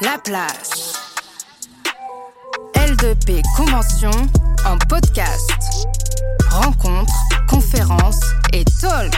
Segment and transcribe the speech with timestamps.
[0.00, 0.92] La place.
[2.74, 4.10] L2P Convention
[4.64, 5.50] en podcast.
[6.48, 7.12] Rencontres,
[7.48, 8.20] conférences
[8.52, 9.12] et talk.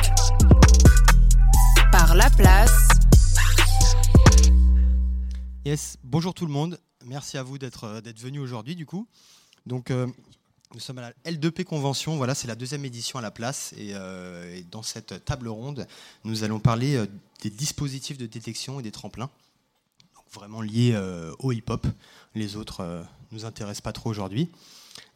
[1.92, 2.88] Par La Place.
[5.66, 6.80] Yes, bonjour tout le monde.
[7.04, 9.06] Merci à vous d'être euh, venu aujourd'hui du coup.
[9.66, 10.06] Donc euh,
[10.72, 13.74] nous sommes à la L2P Convention, voilà, c'est la deuxième édition à la place.
[13.76, 15.86] Et, euh, dans cette table ronde,
[16.24, 17.04] nous allons parler
[17.42, 19.28] des dispositifs de détection et des tremplins.
[20.34, 21.86] Vraiment liés euh, au hip-hop.
[22.34, 24.50] Les autres euh, nous intéressent pas trop aujourd'hui.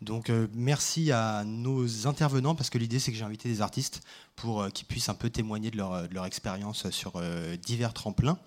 [0.01, 4.03] Donc euh, merci à nos intervenants parce que l'idée c'est que j'ai invité des artistes
[4.37, 7.21] pour qu'ils puissent un peu témoigner de leur, expérience sur
[7.61, 8.39] divers tremplins.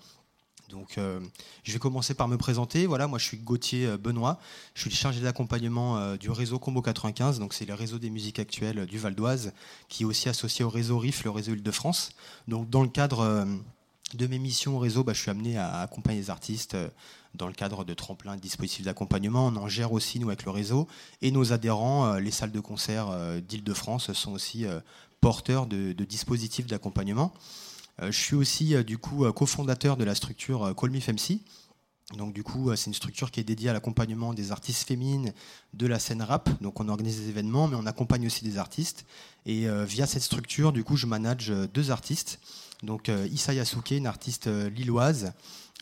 [0.70, 0.98] Donc,
[1.64, 2.86] je vais commencer par me présenter.
[2.86, 4.40] Voilà, moi, je suis Gauthier Benoît.
[4.72, 7.38] Je suis le chargé d'accompagnement du réseau Combo 95.
[7.40, 9.52] Donc, c'est le réseau des musiques actuelles du Val d'Oise,
[9.90, 12.12] qui est aussi associé au réseau RIF, le réseau Île-de-France.
[12.48, 13.46] Donc, dans le cadre
[14.16, 16.88] de mes missions au réseau, bah, je suis amené à accompagner les artistes euh,
[17.34, 19.46] dans le cadre de tremplins, de dispositifs d'accompagnement.
[19.46, 20.86] On en gère aussi, nous, avec le réseau.
[21.22, 24.66] Et nos adhérents, euh, les salles de concert euh, d'Île-de-France, sont aussi
[25.20, 27.32] porteurs de, dispositifs d'accompagnement.
[28.00, 30.98] Je suis aussi du coup cofondateur de la structure Call Me.
[32.16, 35.32] Donc du coup, c'est une structure qui est dédiée à l'accompagnement des artistes féminines
[35.74, 36.50] de la scène rap.
[36.60, 39.04] Donc on organise des événements, mais on accompagne aussi des artistes.
[39.46, 42.40] Et via cette structure, du coup, je manage deux artistes.
[42.82, 45.32] Donc euh, Issa Yasuke, une artiste euh, lilloise,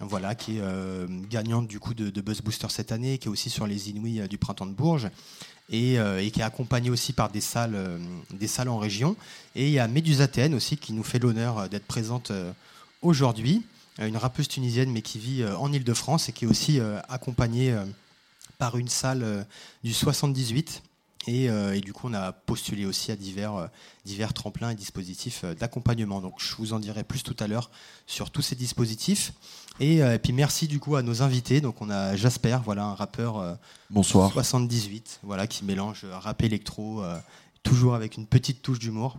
[0.01, 3.51] voilà, qui est euh, gagnante du coup de, Buzz Booster cette année, qui est aussi
[3.51, 5.11] sur les Inouïs du printemps de Bourges.
[5.73, 5.99] Et,
[6.33, 7.77] qui est accompagnée aussi par des salles,
[8.67, 9.15] en région.
[9.55, 12.33] Et il y a Médusa aussi qui nous fait l'honneur d'être présente
[13.03, 13.63] aujourd'hui,
[14.01, 17.73] une rappeuse tunisienne mais qui vit en Ile-de-France et qui est aussi accompagnée
[18.59, 19.47] par une salle
[19.85, 20.83] du 78.
[21.27, 23.67] Et, euh, et du coup, on a postulé aussi à divers, euh,
[24.05, 26.21] divers tremplins et dispositifs euh, d'accompagnement.
[26.21, 27.71] Donc, je vous en dirai plus tout à l'heure
[28.07, 29.33] sur tous ces dispositifs.
[29.81, 31.61] Et, euh, et puis, merci du coup à nos invités.
[31.61, 33.55] Donc, on a Jasper, voilà, un rappeur euh,
[33.89, 34.31] Bonsoir.
[34.33, 37.19] 78, voilà, qui mélange rap électro, euh,
[37.63, 39.17] toujours avec une petite touche d'humour.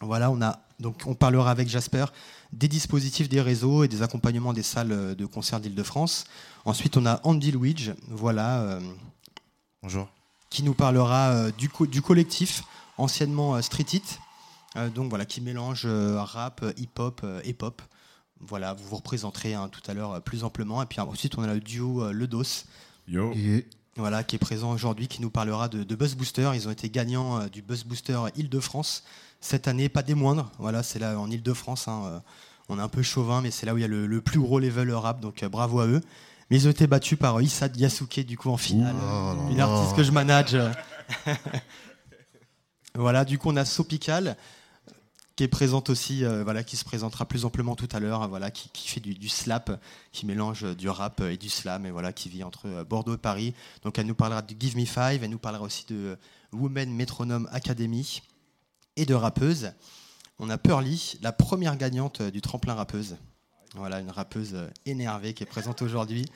[0.00, 2.04] Voilà, on a donc on parlera avec Jasper
[2.52, 6.24] des dispositifs des réseaux et des accompagnements des salles de concert d'Île-de-France.
[6.64, 8.80] Ensuite, on a Andy Luigi, voilà, euh,
[9.82, 10.08] Bonjour.
[10.50, 12.62] Qui nous parlera euh, du, co- du collectif
[12.96, 14.18] anciennement euh, Street It,
[14.76, 17.82] euh, donc voilà, qui mélange euh, rap, hip-hop euh, et pop.
[18.40, 20.82] Voilà, vous vous représenterez hein, tout à l'heure euh, plus amplement.
[20.82, 22.64] Et puis ensuite, on a le duo euh, Le Dos,
[23.08, 23.32] Yo.
[23.96, 26.50] voilà, qui est présent aujourd'hui, qui nous parlera de, de Buzz Booster.
[26.54, 29.04] Ils ont été gagnants euh, du Buzz Booster Île-de-France
[29.40, 30.50] cette année, pas des moindres.
[30.58, 31.88] Voilà, c'est là en Île-de-France.
[31.88, 32.20] hein, euh,
[32.68, 34.38] on est un peu chauvin, mais c'est là où il y a le, le plus
[34.38, 36.02] gros level rap, donc euh, bravo à eux.
[36.50, 38.96] Mais ils ont été battus par euh, Issa Yasuke, du coup, en finale.
[39.50, 40.54] Une artiste que je manage.
[40.54, 40.70] euh.
[42.94, 44.36] voilà, du coup, on a Sopical
[45.36, 48.50] qui est présente aussi, euh, voilà, qui se présentera plus amplement tout à l'heure, voilà,
[48.50, 49.70] qui, qui fait du, du slap,
[50.10, 53.14] qui mélange euh, du rap et du slam, et voilà, qui vit entre euh, Bordeaux
[53.14, 53.54] et Paris.
[53.84, 56.16] Donc elle nous parlera de Give Me Five, elle nous parlera aussi de euh,
[56.52, 58.20] Women Metronome Academy
[58.96, 59.70] et de rappeuse.
[60.40, 63.16] On a Pearly, la première gagnante euh, du tremplin rappeuse.
[63.78, 66.26] Voilà, une rappeuse euh, énervée qui est présente aujourd'hui.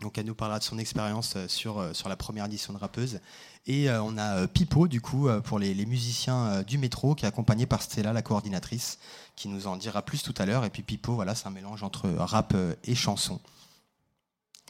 [0.00, 2.78] Donc elle nous parlera de son expérience euh, sur, euh, sur la première édition de
[2.78, 3.20] rappeuse.
[3.66, 7.82] Et on a Pipo, du coup, pour les, musiciens du métro, qui est accompagné par
[7.82, 8.98] Stella, la coordinatrice,
[9.36, 10.64] qui nous en dira plus tout à l'heure.
[10.64, 13.38] Et puis Pipo, voilà, c'est un mélange entre rap et chanson.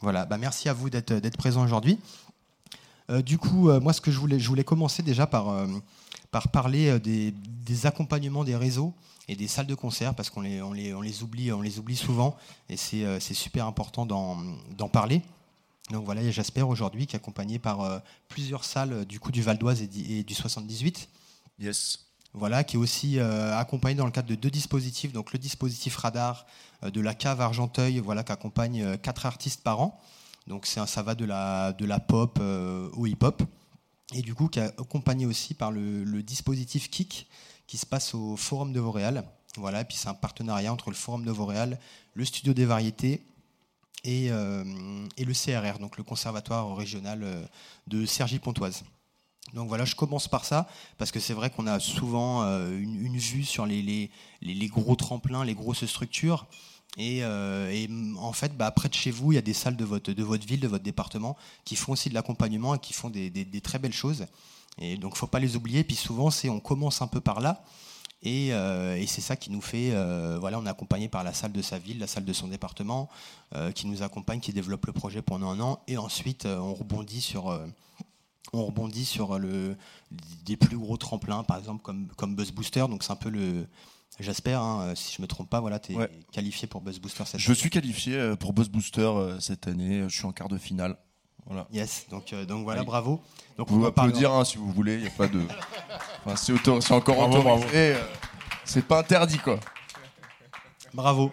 [0.01, 1.99] Voilà, bah, merci à vous d'être d'être présents aujourd'hui.
[3.23, 5.65] Du coup, moi, ce que je voulais, je voulais commencer déjà par,
[6.29, 8.93] par parler des accompagnements des réseaux
[9.27, 11.79] et des salles de concert, parce qu'on les, on les, on les, oublie, on les
[11.79, 12.35] oublie souvent,
[12.69, 15.21] et c'est euh, super important d'en parler.
[15.91, 17.99] Donc voilà, il y a Jasper aujourd'hui qui est accompagné par euh,
[18.29, 21.09] plusieurs salles euh, du coup du Val d'Oise et, du 78.
[21.59, 22.05] Yes.
[22.33, 26.45] Voilà, qui est aussi accompagné dans le cadre de deux dispositifs, donc le dispositif radar
[26.81, 29.99] de la cave Argenteuil, voilà, qui accompagne quatre artistes par an.
[30.47, 33.43] Donc ça va de la, de la pop au hip-hop.
[34.13, 37.27] Et du coup, qui est accompagné aussi par le, le dispositif Kik,
[37.71, 39.23] qui se passe au Forum de Vauréal.
[39.55, 41.79] Voilà, puis c'est un partenariat entre le Forum de Vauréal,
[42.15, 43.21] le Studio des Variétés
[44.03, 44.65] et, euh,
[45.15, 47.45] et le CRR, donc le Conservatoire régional euh,
[47.87, 48.83] de Cergy-Pontoise.
[49.53, 50.67] Donc voilà, je commence par ça,
[50.97, 54.11] parce que c'est vrai qu'on a souvent euh, une, vue sur les,
[54.41, 56.47] les, gros tremplins, les grosses structures.
[56.97, 60.11] Et, en fait, bah, près de chez vous, il y a des salles de votre,
[60.11, 63.29] de votre ville, de votre département, qui font aussi de l'accompagnement et qui font des-
[63.29, 64.25] des très belles choses.
[64.79, 65.83] Et donc, faut pas les oublier.
[65.83, 67.63] Puis souvent, c'est on commence un peu par là.
[68.23, 71.33] Et, euh, et c'est ça qui nous fait, euh, voilà, on est accompagné par la
[71.33, 73.09] salle de sa ville, la salle de son département,
[73.55, 77.19] euh, qui nous accompagne, qui développe le projet pendant un an, et ensuite on rebondit
[77.19, 77.59] sur,
[78.53, 79.75] on rebondit sur le,
[80.45, 83.65] des plus gros tremplins, par exemple comme, comme Buzz Booster, donc c'est un peu le,
[84.19, 86.11] J'espère, hein, si je me trompe pas, voilà, tu es Ouais.
[86.31, 90.03] qualifié pour Buzz Booster cette Je suis qualifié pour Buzz Booster cette année.
[90.07, 90.95] Je suis en quart de finale.
[91.47, 91.67] Voilà.
[91.73, 92.87] Yes, donc, euh, donc voilà, Allez.
[92.87, 93.19] bravo.
[93.57, 94.95] Donc Vous pouvez parler- applaudir hein, si vous voulez.
[94.95, 95.41] Il y a pas de.
[96.25, 97.95] Enfin, c'est auto- c'est encore Bravo, autorisé.
[97.95, 98.03] euh,
[98.63, 99.59] C'est pas interdit quoi.
[100.93, 101.31] Bravo.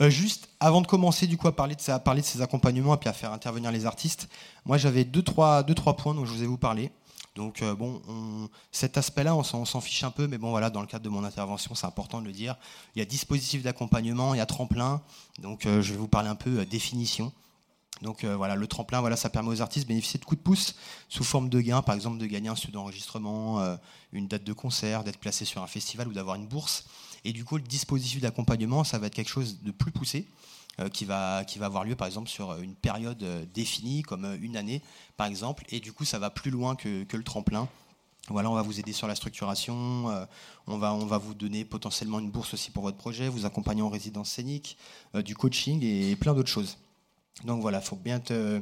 [0.00, 2.42] Euh, juste avant de commencer du coup à parler de, ça, à parler de ces
[2.42, 4.28] accompagnements et puis à faire intervenir les artistes,
[4.66, 6.90] moi j'avais deux trois, deux, trois points dont je vous ai vous parler.
[7.34, 10.50] Donc euh, bon, on- cet aspect-là, on s'en on s'en fiche un peu, mais bon
[10.50, 12.56] voilà, dans le cadre de mon intervention, c'est important de le dire.
[12.94, 15.00] Il y a dispositif d'accompagnement, il y a tremplin,
[15.40, 17.32] donc euh, je vais vous parler un peu euh, définition.
[18.02, 20.44] Donc euh, voilà, le tremplin, voilà, ça permet aux artistes de bénéficier de coups de
[20.44, 20.74] pouce
[21.08, 23.76] sous forme de gains, par exemple de gagner un studio d'enregistrement, euh,
[24.12, 26.84] une date de concert, d'être placé sur un festival ou d'avoir une bourse.
[27.24, 30.28] Et du coup, le dispositif d'accompagnement, ça va être quelque chose de plus poussé,
[30.78, 34.82] euh, qui, va, avoir lieu par exemple sur une période définie, comme une année
[35.16, 35.64] par exemple.
[35.70, 37.66] Et du coup, ça va plus loin que, le tremplin.
[38.28, 40.06] Voilà, on va vous aider sur la structuration,
[40.66, 43.82] on, va, on va vous donner potentiellement une bourse aussi pour votre projet, vous accompagner
[43.82, 44.76] en résidence scénique,
[45.14, 46.76] du coaching et plein d'autres choses.
[47.44, 48.60] Donc voilà, il faut bien te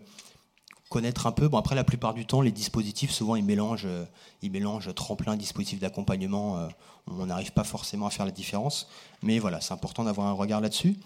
[0.88, 1.48] connaître un peu.
[1.48, 4.04] Bon, après, la plupart du temps, les dispositifs, souvent, ils mélangent, euh,
[4.42, 6.58] ils mélangent tremplin, dispositif d'accompagnement.
[6.58, 6.68] euh,
[7.08, 8.88] on n'arrive pas forcément à faire la différence.
[9.22, 10.96] Mais voilà, c'est important d'avoir un regard là-dessus.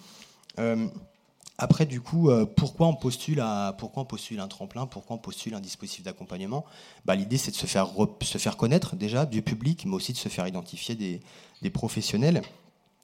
[0.59, 0.89] Euh,
[1.57, 3.43] après, du coup, pourquoi, on postule
[3.79, 6.65] pourquoi on postule un tremplin Pourquoi on postule un dispositif d'accompagnement?
[7.05, 7.89] Bah, L'idée, c'est de se faire,
[8.23, 12.43] se faire connaître déjà du public, mais aussi de se faire identifier des, professionnels,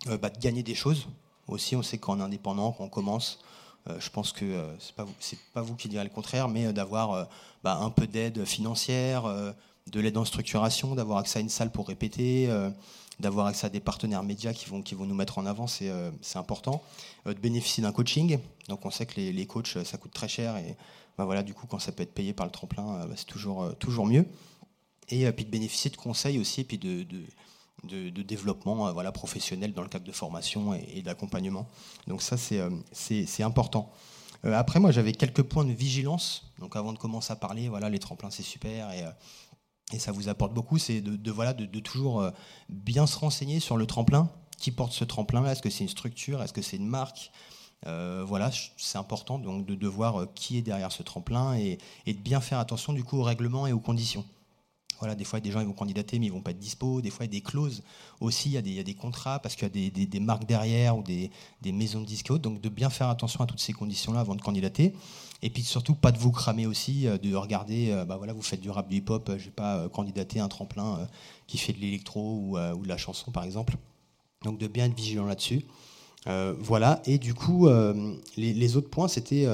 [0.06, 1.08] bah, de gagner des choses.
[1.48, 3.40] Aussi, on sait qu'en indépendant, quand on commence,
[3.98, 7.12] je pense que euh, vous, c'est pas vous qui direz le contraire, mais euh, d'avoir
[7.12, 7.24] euh,
[7.62, 9.52] bah, un peu d'aide financière, euh,
[9.92, 12.70] de l'aide en structuration, d'avoir accès à une salle pour répéter, euh,
[13.20, 16.82] d'avoir accès à des partenaires médias qui vont, nous mettre en avant, c'est euh, important.
[17.26, 18.38] Euh, de bénéficier d'un coaching.
[18.68, 20.76] Donc on sait que les, les coachs, euh, ça coûte très cher et
[21.16, 23.26] bah, voilà, du coup, quand ça peut être payé par le tremplin, euh, bah, c'est
[23.26, 24.26] toujours, euh, mieux.
[25.10, 27.04] Et euh, puis de bénéficier de conseils aussi, et puis de,
[27.84, 31.68] de- développement euh, voilà, professionnel dans le cadre de formation et, d'accompagnement.
[32.06, 33.92] Donc ça, c'est euh, important.
[34.44, 36.52] Euh, après, moi, j'avais quelques points de vigilance.
[36.58, 38.90] Donc avant de commencer à parler, voilà, les tremplins, c'est super.
[38.92, 39.04] Et,
[39.92, 42.30] et ça vous apporte beaucoup, c'est de, voilà, de, toujours
[42.68, 44.30] bien se renseigner sur le tremplin.
[44.58, 45.52] Qui porte ce tremplin-là?
[45.52, 46.42] Est-ce que c'est une structure?
[46.42, 47.30] Est-ce que c'est une marque?
[47.84, 52.40] Voilà, c'est important donc de, voir qui est derrière ce tremplin et, et de bien
[52.40, 54.24] faire attention du coup au règlement et aux conditions.
[54.98, 57.00] Voilà, des fois, des gens ils vont candidater, mais ils vont pas être dispo.
[57.00, 57.82] Des fois, il y a des clauses
[58.20, 61.02] aussi, il y a des, des contrats parce qu'il y a des, marques derrière ou
[61.02, 61.30] des,
[61.64, 62.32] maisons de disques.
[62.32, 64.94] Donc, de bien faire attention à toutes ces conditions-là avant de candidater.
[65.42, 68.42] Et puis, surtout, pas de vous cramer aussi, euh, de regarder, euh, bah voilà, vous
[68.42, 71.06] faites du rap, du hip-hop, euh, je vais pas candidater un tremplin
[71.46, 73.76] qui fait de l'électro ou, de la chanson, par exemple.
[74.42, 75.66] Donc, de bien être vigilant là-dessus.
[76.26, 77.68] Voilà, et du coup,
[78.36, 79.46] les, autres points, c'était.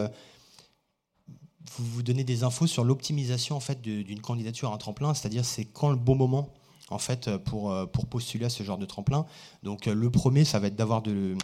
[1.77, 5.45] Vous vous donnez des infos sur l'optimisation en fait d'une candidature à un tremplin, c'est-à-dire
[5.45, 6.49] c'est quand le bon moment
[6.91, 9.27] en fait pour, euh, pour postuler à ce genre de tremplin.
[9.63, 11.37] Donc euh, le premier, ça va être d'avoir de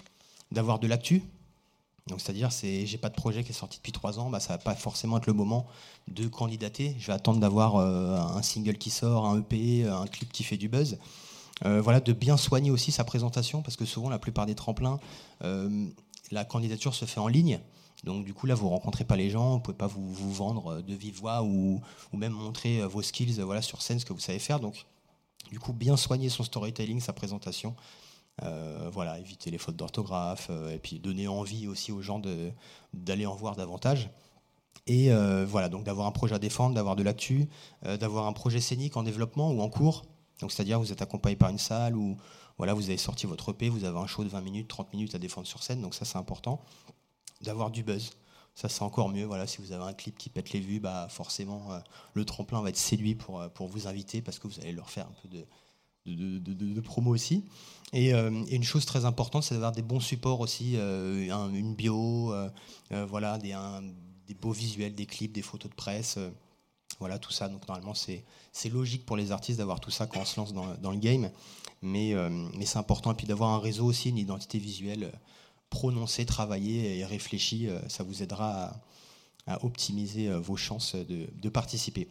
[0.53, 1.23] d'avoir de l'actu.
[2.07, 4.55] Donc c'est-à-dire c'est j'ai pas de projet qui est sorti depuis trois ans, bah, ça
[4.55, 5.67] va pas forcément être le moment
[6.09, 6.95] de candidater.
[6.99, 10.57] Je vais attendre d'avoir euh, un single qui sort, un EP, un clip qui fait
[10.57, 10.99] du buzz.
[11.65, 15.01] Voilà, de bien soigner aussi sa présentation parce que souvent la plupart des tremplins,
[15.41, 17.61] la candidature se fait en ligne.
[18.05, 20.83] Donc du coup là vous rencontrez pas les gens, vous pouvez pas vous, vendre euh,
[20.83, 21.81] de vive voix ou,
[22.13, 24.61] même montrer euh, vos skills voilà, sur scène, ce que vous savez faire.
[24.61, 24.87] Donc
[25.51, 27.75] du coup bien soigner son storytelling, sa présentation.
[28.43, 32.21] Euh, voilà, éviter les fautes d'orthographe et puis donner envie aussi aux gens
[32.93, 34.11] d'aller en voir davantage.
[34.87, 35.11] Et
[35.47, 37.49] voilà, donc d'avoir un projet à défendre, d'avoir de l'actu,
[37.83, 40.05] d'avoir un projet scénique en développement ou en cours.
[40.41, 42.19] Donc c'est-à-dire vous êtes accompagné par une salle ou
[42.59, 45.15] voilà, vous avez sorti votre EP, vous avez un show de 20 minutes, 30 minutes
[45.15, 46.61] à défendre sur scène, donc ça c'est important.
[47.43, 48.11] D'avoir du buzz.
[48.55, 49.25] Ça c'est encore mieux.
[49.25, 51.79] Voilà, si vous avez un clip qui pète les vues, bah forcément euh,
[52.15, 54.89] le tremplin va être séduit pour, euh, pour vous inviter parce que vous allez leur
[54.89, 57.45] faire un peu de, de, de- promo aussi.
[57.93, 61.75] Et, euh, et une chose très importante, c'est d'avoir des bons supports aussi, un- une
[61.75, 62.33] bio,
[62.91, 63.55] voilà, des,
[64.27, 66.19] des beaux visuels, des clips, des photos de presse,
[66.99, 67.49] voilà tout ça.
[67.49, 68.25] Donc normalement c'est
[68.73, 71.31] logique pour les artistes d'avoir tout ça quand on se lance dans, dans le game,
[71.83, 72.15] mais,
[72.57, 75.13] mais c'est important et puis d'avoir un réseau aussi, une identité visuelle
[75.71, 78.81] prononcée, travaillée et réfléchie, euh, ça vous aidera
[79.47, 82.09] à, à optimiser euh, vos chances de, de participer.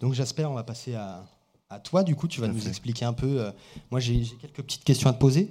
[0.00, 1.24] Donc j'espère, on va passer à,
[1.70, 2.02] à toi.
[2.02, 2.68] Du coup, tu vas Tout nous fait.
[2.68, 3.40] expliquer un peu.
[3.40, 3.52] euh,
[3.90, 5.50] moi, j'ai quelques petites questions à te poser.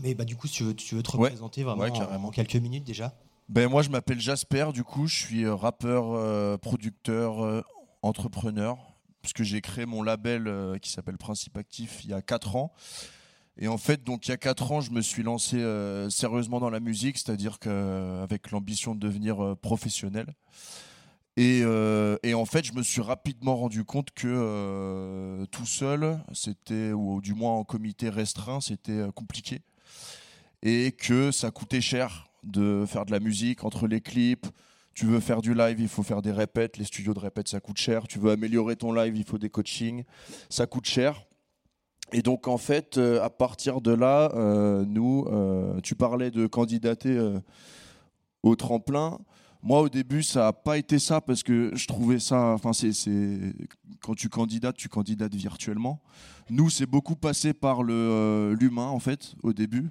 [0.00, 1.24] Mais bah, du coup, si tu veux, tu veux te Ouais.
[1.24, 2.28] représenter vraiment Ouais, en, carrément.
[2.28, 3.14] en quelques minutes déjà.
[3.48, 7.62] Ben moi je m'appelle Jasper, du coup je suis rappeur, euh, producteur, euh,
[8.02, 8.76] entrepreneur,
[9.22, 12.72] puisque j'ai créé mon label euh, qui s'appelle Principe Actif il y a 4 ans.
[13.58, 16.60] Et en fait, donc il y a 4 ans, je me suis lancé euh, sérieusement
[16.60, 20.34] dans la musique, c'est-à-dire qu'avec l'ambition de devenir euh, professionnel.
[21.38, 26.18] Et, euh, et en fait, je me suis rapidement rendu compte que euh, tout seul,
[26.32, 29.62] c'était, ou du moins en comité restreint, c'était euh, compliqué.
[30.64, 34.48] Et que ça coûtait cher de faire de la musique entre les clips.
[34.94, 36.76] Tu veux faire du live, il faut faire des répètes.
[36.76, 38.08] Les studios de répètes, ça coûte cher.
[38.08, 40.02] Tu veux améliorer ton live, il faut des coachings.
[40.50, 41.24] Ça coûte cher.
[42.12, 46.46] Et donc, en fait, euh, à partir de là, euh, nous, euh, tu parlais de
[46.46, 47.18] candidater
[48.42, 49.18] au tremplin.
[49.62, 52.52] Moi, au début, ça n'a pas été ça parce que je trouvais ça.
[52.52, 52.92] Enfin, c'est,
[54.02, 56.00] quand tu candidates, tu candidates virtuellement.
[56.48, 59.90] Nous, c'est beaucoup passé par le, l'humain, en fait, au début.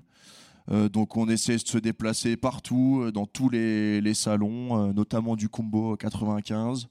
[0.69, 5.95] Donc, on essaie de se déplacer partout, dans tous les, les salons, notamment du Combo
[5.95, 6.87] 95.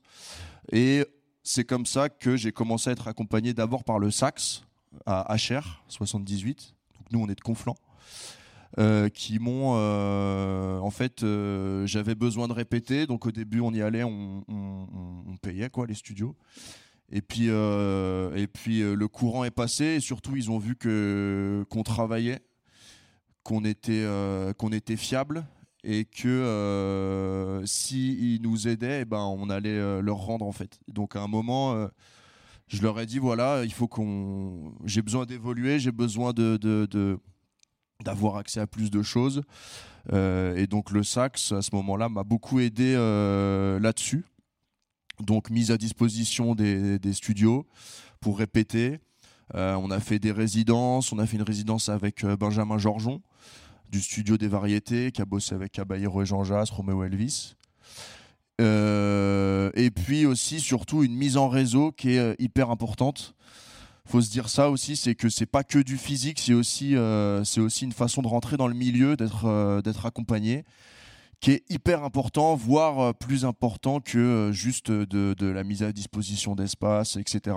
[0.72, 1.04] Et
[1.42, 4.65] c'est comme ça que j'ai commencé à être accompagné d'abord par le Sax
[5.04, 6.74] à HR 78.
[6.94, 7.76] Donc, nous, on est de Conflans.
[8.78, 13.72] euh, qui m'ont euh, en fait euh, j'avais besoin de répéter donc au début on
[13.72, 14.42] y allait on,
[15.40, 16.36] payait quoi les studios
[17.10, 21.84] et puis et puis le courant est passé et surtout ils ont vu que qu'on
[21.84, 22.40] travaillait
[23.44, 24.06] qu'on était
[24.58, 25.46] qu'on était fiable
[25.84, 31.16] et que euh, si nous aidaient eh ben on allait leur rendre en fait donc
[31.16, 31.88] à un moment
[32.68, 36.32] je leur ai dit voilà il faut qu'on j'ai besoin d'évoluer j'ai besoin
[38.04, 39.42] d'avoir accès à plus de choses.
[40.12, 44.24] Euh, et donc le sax à ce moment-là m'a beaucoup aidé euh, là-dessus.
[45.20, 47.66] Donc mise à disposition des, studios
[48.20, 48.98] pour répéter.
[49.54, 53.22] Euh, on a fait des résidences on a fait une résidence avec Benjamin Georgeon
[53.88, 57.54] du studio des variétés qui a bossé avec Caballero et Jean Jass Roméo Elvis
[58.60, 63.36] Euh, et puis aussi surtout une mise en réseau qui est euh, hyper importante
[64.06, 67.44] faut se dire ça aussi, c'est que c'est pas que du physique, c'est aussi, euh,
[67.44, 70.64] c'est aussi une façon de rentrer dans le milieu, d'être euh, d'être accompagné,
[71.40, 76.54] qui est hyper important, voire plus important que juste de, de la mise à disposition
[76.54, 77.56] d'espace, etc.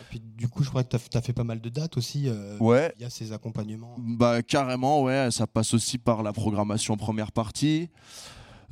[0.00, 2.28] Et puis, du coup, je crois que tu as, fait pas mal de dates aussi
[2.60, 3.96] Ouais, via ces accompagnements.
[3.98, 7.88] bah carrément, ouais, ça passe aussi par la programmation en première partie.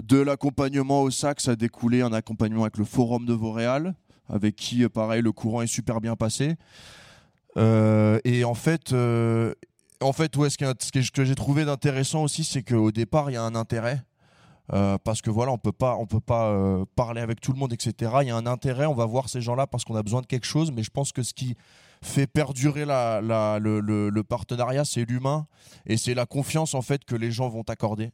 [0.02, 3.94] De l'accompagnement au sac, ça a découlé un accompagnement avec le Forum de Vauréal,
[4.28, 6.56] avec qui, euh, pareil, le courant est super bien passé.
[7.56, 9.54] Euh, et en fait, euh,
[10.00, 10.58] en fait, ouais, ce
[11.10, 14.02] que, j'ai trouvé d'intéressant aussi, c'est qu'au départ, il y a un intérêt.
[15.04, 16.52] Parce que voilà, on peut pas, on peut pas
[16.96, 18.10] parler avec tout le monde, etc.
[18.22, 20.26] Il y a un intérêt, on va voir ces gens-là parce qu'on a besoin de
[20.26, 20.72] quelque chose.
[20.72, 21.54] Mais je pense que ce qui
[22.02, 25.46] fait perdurer le, partenariat, c'est l'humain
[25.86, 28.12] et c'est la confiance en fait que les gens vont t'accorder.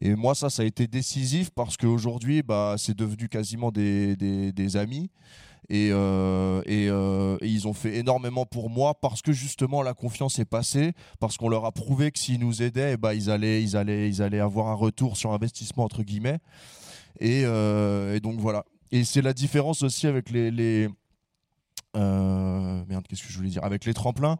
[0.00, 4.76] Et moi, ça, ça a été décisif parce qu'aujourd'hui, bah, c'est devenu quasiment des, des-
[4.76, 5.10] amis.
[5.68, 10.38] Et, euh, euh, et ils ont fait énormément pour moi parce que justement la confiance
[10.38, 13.76] est passée, parce qu'on leur a prouvé que s'ils nous aidaient, ben, ils, allaient, ils,
[13.76, 16.38] allaient, ils allaient avoir un retour sur investissement, entre guillemets.
[17.20, 18.64] Et, euh, donc voilà.
[18.90, 20.88] Et c'est la différence aussi avec les.
[21.94, 23.62] merde, qu'est-ce que je voulais dire?
[23.64, 24.38] Avec les tremplins,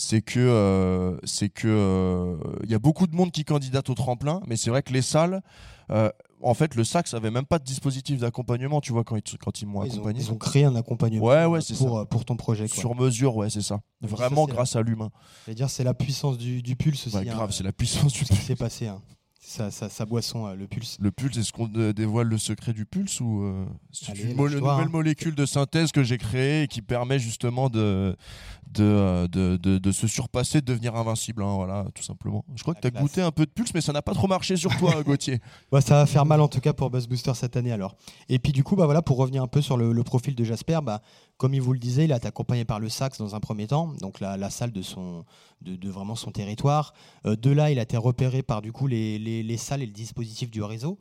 [0.00, 3.94] c'est que euh, c'est que euh, il y a beaucoup de monde qui candidate au
[3.94, 5.42] tremplin, mais c'est vrai que les salles,
[5.90, 9.36] euh, en fait, le sax avait même pas de dispositif d'accompagnement, tu vois, quand ils,
[9.36, 10.20] quand ils m'ont ont, accompagné.
[10.20, 12.66] ils ont créé un accompagnement Ouais, ouais, c'est pour, pour ton projet.
[12.66, 12.78] Quoi.
[12.78, 13.82] Sur mesure, ouais, c'est ça.
[14.00, 15.10] Vraiment grâce à l'humain.
[15.44, 17.16] Je veux dire, c'est la puissance du, du pulse aussi.
[17.16, 18.86] Ouais, hein, grave, c'est la puissance du ce qui s'est passé.
[18.86, 19.02] hein.
[19.42, 20.98] Sa, sa- sa boisson, euh, le pulse.
[21.00, 24.48] Le pulse, est-ce qu'on euh, dévoile le secret du pulse ou euh, c'est une mo-
[24.50, 24.88] nouvelle hein.
[24.90, 28.14] molécule de synthèse que j'ai créée et qui permet justement de,
[28.74, 32.44] de, de, de- de se surpasser, de devenir invincible, hein, voilà, tout simplement.
[32.54, 33.02] Je crois que tu as classe.
[33.02, 35.40] goûté un peu de pulse, mais ça n'a pas trop marché sur toi, Gauthier.
[35.72, 37.96] Ouais, ça va faire mal en tout cas pour Buzz Booster cette année alors.
[38.28, 40.44] Et puis du coup, bah voilà, pour revenir un peu sur le, le profil de
[40.44, 41.00] Jasper, bah,
[41.40, 43.66] comme il vous le disait, il a été accompagné par le Sax dans un premier
[43.66, 45.24] temps, donc la, la salle de, son,
[45.62, 46.92] de, de vraiment son territoire.
[47.24, 49.86] Euh, de là, il a été repéré par du coup les, les, les salles et
[49.86, 50.98] le dispositif du réseau,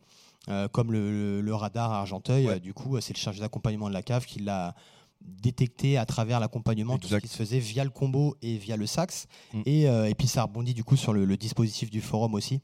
[0.47, 2.47] euh, comme le, le- le radar à Argenteuil.
[2.47, 2.53] Ouais.
[2.55, 4.75] Euh, du coup, c'est le chargé d'accompagnement de la cave qui l'a
[5.21, 8.85] détecté à travers l'accompagnement tout ce qui se faisait via le combo et via le
[8.87, 9.61] sax Mm.
[9.65, 12.61] et, euh, et puis ça rebondit du coup sur le, le dispositif du forum aussi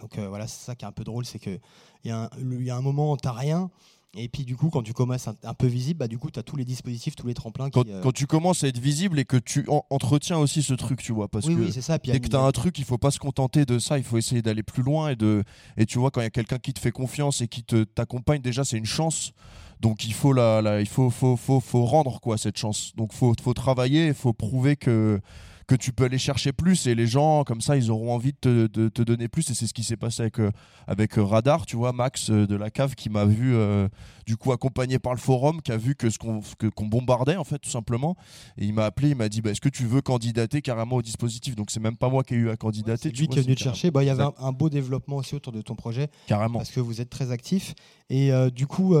[0.00, 1.58] donc euh, voilà c'est ça qui est un peu drôle c'est que
[2.04, 3.70] il y, y a un moment t'as rien
[4.16, 6.42] et puis du coup quand tu commences un, peu visible bah du coup tu as
[6.42, 9.24] tous les dispositifs tous les tremplins Quand, euh, quand tu commences à être visible et
[9.24, 11.98] que tu en- entretiens aussi ce truc, tu vois, parce oui que oui c'est ça
[11.98, 13.98] puis il dès que tu as un truc, il faut pas se contenter de ça,
[13.98, 15.44] il faut essayer d'aller plus loin et de
[15.76, 17.84] et tu vois quand il y a quelqu'un qui te fait confiance et qui te
[17.84, 19.32] t'accompagne déjà, c'est une chance.
[19.80, 22.92] Donc il faut la, la- il faut, faut, faut, faut rendre quoi cette chance.
[22.96, 25.20] Donc faut faut travailler, il faut prouver que
[25.70, 28.38] que tu peux aller chercher plus et les gens comme ça ils auront envie de
[28.40, 29.48] te, de te donner plus.
[29.50, 30.50] Et c'est ce qui s'est passé avec euh,
[30.88, 33.88] avec euh, Radar tu vois Max euh, de la cave qui m'a vu euh,
[34.26, 36.40] du coup accompagné par le forum qui a vu que ce qu'on
[36.74, 38.16] qu'on bombardait en fait tout simplement.
[38.58, 41.02] Et il m'a appelé il m'a dit bah, est-ce que tu veux candidater carrément au
[41.02, 41.54] dispositif?
[41.54, 43.34] Donc c'est même pas moi qui ai eu à ouais, candidater c'est tu lui vois,
[43.34, 43.92] qui est venu c'est te chercher.
[43.92, 46.08] Bah, il y avait un, beau développement aussi autour de ton projet.
[46.26, 46.58] Carrément.
[46.58, 47.74] Parce que vous êtes très actif.
[48.08, 48.96] Et euh, du coup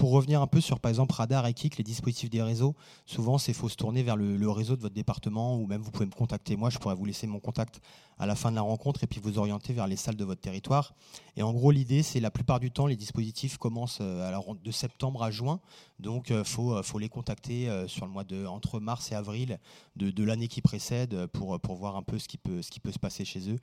[0.00, 3.36] pour revenir un peu sur, par exemple, Radar et Kik, les dispositifs des réseaux, souvent,
[3.36, 6.10] c'est faut se tourner vers le, réseau de votre département ou même vous pouvez me
[6.10, 6.56] contacter.
[6.56, 7.82] Moi, je pourrais vous laisser mon contact
[8.18, 10.40] à la fin de la rencontre et puis vous orienter vers les salles de votre
[10.40, 10.94] territoire.
[11.36, 15.22] Et en gros, l'idée, c'est la plupart du temps, les dispositifs commencent euh, de septembre
[15.22, 15.60] à juin.
[15.98, 19.14] Donc, il faut, euh, faut les contacter euh, sur le mois de, entre mars et
[19.14, 19.58] avril
[19.96, 23.50] de, l'année qui précède euh, pour, voir un peu ce qui peut se passer chez
[23.50, 23.58] eux.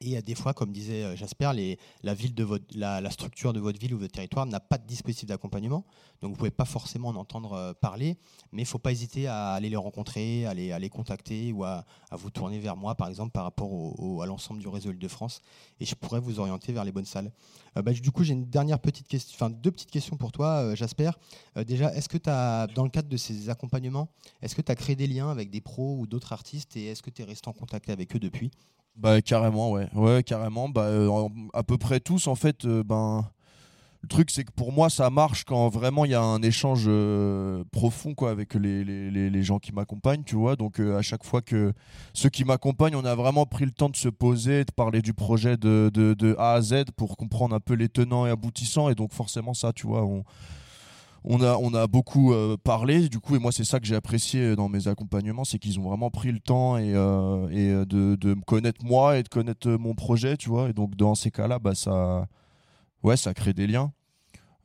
[0.00, 1.52] Et euh, des fois, comme disait euh, Jasper,
[2.02, 5.84] la, structure de votre ville ou votre territoire n'a pas de dispositif d'accompagnement.
[6.20, 8.16] Donc vous ne pouvez pas forcément en entendre euh, parler,
[8.52, 11.64] mais il ne faut pas hésiter à aller les rencontrer, à les, les contacter ou
[11.64, 13.70] à, vous tourner vers moi, par exemple, par rapport
[14.22, 15.40] à l'ensemble du réseau Île-de-France.
[15.80, 17.32] Et je pourrais vous orienter vers les bonnes salles.
[17.74, 21.10] Bah, du coup, j'ai une dernière petite question, enfin deux petites questions pour toi, Jasper.
[21.66, 22.30] Déjà, est-ce que tu
[22.74, 24.08] dans le cadre de ces accompagnements,
[24.42, 27.02] est-ce que tu as créé des liens avec des pros ou d'autres artistes et est-ce
[27.02, 28.50] que tu es resté en contact avec eux depuis?
[28.98, 30.68] Bah carrément, ouais, ouais, carrément.
[30.68, 33.24] Bah, euh, à peu près tous, en fait, euh, ben.
[34.02, 36.84] Le truc, c'est que pour moi, ça marche quand vraiment il y a un échange
[36.88, 40.56] euh, profond quoi, avec les, les, les- gens qui m'accompagnent, tu vois.
[40.56, 41.72] Donc, à chaque fois que
[42.14, 45.14] ceux qui m'accompagnent, on a vraiment pris le temps de se poser, de parler du
[45.14, 48.88] projet de, de, de A à Z pour comprendre un peu les tenants et aboutissants.
[48.90, 50.24] Et donc, forcément, ça, tu vois, on,
[51.30, 53.94] on, a, on a beaucoup euh, parlé, du coup, et moi, c'est ça que j'ai
[53.94, 57.84] apprécié dans mes accompagnements, c'est qu'ils ont vraiment pris le temps et, euh, et euh,
[57.84, 60.70] de, de me connaître moi et de connaître mon projet, tu vois.
[60.70, 62.26] Et donc, dans ces cas-là, bah, ça,
[63.02, 63.92] ouais, ça crée des liens.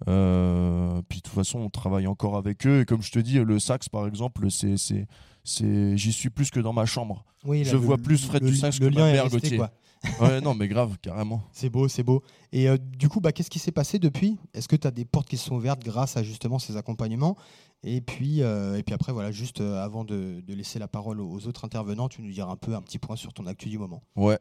[0.08, 2.82] Euh, puis de toute façon, on travaille encore avec eux.
[2.82, 5.06] Et comme je te dis, le sax, par exemple, c'est, c'est,
[5.44, 7.26] c'est, j'y suis plus que dans ma chambre.
[7.46, 9.58] Oui, Je vois plus Fred le, Dussac le que lien ma mère resté, Gauthier.
[9.58, 9.72] quoi.
[10.20, 11.42] Ouais, non, mais grave, carrément.
[11.52, 12.24] C'est beau, c'est beau.
[12.52, 14.38] Et euh, du coup, bah, qu'est-ce qui s'est passé depuis?
[14.54, 17.38] Est-ce que tu as des portes qui se sont ouvertes grâce à justement ces accompagnements?
[17.84, 21.20] Et puis, euh, et puis après, voilà, juste euh, avant de, de laisser la parole
[21.20, 23.70] aux, aux autres intervenants, tu nous diras un peu un petit point sur ton actu
[23.70, 24.02] du moment.
[24.16, 24.40] Ouais.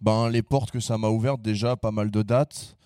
[0.00, 2.76] Ben, les portes que ça m'a ouvertes, déjà, pas mal de dates.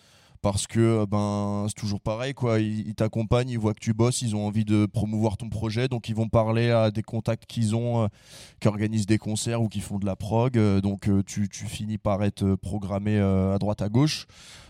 [0.40, 4.37] Parce que ben c'est toujours pareil quoi, ils, t'accompagnent, ils voient que tu bosses, ils
[4.37, 8.04] ont envie de promouvoir ton projet, donc ils vont parler à des contacts qu'ils ont,
[8.04, 8.09] euh,
[8.61, 11.99] qui organisent des concerts ou qui font de la prog, euh, donc euh, tu, finis
[11.99, 14.26] par être euh, programmé euh, à droite à gauche,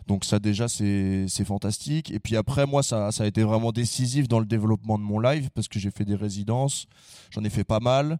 [0.06, 2.10] donc ça déjà c'est fantastique.
[2.10, 5.20] Et puis après moi ça, ça a été vraiment décisif dans le développement de mon
[5.20, 6.87] live parce que j'ai fait des résidences,
[7.31, 8.18] j'en ai fait pas mal.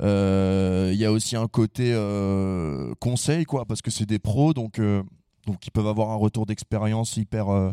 [0.00, 4.54] Euh, Il y a aussi un côté euh, conseil quoi, parce que c'est des pros.
[4.54, 5.02] Donc euh,
[5.46, 7.72] donc ils peuvent avoir un retour d'expérience hyper euh,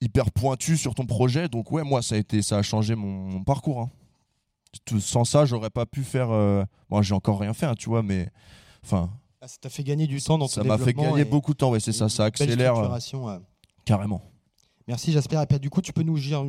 [0.00, 3.08] hyper pointu sur ton projet donc ouais moi ça a été ça a changé mon,
[3.08, 3.90] mon parcours hein.
[4.84, 7.88] Tout- sans ça j'aurais pas pu faire euh, moi j'ai encore rien fait hein, tu
[7.88, 8.28] vois mais
[8.84, 11.22] enfin Ah, ça t'a fait gagner du temps dans ça ton m'a fait développement gagner
[11.22, 13.38] et- beaucoup de temps ouais c'est ça ça accélère euh, euh.
[13.84, 14.22] carrément
[14.88, 15.40] Merci Jasper.
[15.42, 16.44] Et puis, du coup, tu peux nous dire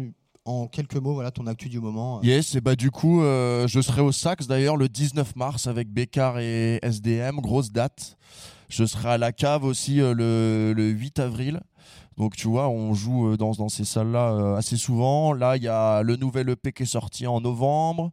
[0.46, 2.20] en quelques mots voilà, ton actu du moment.
[2.20, 2.22] euh.
[2.24, 5.90] Yes, et bah du coup, euh, je serai au Sax d'ailleurs le 19 mars avec
[5.92, 8.16] Bécard et SDM, grosse date.
[8.70, 11.62] Je serai à la cave aussi euh, le, le 8 avril.
[12.18, 15.34] Donc tu vois, on joue euh, dans, dans ces salles-là euh, assez souvent.
[15.34, 18.12] Là, il y a le nouvel EP qui est sorti en novembre.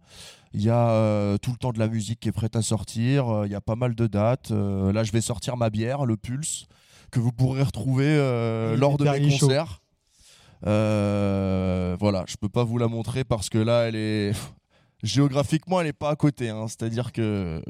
[0.52, 3.42] Il y a euh, tout le temps de la musique qui est prête à sortir.
[3.46, 4.50] Il y a pas mal de dates.
[4.52, 6.66] Euh, là, je vais sortir ma bière, le Pulse,
[7.10, 9.80] que vous pourrez retrouver euh, lors de mes concerts.
[11.98, 14.32] Voilà, je peux pas vous la montrer parce que là, elle est
[15.02, 16.50] géographiquement, elle est pas à côté.
[16.50, 16.66] hein.
[16.68, 17.62] C'est-à-dire que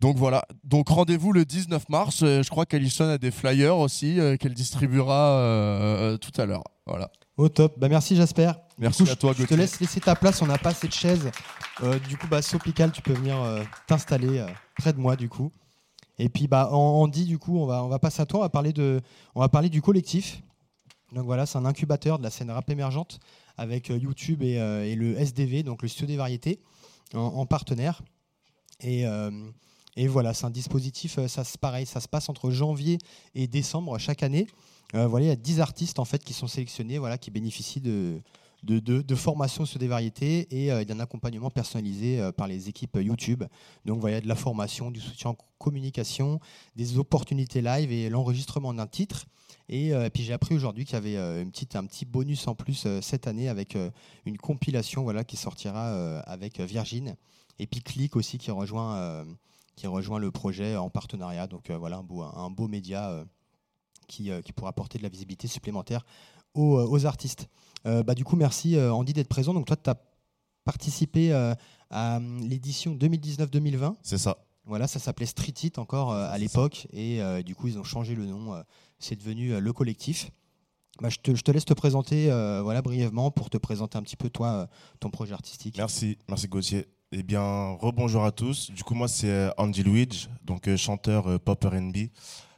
[0.00, 0.44] donc voilà.
[0.64, 2.22] Donc rendez-vous le 19 mars.
[2.22, 6.46] Euh, Je crois qu'Alison a des flyers aussi euh, qu'elle distribuera euh, euh, tout à
[6.46, 6.64] l'heure.
[6.86, 7.10] Voilà.
[7.36, 7.78] Au top.
[7.78, 8.52] Bah, merci Jasper.
[8.78, 10.40] Merci coup, à toi, je, je te laisse laisser ta place.
[10.40, 11.30] On n'a pas assez de chaises.
[12.08, 13.36] Du coup, bah, Sopical, tu peux venir
[13.86, 14.44] t'installer
[14.78, 15.50] près de moi, du coup.
[16.18, 16.70] Et puis, bah,
[17.10, 18.40] dit, du coup, on va, on va passer à toi.
[18.40, 19.00] On va parler, de,
[19.34, 20.42] on va parler du collectif.
[21.12, 23.20] Donc voilà, c'est un incubateur de la scène rap émergente
[23.56, 26.60] avec YouTube et, et le SDV, donc le Studio des Variétés,
[27.14, 28.02] en, en partenaire.
[28.80, 29.06] Et,
[30.00, 32.96] et voilà, c'est un dispositif, euh, ça, se- pareil, ça se passe entre janvier
[33.34, 34.46] et décembre chaque année.
[34.94, 37.82] Euh, voilà, il y a 10 artistes en fait qui sont sélectionnés, voilà, qui bénéficient
[37.82, 38.18] de,
[38.62, 42.96] de, de, de formation sur des variétés et euh, d'un accompagnement personnalisé par les équipes
[42.98, 43.44] YouTube.
[43.84, 46.40] Donc voilà, il y a de la formation, du soutien en communication,
[46.76, 49.26] des opportunités live et l'enregistrement d'un titre.
[49.68, 52.88] Et, puis j'ai appris aujourd'hui qu'il y avait une petite, un petit bonus en plus
[53.02, 53.76] cette année avec
[54.24, 57.14] une compilation voilà, qui sortira avec Virgin.
[57.60, 59.24] Et puis Click aussi qui rejoint,
[59.80, 61.46] qui rejoint le projet en partenariat.
[61.46, 63.24] Donc euh, voilà, un beau, un beau média euh,
[64.08, 66.04] qui, euh, qui pourra apporter de la visibilité supplémentaire
[66.52, 67.48] aux, aux artistes.
[67.84, 69.54] Bah, du coup, merci Andy d'être présent.
[69.54, 69.96] Donc toi, tu as
[70.64, 71.56] participé à
[72.18, 73.94] euh, l'édition 2019-2020.
[74.02, 74.44] C'est ça.
[74.66, 76.86] Voilà, ça s'appelait Street It encore à l'époque.
[76.92, 78.52] Et euh, du coup, ils ont changé le nom.
[78.52, 78.62] euh,
[78.98, 80.30] c'est devenu euh, le collectif.
[81.00, 82.26] Bah, je, te, je te laisse te présenter
[82.62, 85.78] voilà, brièvement pour te présenter un petit peu toi, ton projet artistique.
[85.78, 86.86] Merci, merci Gauthier.
[87.12, 88.70] Eh bien, rebonjour à tous.
[88.70, 91.96] Du coup, moi, c'est euh, Andy Luigi, donc euh, chanteur euh, pop R&B.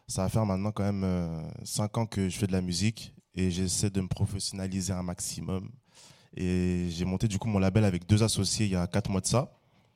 [0.06, 3.14] Ça va faire maintenant quand même 5 ans que je fais de la musique.
[3.34, 5.70] et j'essaie de me professionnaliser un maximum.
[6.36, 9.22] Et j'ai monté du coup mon label avec deux associés il y a quatre mois
[9.22, 9.50] de ça.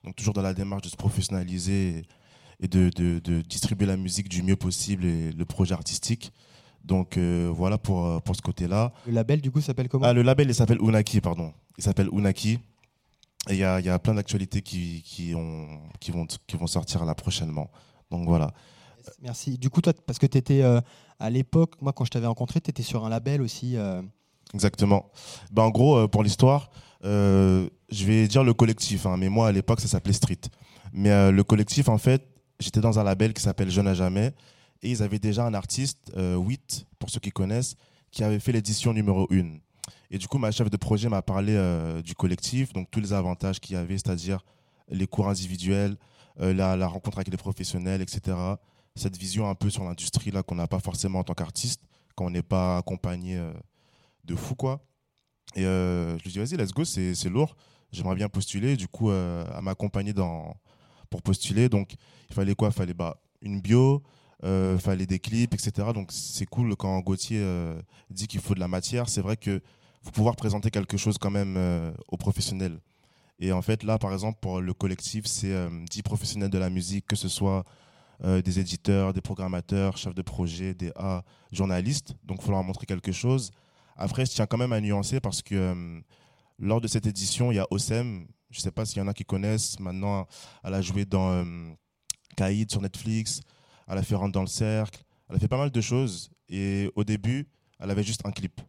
[0.05, 2.03] Donc toujours dans la démarche de se professionnaliser
[2.61, 6.33] et de, de- de distribuer la musique du mieux possible et le projet artistique.
[6.83, 8.95] Donc euh, voilà pour, euh, pour ce côté-là.
[9.07, 10.07] Le label, du coup, s'appelle comment?
[10.07, 11.53] Ah, le label, il s'appelle Unaki, pardon.
[11.77, 12.59] Il s'appelle Unaki.
[13.49, 15.67] Et il y a, il y a plein d'actualités qui, qui, ont,
[16.01, 17.71] qui, vont, qui vont sortir là prochainement.
[18.11, 18.53] Donc voilà.
[19.23, 19.57] Merci.
[19.59, 20.63] Du coup, toi, parce que tu étais
[21.19, 23.77] à l'époque, moi, quand je t'avais rencontré, tu étais sur un label aussi.
[23.77, 24.03] euh,
[24.55, 25.11] Exactement.
[25.53, 26.71] Ben, en gros, euh, pour l'histoire,
[27.05, 30.39] euh, je vais dire le collectif, hein, mais moi à l'époque ça s'appelait Street.
[30.93, 32.27] Mais euh, le collectif, en fait,
[32.59, 34.33] j'étais dans un label qui s'appelle Jeune à jamais,
[34.83, 37.77] et ils avaient déjà un artiste, euh, 8, pour ceux qui connaissent,
[38.11, 39.59] qui avait fait l'édition numéro 1.
[40.11, 43.12] Et du coup, ma chef de projet m'a parlé euh, du collectif, donc tous les
[43.12, 44.44] avantages qu'il y avait, c'est-à-dire
[44.88, 45.96] les cours individuels,
[46.40, 48.37] euh, la, rencontre avec les professionnels, etc.
[48.94, 51.83] Cette vision un peu sur l'industrie là qu'on n'a pas forcément en tant qu'artiste,
[52.14, 53.53] quand on n'est pas accompagné euh,
[54.25, 54.81] de fou, quoi.
[55.55, 57.57] Et je lui dis, vas-y, let's go, c'est lourd.
[57.92, 58.77] J'aimerais bien postuler.
[58.77, 60.55] Du coup, à m'accompagner dans
[61.09, 61.68] pour postuler.
[61.68, 61.94] Donc,
[62.29, 62.68] il fallait quoi?
[62.68, 64.03] Il fallait bah, une bio,
[64.42, 65.88] il fallait des clips, etc.
[65.94, 69.09] Donc, c'est cool quand Gauthier euh, dit qu'il faut de la matière.
[69.09, 69.61] C'est vrai que
[70.03, 72.79] faut pouvoir présenter quelque chose quand même euh, aux professionnels.
[73.38, 76.70] Et en fait, là, par exemple, pour le collectif, c'est euh, 10 professionnels de la
[76.70, 77.64] musique, que ce soit
[78.25, 81.22] euh, des éditeurs, des programmateurs, chefs de projet, des A,
[81.53, 82.14] journalistes.
[82.25, 83.51] Donc, il faut leur montrer quelque chose.
[83.96, 86.01] Après, je tiens quand même à nuancer parce que euh,
[86.59, 88.27] lors de cette édition, il y a OSEM.
[88.51, 89.79] Je ne sais pas s'il y en a qui connaissent.
[89.81, 90.27] Maintenant,
[90.64, 91.44] elle a joué dans euh,
[92.37, 93.42] Caïd sur Netflix.
[93.87, 95.03] Elle a fait Rendre dans le cercle.
[95.29, 96.31] Elle a fait pas mal de choses.
[96.49, 98.61] Et au début, elle avait juste un clip.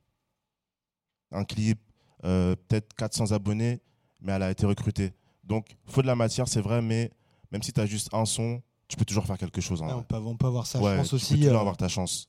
[1.31, 1.79] Un clip,
[2.23, 3.81] euh, peut-être 400 abonnés,
[4.21, 5.13] mais elle a été recrutée.
[5.43, 7.11] Donc, faut de la matière, c'est vrai, mais
[7.51, 9.81] même si tu as juste un son, tu peux toujours faire quelque chose.
[9.81, 9.95] en vrai.
[9.95, 11.33] on, peut, on peut avoir sa Ouais, chance tu aussi.
[11.35, 12.27] peux toujours euh, avoir ta chance.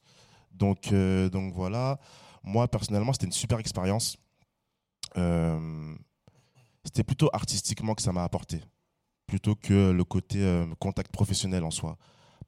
[0.52, 1.98] Donc, euh, donc voilà.
[2.42, 4.16] Moi, personnellement, c'était une super expérience.
[6.84, 8.62] C'était plutôt artistiquement que ça m'a apporté,
[9.26, 10.40] plutôt que le côté
[10.78, 11.96] contact professionnel en soi.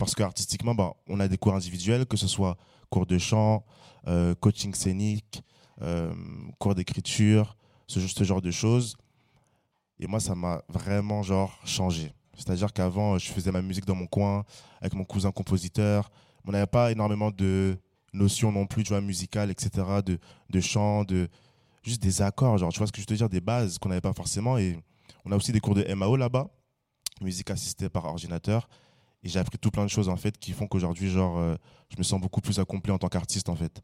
[0.00, 2.56] Parce que artistiquement, bah, on a des cours individuels, que ce soit
[2.88, 3.66] cours de chant,
[4.08, 5.42] euh, coaching scénique,
[5.82, 6.10] euh,
[6.58, 7.54] cours d'écriture,
[7.86, 8.96] ce, ce genre de choses.
[9.98, 12.14] Et moi, ça m'a vraiment genre changé.
[12.34, 14.44] C'est-à-dire qu'avant, je faisais ma musique dans mon coin
[14.80, 16.10] avec mon cousin compositeur.
[16.46, 17.76] On n'avait pas énormément de
[18.14, 21.28] notions non plus, tu vois, musicales, etc., de, de chant, de
[21.82, 24.00] juste des accords, genre, tu vois ce que je veux dire, des bases qu'on n'avait
[24.00, 24.56] pas forcément.
[24.56, 24.78] Et
[25.26, 26.48] on a aussi des cours de MAO là-bas,
[27.20, 28.66] musique assistée par ordinateur.
[29.22, 31.56] Et j'ai appris tout plein de choses, en fait, qui font qu'aujourd'hui, genre, euh,
[31.90, 33.82] je me sens beaucoup plus accompli en tant qu'artiste, en fait.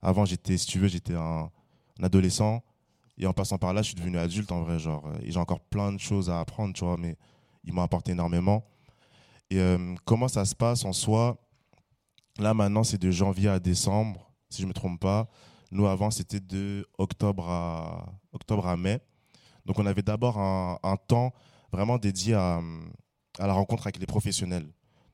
[0.00, 1.50] Avant, j'étais, si tu veux, j'étais un,
[2.02, 2.62] adolescent.
[3.18, 5.06] Et en passant par là, je suis devenu adulte, en vrai, genre.
[5.06, 7.16] euh, Et j'ai encore plein de choses à apprendre, tu vois, mais
[7.64, 8.64] ils m'ont apporté énormément.
[9.50, 11.36] Et euh, comment ça se passe en soi?
[12.38, 15.28] Là, maintenant, c'est de janvier à décembre, si je ne me trompe pas.
[15.72, 19.00] Nous, avant, c'était de octobre à, octobre à mai.
[19.66, 21.32] Donc, on avait d'abord un temps
[21.72, 22.60] vraiment dédié à,
[23.38, 24.66] à la rencontre avec les professionnels.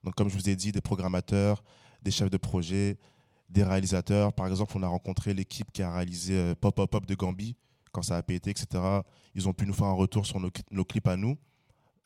[0.05, 1.63] Donc, comme je vous ai dit, des programmateurs,
[2.03, 2.99] des chefs de projet,
[3.49, 4.33] des réalisateurs.
[4.33, 7.57] Par exemple, on a rencontré l'équipe qui a réalisé euh, Pop Pop Pop de Gambie,
[7.93, 8.67] quand ça a pété, etc.
[9.35, 11.37] Ils ont pu nous faire un retour sur nos, cli- nos clips à nous,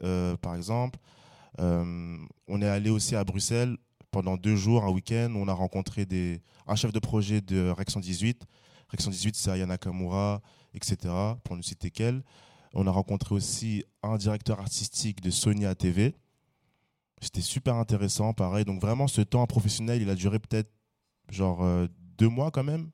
[0.02, 0.98] euh, par exemple.
[1.60, 2.16] Euh,
[2.48, 3.76] on est allé aussi à Bruxelles
[4.10, 5.32] pendant deux jours, un week-end.
[5.36, 8.44] On a rencontré des, un chef de projet de Rec 118.
[8.88, 10.40] Rec 118, c'est Ayana Kamura,
[10.74, 10.96] etc.,
[11.44, 12.22] pour ne citer qu'elle.
[12.74, 16.14] On a rencontré aussi un directeur artistique de Sony ATV.
[17.20, 18.64] C'était super intéressant, pareil.
[18.64, 20.70] Donc vraiment, ce temps professionnel, il a duré peut-être
[21.28, 21.86] genre euh,
[22.18, 22.90] deux mois quand même.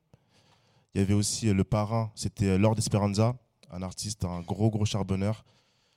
[0.93, 3.35] Il y avait aussi euh, le parrain, c'était euh, Lord Esperanza,
[3.71, 5.45] un artiste, un gros, gros charbonneur.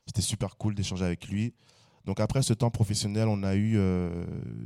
[0.07, 1.55] C'était super cool d'échanger avec lui.
[2.05, 3.79] Donc après ce temps professionnel, on a eu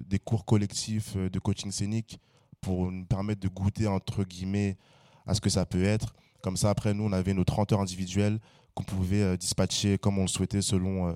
[0.06, 2.20] des cours collectifs de coaching scénique
[2.60, 4.78] pour nous permettre de goûter, entre guillemets,
[5.26, 6.14] à ce que ça peut être.
[6.42, 8.38] Comme ça, après, nous, on avait nos 30 heures individuelles
[8.74, 11.12] qu'on pouvait euh, dispatcher comme on le souhaitait selon, euh,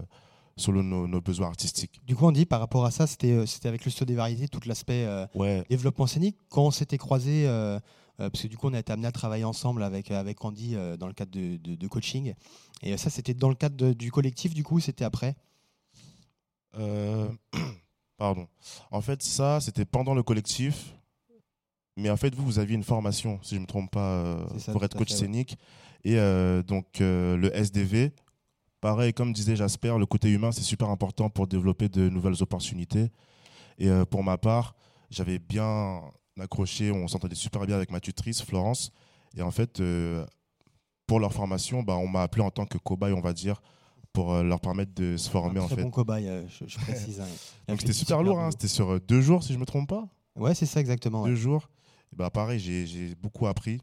[0.56, 2.00] selon nos, nos besoins artistiques.
[2.06, 4.14] Du coup, on dit par rapport à ça, c'était euh, c'était avec le studio des
[4.14, 6.36] variétés, tout l'aspect euh, Ouais, développement scénique.
[6.48, 7.78] Quand on s'était croisés, euh,
[8.20, 10.76] euh, parce que du coup, on a été amené à travailler ensemble avec, avec Andy
[10.98, 12.34] dans le cadre de, de- de coaching.
[12.82, 15.34] Et ça, c'était dans le cadre de- du collectif, du coup, c'était après?
[18.18, 18.46] Pardon.
[18.90, 20.94] En fait, ça, c'était pendant le collectif.
[21.96, 24.72] Mais en fait, vous, vous aviez une formation, si je ne me trompe pas, ça,
[24.72, 25.56] pour être coach fait, ouais.
[26.08, 28.12] Et euh, donc, euh, le SDV,
[28.80, 33.10] pareil, comme disait Jasper, le côté humain, c'est super important pour développer de nouvelles opportunités.
[33.78, 34.74] Et euh, pour ma part,
[35.10, 36.00] j'avais bien
[36.40, 38.90] accroché, on s'entendait super bien avec ma tutrice, Florence.
[39.36, 39.82] Et en fait,
[41.06, 43.60] pour leur formation, bah, on m'a appelé en tant que cobaye, on va dire,
[44.14, 45.82] pour leur permettre de se former, Un en fait.
[45.82, 47.20] bon cobaye, je, je précise.
[47.20, 47.26] hein.
[47.68, 48.50] Donc c'était super lourd, hein.
[48.50, 50.08] c'était sur deux jours si je me trompe pas.
[50.36, 51.24] Ouais, c'est ça exactement.
[51.24, 51.28] ouais.
[51.30, 51.68] Deux jours.
[52.16, 53.82] bah pareil, j'ai beaucoup appris.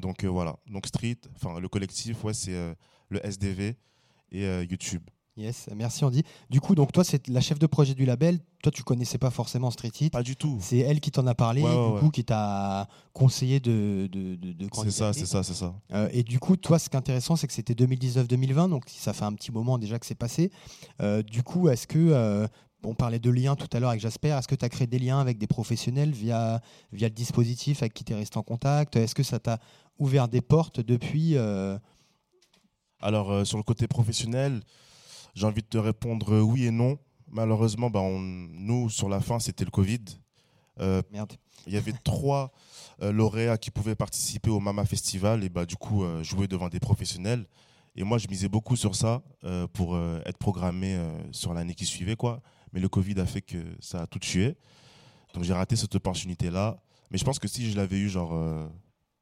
[0.00, 0.56] Donc euh, voilà.
[0.70, 2.74] Donc Street, enfin le collectif, ouais, c'est euh,
[3.08, 3.76] le SDV
[4.32, 5.02] et euh, YouTube.
[5.34, 6.24] Yes, merci Andy.
[6.50, 8.38] Du coup, donc toi, c'est la chef de projet du label.
[8.62, 10.12] Toi, tu connaissais pas forcément Street Hit.
[10.12, 10.58] Pas du tout.
[10.60, 12.00] C'est elle qui t'en a parlé, Ouais, ouais, du ouais.
[12.00, 15.74] coup, qui t'a conseillé de, de, de, de C'est ça, c'est ça, c'est ça.
[15.94, 19.14] Euh, et du coup, toi, ce qui est intéressant, c'est que c'était 2019-2020, donc ça
[19.14, 20.50] fait un petit moment déjà que c'est passé.
[21.00, 22.46] Euh, du coup, est-ce que, euh,
[22.84, 24.98] on parlait de liens tout à l'heure avec Jasper, est-ce que tu as créé des
[24.98, 26.60] liens avec des professionnels via,
[26.92, 28.96] via le dispositif avec qui tu es resté en contact?
[28.96, 29.60] Est-ce que ça t'a
[29.98, 31.78] ouvert des portes depuis euh,
[33.00, 34.62] Alors, euh, sur le côté professionnel,
[35.34, 36.98] j'ai envie de te répondre euh, oui et non.
[37.28, 40.04] Malheureusement, bah, on- nous, sur la fin, c'était le Covid.
[40.80, 41.34] Euh, Merde.
[41.66, 42.52] il y avait trois
[43.02, 46.68] euh, lauréats qui pouvaient participer au Mama Festival et bah, du coup euh, jouer devant
[46.68, 47.46] des professionnels.
[47.94, 49.22] Et moi, je misais beaucoup sur ça
[49.74, 50.98] pour être programmé
[51.30, 52.16] sur l'année qui suivait.
[52.16, 52.40] Quoi.
[52.72, 54.56] Mais le Covid a fait que ça a tout tué.
[55.34, 56.82] Donc j'ai raté cette opportunité-là.
[57.10, 58.32] Mais je pense que si je l'avais eu, genre,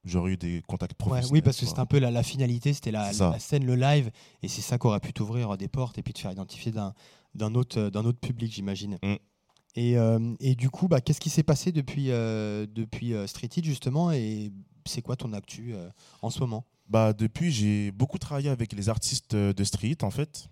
[0.05, 1.33] j'aurais eu des contacts Ouais, professionnels.
[1.33, 4.11] oui, parce que c'était un peu la, la finalité, c'était la, scène, le live,
[4.43, 6.95] et c'est ça qui aurait pu t'ouvrir des portes et puis te faire identifier d'un
[7.35, 8.99] d'un autre, public, j'imagine.
[9.05, 9.15] Mm.
[9.77, 13.49] Et, euh, et du coup, bah, qu'est-ce qui s'est passé depuis, euh, depuis euh, Street
[13.57, 14.51] Hit, justement, et
[14.85, 15.89] c'est quoi ton actu euh,
[16.23, 16.65] en ce moment?
[16.89, 20.49] Bah, depuis, j'ai beaucoup travaillé avec les artistes euh, de street, en fait.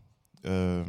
[0.46, 0.84] Euh,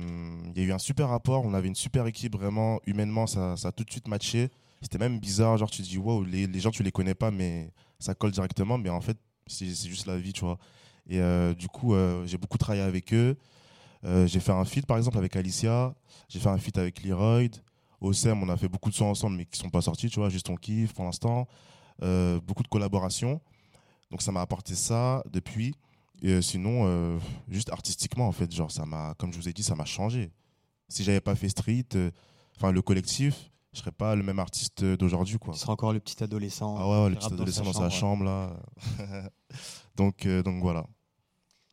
[0.56, 3.58] Il y a eu un super rapport, on avait une super équipe, vraiment, humainement, ça,
[3.58, 4.50] ça a tout de suite matché.
[4.84, 7.32] C'était même bizarre, genre tu te dis, wow, les, les gens, tu les connais pas,
[7.32, 10.58] mais ça colle directement, mais en fait, c'est juste la vie, tu vois.
[11.08, 13.36] Et euh, du coup, euh, j'ai beaucoup travaillé avec eux.
[14.06, 15.94] Euh, j'ai fait un feat, par exemple, avec Alicia.
[16.30, 17.58] J'ai fait un feat avec Leroyd.
[18.00, 20.20] Au SEM, on a fait beaucoup de sons ensemble, mais qui sont pas sortis, tu
[20.20, 21.48] vois, juste on kiffe pour l'instant.
[22.00, 23.42] Beaucoup de collaborations.
[24.10, 25.76] Donc ça m'a apporté ça depuis.
[26.40, 29.84] Sinon, juste artistiquement, en fait, genre, ça m'a, comme je vous ai dit, ça m'a
[29.84, 30.32] changé.
[30.88, 31.88] Si j'avais pas fait Street,
[32.56, 35.54] enfin le collectif, je serais pas le même artiste d'aujourd'hui, quoi.
[35.54, 36.76] Tu seras encore le petit adolescent.
[36.78, 38.54] Ah ouais, ouais, le petit adolescent dans sa chambre, là.
[39.96, 40.86] donc, euh, donc voilà.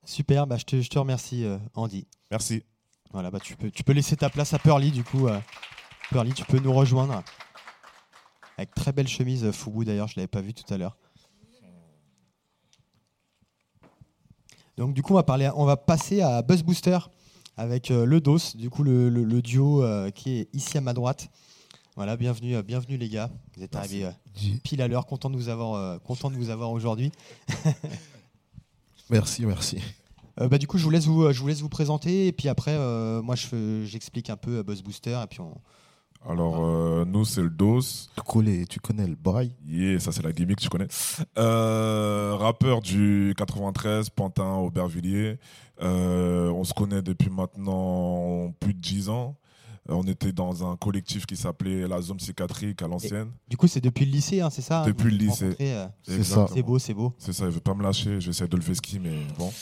[0.05, 2.07] Super, bah, je, te, je te remercie, euh, Andy.
[2.31, 2.63] Merci.
[3.13, 5.27] Voilà, bah, tu, peux, tu peux laisser ta place à Pearly, du coup.
[5.27, 5.41] euh,
[6.11, 7.23] Pearly, tu peux nous rejoindre.
[8.59, 10.97] Avec très belle chemise, Fubu d'ailleurs, je ne l'avais pas vu tout à l'heure.
[14.77, 16.99] Donc du coup, on va, parler, on va passer à Buzz Booster
[17.57, 19.83] avec le DOS, du coup le, le- le duo
[20.15, 21.29] qui est ici à ma droite.
[21.97, 23.31] Voilà, bienvenue, euh, bienvenue les gars.
[23.57, 24.03] Vous êtes Merci.
[24.05, 27.11] arrivés euh, pile à l'heure, content de vous avoir, euh, content de vous avoir aujourd'hui.
[29.11, 29.79] Merci, merci.
[30.39, 32.51] Euh, bah, du coup, je vous laisse vous, je vous laisse vous présenter et puis
[32.51, 35.55] après, euh, moi, je j'explique un peu euh, Buzz Booster et puis on.
[36.29, 38.11] Alors, euh, nous, c'est le DOS.
[38.15, 40.89] Tu connais, tu connais le bail Yeah, ça, c'est la gimmick, tu connais.
[41.39, 45.39] Euh, rappeur du 93, Pantin, Aubervilliers.
[45.81, 49.39] Euh, on se connaît depuis maintenant plus de 10 ans.
[49.89, 53.31] Euh, On était dans un collectif qui s'appelait la Zone Psychiatrique à l'ancienne.
[53.49, 55.57] Du coup, c'est depuis le lycée, hein, c'est ça Depuis le lycée.
[55.61, 56.47] euh, C'est ça.
[56.53, 57.15] C'est beau, c'est beau.
[57.19, 58.21] C'est ça, il veut pas me lâcher.
[58.21, 59.53] J'essaie de le ski, mais bon.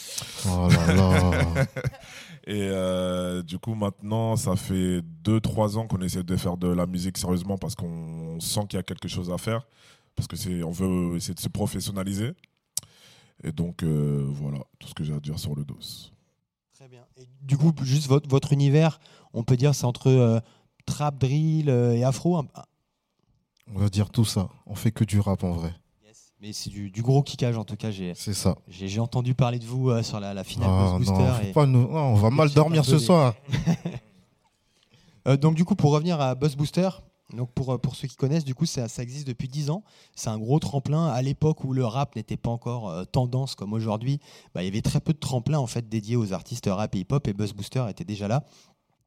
[0.48, 1.30] Oh là là.
[2.46, 6.86] Et euh, du coup, maintenant, ça fait 2-3 ans qu'on essaie de faire de la
[6.86, 9.66] musique sérieusement parce qu'on sent qu'il y a quelque chose à faire.
[10.14, 12.32] Parce que c'est, on veut essayer de se professionnaliser.
[13.42, 15.78] Et donc, euh, voilà, tout ce que j'ai à dire sur le dos.
[16.74, 17.04] Très bien.
[17.16, 19.00] Et du coup, juste votre, votre univers,
[19.34, 20.40] on peut dire, c'est entre euh,
[20.86, 22.36] trap, drill euh, et afro.
[22.38, 22.46] un-
[23.74, 24.48] On va dire tout ça.
[24.66, 25.74] On fait que du rap en vrai.
[26.40, 27.90] Mais c'est du, du gros kickage en tout cas.
[27.90, 28.56] J'ai C'est ça.
[28.68, 31.48] j'ai- j'ai entendu parler de vous euh, sur la, la finale Ah non, Booster.
[31.48, 33.34] et- pas nous- non, on va mal dormir ce soir.
[35.40, 36.88] Donc du coup, pour revenir à Buzz Booster,
[37.34, 39.82] donc pour, pour ceux qui connaissent, du coup, ça, ça existe depuis 10 ans.
[40.14, 41.06] C'est un gros tremplin.
[41.06, 44.20] À l'époque où le rap n'était pas encore euh, tendance comme aujourd'hui,
[44.54, 46.98] bah, il y avait très peu de tremplins en fait dédiés aux artistes rap et
[47.00, 48.44] hip-hop et Buzz Booster était déjà là.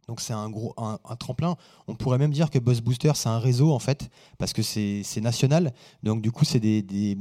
[0.08, 0.74] Donc c'est un gros
[1.20, 1.58] tremplin.
[1.88, 5.22] On pourrait même dire que Buzz Booster c'est un réseau en fait parce que c'est
[5.22, 5.74] national.
[6.02, 7.18] Donc du coup c'est des,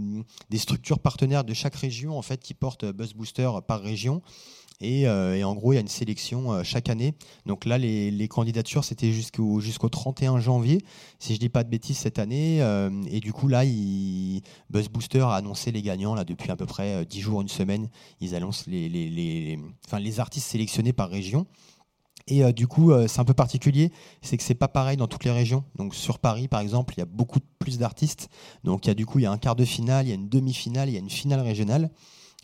[0.57, 4.23] structures partenaires de chaque région en fait qui portent Buzz Booster par région.
[4.81, 7.15] Et, euh, en gros il y a une sélection euh, chaque année.
[7.45, 10.85] Donc là les, candidatures c'était jusqu'au jusqu'au 31 janvier
[11.19, 12.63] si je dis pas de bêtises cette année.
[12.63, 13.65] Euh, et du coup là
[14.71, 17.49] Buzz Booster a annoncé les gagnants là depuis à peu près euh, 10 jours une
[17.49, 17.89] semaine.
[18.21, 19.59] Ils annoncent les
[20.21, 21.47] artistes sélectionnés par région.
[22.29, 25.07] Et euh, du coup, euh, c'est un peu particulier, c'est que c'est pas pareil dans
[25.07, 25.65] toutes les régions.
[25.77, 28.29] Donc sur Paris, par exemple, il y a beaucoup plus d'artistes.
[28.65, 30.13] Donc il y a du coup, il y a un quart de finale, il y
[30.13, 31.91] a une demi-finale, il y a une finale régionale.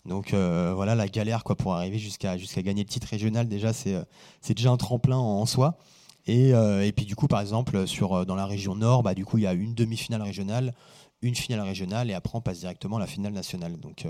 [0.06, 3.48] Donc euh, voilà la galère quoi pour arriver jusqu'à gagner le titre régional.
[3.48, 5.78] Déjà, c'est déjà un tremplin en, soi.
[6.26, 6.52] Et,
[6.96, 7.84] puis du coup, par exemple,
[8.26, 10.74] dans la région Nord, bah, du coup, il y a une demi-finale régionale,
[11.22, 13.76] une finale régionale, et après on passe directement à la finale nationale.
[13.80, 14.06] Donc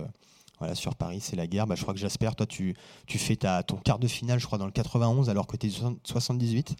[0.74, 1.66] sur Paris, c'est la guerre.
[1.66, 2.74] Bah, je crois que Jasper, toi, tu,
[3.08, 5.70] fais ta, ton quart de finale, je crois, dans le 91, alors que tu es
[6.04, 6.76] 78.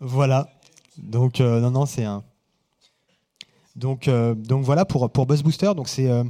[0.00, 0.48] voilà.
[0.98, 2.24] Donc, euh, non, non, c'est un.
[3.76, 5.72] Donc, euh, donc voilà pour, pour Buzz Booster.
[5.76, 6.24] Donc c'est euh,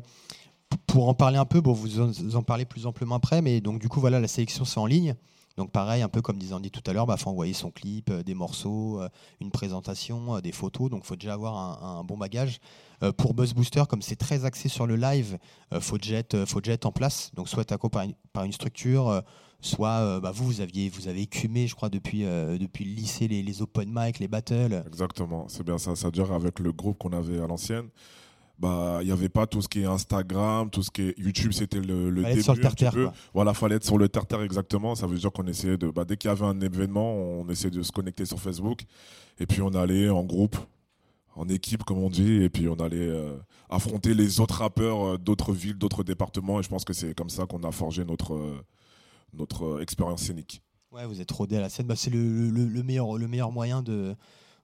[0.86, 1.60] pour en parler un peu.
[1.60, 4.28] Bon, vous en, vous en parlez plus amplement après, mais donc du coup voilà, la
[4.28, 5.14] sélection c'est en ligne.
[5.56, 8.10] Donc pareil, un peu comme disait Andy tout à l'heure, bah faut envoyer son clip,
[8.10, 9.08] euh, des morceaux, euh,
[9.40, 10.90] une présentation, euh, des photos.
[10.90, 12.58] Donc faut déjà avoir un, bon bagage.
[13.02, 15.38] Euh, pour Buzz Booster, comme c'est très axé sur le live,
[15.72, 17.30] euh, faut être, faut être en place.
[17.34, 19.08] Donc soit taco par une, par une structure.
[19.08, 19.20] euh,
[19.62, 23.26] Soit euh, bah, vous, vous aviez, vous avez écumé, je crois, depuis, euh, le lycée,
[23.26, 24.84] les, open mic, les battles.
[24.86, 25.96] Exactement, c'est bien ça.
[25.96, 27.88] C'est-à-dire avec le groupe qu'on avait à l'ancienne,
[28.58, 31.52] bah il n'y avait pas tout ce qui est Instagram, tout ce qui est YouTube,
[31.52, 32.68] c'était le, le Fallait être début.
[32.78, 33.08] sur le peu.
[33.34, 34.94] Voilà, fallait être sur le terre-terre exactement.
[34.94, 37.70] Ça veut dire qu'on essayait de, bah, dès qu'il y avait un événement, on essayait
[37.70, 38.84] de se connecter sur Facebook
[39.38, 40.56] et puis on allait en groupe,
[41.34, 43.36] en équipe comme on dit, et puis on allait euh,
[43.68, 46.60] affronter les autres rappeurs euh, d'autres villes, d'autres départements.
[46.60, 48.58] Et je pense que c'est comme ça qu'on a forgé notre euh,
[49.34, 50.62] notre expérience scénique.
[50.92, 51.86] Ouais, vous êtes rodé à la scène.
[51.86, 54.14] Bah, c'est le, le- le meilleur, le meilleur moyen de,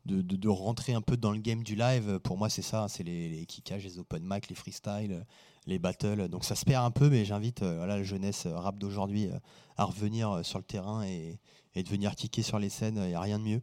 [0.07, 2.19] de, de- rentrer un peu dans le game du live.
[2.21, 2.87] Pour moi, c'est ça.
[2.88, 5.25] C'est les, les kickages, les open mic, les freestyles,
[5.67, 6.29] les battles.
[6.29, 9.29] Donc ça se perd un peu, mais j'invite euh, voilà, la jeunesse euh, rap d'aujourd'hui
[9.29, 9.38] euh,
[9.77, 11.38] à revenir euh, sur le terrain et,
[11.75, 12.97] et de venir kicker sur les scènes.
[12.97, 13.62] Il n'y a rien de mieux.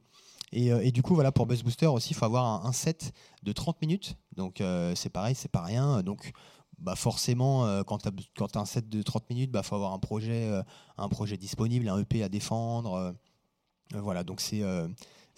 [0.52, 3.14] Et, euh, et du coup, voilà, pour Buzz Booster aussi, il faut avoir un, set
[3.44, 4.18] de 30 minutes.
[4.36, 6.02] Donc euh, c'est pareil, c'est pas rien.
[6.02, 6.32] Donc
[6.80, 9.94] bah forcément, euh, quand tu as, un set de 30 minutes, il bah, faut avoir
[9.94, 10.64] un projet, euh,
[10.98, 12.94] un projet disponible, un EP à défendre.
[12.94, 13.12] euh,
[13.96, 14.88] euh, voilà, donc c'est euh,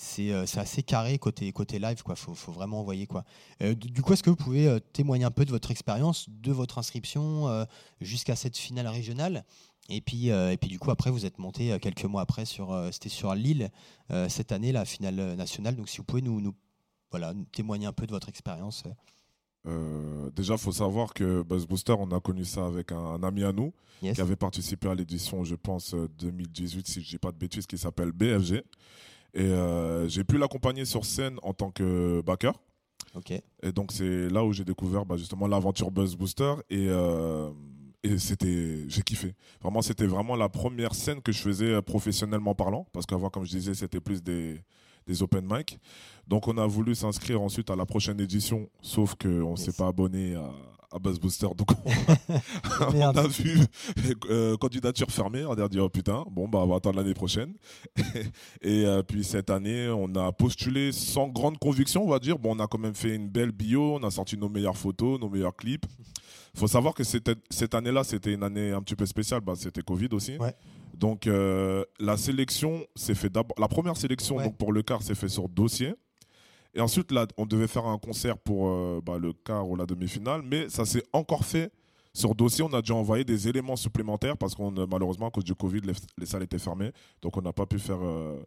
[0.01, 2.15] c'est euh, c'est assez carré côté, côté live, quoi.
[2.15, 3.23] Faut, faut vraiment envoyer, quoi.
[3.61, 6.51] Euh, du coup, est-ce que vous pouvez euh, témoigner un peu de votre expérience, de
[6.51, 7.65] votre inscription
[8.01, 9.45] jusqu'à cette finale régionale?
[9.89, 13.09] Et puis, et puis du coup, après, vous êtes monté quelques mois après sur, c'était
[13.09, 13.69] sur Lille
[14.29, 15.75] cette année, la finale nationale.
[15.75, 16.53] Donc, si vous pouvez nous, nous,
[17.09, 18.83] voilà, témoigner un peu de votre expérience.
[19.67, 20.29] euh.
[20.35, 23.51] Déjà, faut savoir que Buzz Booster, on a connu ça avec un, un ami à
[23.51, 24.15] nous Yes.
[24.15, 27.67] qui avait participé à l'édition, je pense, euh, 2018, si je dis pas de bêtises,
[27.67, 28.63] qui s'appelle BFG.
[29.33, 32.53] Et euh, j'ai pu l'accompagner sur scène en tant que backer.
[33.63, 36.53] Et donc, c'est là où j'ai découvert bah, justement l'aventure Buzz Booster.
[36.69, 37.49] Et, euh,
[38.03, 39.35] et c'était, j'ai kiffé.
[39.61, 42.87] Vraiment, c'était vraiment la première scène que je faisais euh, professionnellement parlant.
[42.93, 44.61] Parce qu'avant, comme je disais, c'était plus des,
[45.07, 45.77] des open mic.
[46.27, 49.65] Donc, on a voulu s'inscrire ensuite à la prochaine édition, sauf qu'on ne Yes.
[49.65, 50.49] s'est pas abonné à,
[50.91, 51.47] à Buzz Booster.
[51.55, 51.69] Donc,
[52.93, 53.59] on, a vu
[54.29, 55.45] euh, candidature fermée.
[55.45, 57.53] On a dit, oh putain, bon, bah, on va attendre l'année prochaine.
[58.61, 62.37] Et euh, puis cette année, on a postulé sans grande conviction, on va dire.
[62.37, 65.19] Bon, on a quand même fait une belle bio, on a sorti nos meilleures photos,
[65.19, 65.85] nos meilleurs clips.
[66.55, 69.41] faut savoir que cette année-là, c'était une année un petit peu spéciale.
[69.41, 70.37] Bah, c'était Covid aussi.
[70.37, 70.55] Ouais.
[71.01, 73.55] Donc euh, la sélection s'est fait d'abord.
[73.59, 74.45] La première sélection Ouais.
[74.45, 75.95] donc pour le quart s'est fait sur dossier.
[76.73, 79.85] Et ensuite, là, on devait faire un concert pour euh, bah, le quart ou la
[79.85, 81.71] demi-finale, mais ça s'est encore fait
[82.13, 82.63] sur dossier.
[82.63, 85.81] On a dû envoyer des éléments supplémentaires parce qu'on euh, malheureusement à cause du Covid,
[85.81, 88.37] les, les salles étaient fermées, donc on n'a pas pu faire euh,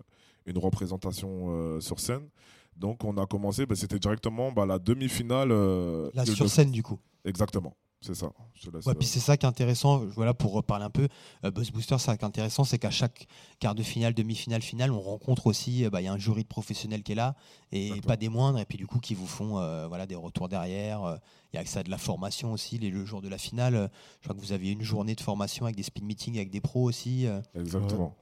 [0.46, 2.28] une représentation euh, sur scène.
[2.76, 5.50] Donc on a commencé, bah, c'était directement bah, la demi-finale.
[5.52, 6.98] euh, Là, de- sur de- scène, du coup.
[7.26, 8.30] Exactement, c'est ça.
[8.54, 10.90] Je te laisse, Ouais, euh, puis c'est ça qui est intéressant, voilà, pour reparler un
[10.90, 11.08] peu,
[11.44, 13.26] euh, Buzz Booster, ça qui est intéressant, c'est qu'à chaque
[13.58, 16.42] quart de finale, demi-finale, finale, on rencontre aussi, euh, bah, il y a un jury
[16.42, 17.34] de professionnels qui est là,
[17.72, 18.06] et Exactement.
[18.06, 21.02] pas des moindres, et puis du coup, qui vous font euh, voilà, des retours derrière.
[21.04, 21.16] euh,
[21.52, 23.74] Il y a à de la formation aussi, les, le jour de la finale.
[23.74, 23.88] euh,
[24.20, 26.60] je crois que vous aviez une journée de formation avec des speed meetings, avec des
[26.60, 27.26] pros aussi.
[27.26, 27.40] euh.
[27.54, 28.14] Exactement.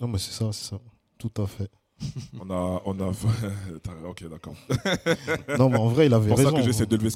[0.00, 0.80] Non, mais c'est ça, c'est ça.
[1.18, 1.70] Tout à fait.
[2.40, 3.12] On a, on a.
[4.08, 4.54] Ok, d'accord.
[5.58, 6.56] Non, mais en vrai, il C'est avait pour ça raison.
[6.56, 7.10] que j'essaie de lever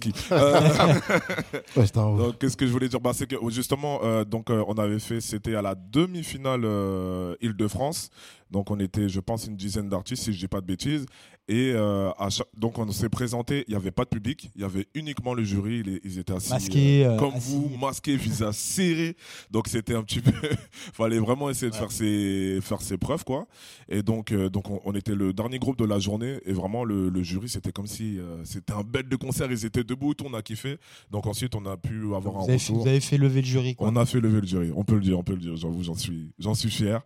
[1.87, 3.01] c'était un- Donc, qu'est-ce que je voulais dire?
[3.01, 7.35] Bah, C'est que justement, euh, donc, euh, on avait fait, c'était à la demi-finale euh,
[7.41, 8.11] Île-de-France.
[8.51, 11.07] Donc, on était, je pense, une dizaine d'artistes, si je dis pas de bêtises.
[11.51, 13.65] Et euh, à chaque- donc, on s'est présenté.
[13.67, 14.51] Il n'y avait pas de public.
[14.55, 15.83] Il y avait uniquement le jury.
[15.87, 16.51] Ils, ils étaient assis.
[16.51, 17.53] Masqués, euh, euh, comme assis.
[17.55, 19.17] vous, masqués, visage serré.
[19.51, 20.31] Donc, c'était un petit peu.
[20.93, 21.81] fallait vraiment essayer de Ouais.
[21.81, 23.47] faire, ses, faire ses preuves, quoi.
[23.89, 26.39] Et donc, euh, donc on, on était le dernier groupe de la journée.
[26.45, 29.51] Et vraiment, le, le jury, c'était comme si c'était un bête de concert.
[29.51, 30.77] Ils étaient debout, tout, on a kiffé.
[31.11, 32.83] Donc, ensuite, on a pu avoir un fait, retour.
[32.83, 33.75] vous avez fait lever le jury.
[33.75, 33.89] Quoi.
[33.89, 35.83] On a fait lever le jury, on peut le dire, on peut le dire, j'avoue,
[35.83, 37.01] j'en suis, j'en suis fier.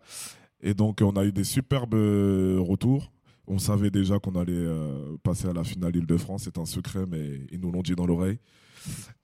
[0.61, 3.09] Et donc, on a eu des superbes retours.
[3.47, 7.41] On savait déjà qu'on allait euh, passer à la finale Île-de-France, c'est un secret, mais
[7.51, 8.39] ils nous l'ont dit dans l'oreille.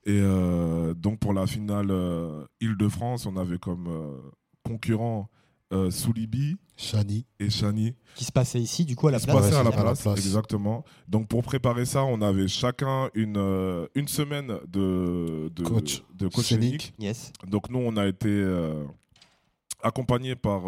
[0.04, 3.88] Et euh, donc, pour la finale euh, Île-de-France, on avait comme
[4.62, 5.28] concurrents
[5.72, 7.26] euh, Soulibi Chani.
[7.38, 7.94] et Chani.
[8.14, 9.40] Qui se passait ici, du coup, à la Qui se place.
[9.42, 10.18] passaient à la à la place, place.
[10.18, 10.84] exactement.
[11.08, 13.36] Donc, pour préparer ça, on avait chacun une,
[13.94, 16.02] une semaine de, de Coach.
[16.14, 16.52] de coach.
[16.98, 17.32] Yes.
[17.46, 18.44] Donc nous, on a été
[19.82, 20.62] accompagnés par,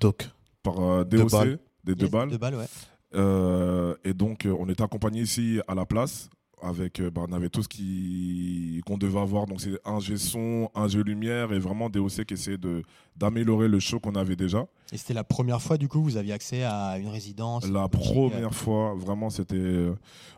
[0.00, 0.28] Doc.
[0.62, 1.58] par DOC,
[1.88, 2.30] des deux balles.
[2.30, 2.66] Deux balles, ouais.
[3.14, 6.28] Euh, et donc, euh, on était accompagnés ici à la place.
[6.60, 9.46] avec, euh, bah, on avait tout ce qui qu'on devait avoir.
[9.46, 12.82] Donc c'est un G son, un G lumière et vraiment DOC qui essayait de
[13.16, 14.66] d'améliorer le show qu'on avait déjà.
[14.92, 18.54] Et c'était la première fois, du coup, vous aviez accès à une résidence La première
[18.54, 19.86] fois, vraiment, c'était.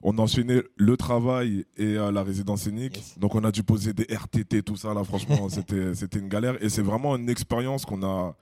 [0.02, 2.98] on enchaînait le travail et la résidence scénique.
[2.98, 3.18] Yes.
[3.18, 6.62] Donc, on a dû poser des RTT, tout ça, là, franchement, c'était c'était une galère.
[6.62, 8.36] Et c'est vraiment une expérience qu'on a,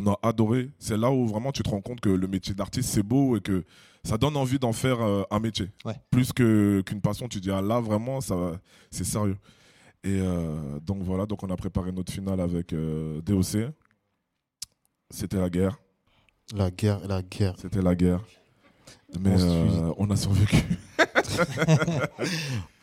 [0.00, 0.70] qu'on a adoré.
[0.78, 3.40] C'est là où vraiment tu te rends compte que le métier d'artiste, c'est beau et
[3.40, 3.64] que
[4.04, 5.70] ça donne envie d'en faire euh, un métier.
[5.84, 5.94] Ouais.
[6.10, 9.36] Plus que- qu'une passion, tu dis, ah, là, vraiment, ça, c'est sérieux.
[10.04, 13.72] Et euh, donc, voilà, donc on a préparé notre finale avec euh, DOC.
[15.10, 15.78] C'était la guerre.
[16.54, 17.54] La guerre, la guerre.
[17.58, 18.22] C'était la guerre.
[19.20, 20.56] Mais On euh, on a survécu.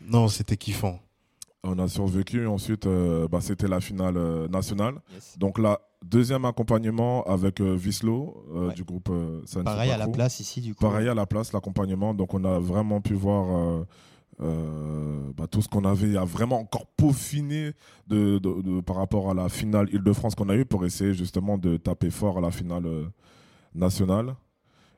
[0.06, 1.00] Non, c'était kiffant.
[1.66, 2.46] On a survécu.
[2.46, 4.96] Ensuite, euh, bah, c'était la finale euh, nationale.
[5.14, 5.38] yes.
[5.38, 8.74] Donc là, deuxième accompagnement avec euh, Vislo euh, Ouais.
[8.74, 9.10] du groupe
[9.64, 10.80] Pareil à la place ici, du coup.
[10.84, 12.12] Pareil à la place, l'accompagnement.
[12.14, 13.84] Donc on a vraiment pu voir
[14.38, 17.72] bah, tout ce qu'on avait à vraiment encore peaufiner
[18.08, 21.56] de, de- de- par rapport à la finale Île-de-France qu'on a eue pour essayer justement
[21.56, 22.84] de taper fort à la finale
[23.74, 24.34] nationale.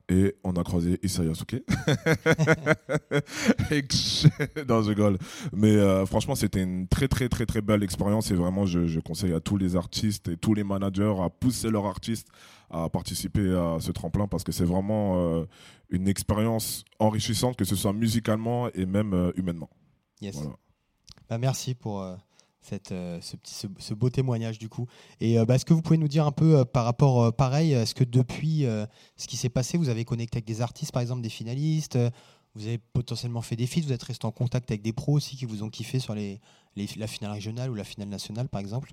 [0.09, 1.57] Et on a croisé Issa Yasuke.
[4.69, 5.19] Non, je rigole.
[5.53, 8.31] Mais euh, franchement, c'était une très, très, très, très belle expérience.
[8.31, 11.71] Et vraiment, je, je conseille à tous les artistes et tous les managers à pousser
[11.71, 12.29] leurs artistes
[12.71, 15.45] à participer à ce tremplin parce que c'est vraiment euh,
[15.89, 19.71] une expérience enrichissante, que ce soit musicalement et même euh, humainement.
[20.21, 20.37] Yes.
[20.37, 20.57] Voilà.
[21.29, 22.03] Bah, merci pour
[22.69, 24.87] cette, euh, ce, petit, ce, beau témoignage du coup.
[25.21, 27.73] Et euh, bah, est-ce que vous pouvez nous dire un peu euh, par rapport, pareil,
[27.73, 28.63] est-ce que depuis
[29.17, 31.99] ce qui s'est passé, vous avez connecté avec des artistes, par exemple des finalistes
[32.55, 35.37] Vous avez potentiellement fait des feats Vous êtes resté en contact avec des pros aussi
[35.37, 36.41] qui vous ont kiffé sur les,
[36.75, 38.93] les- la finale régionale ou la finale nationale, par exemple?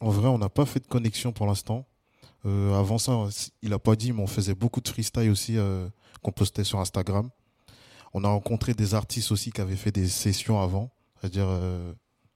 [0.00, 1.86] En vrai, on n'a pas fait de connexion pour l'instant.
[2.44, 3.12] Avant ça,
[3.62, 5.56] il n'a pas dit, mais on faisait beaucoup de freestyle aussi
[6.22, 7.28] qu'on postait sur Instagram.
[8.14, 10.90] On a rencontré des artistes aussi qui avaient fait des sessions avant.
[11.20, 11.48] C'est-à-dire,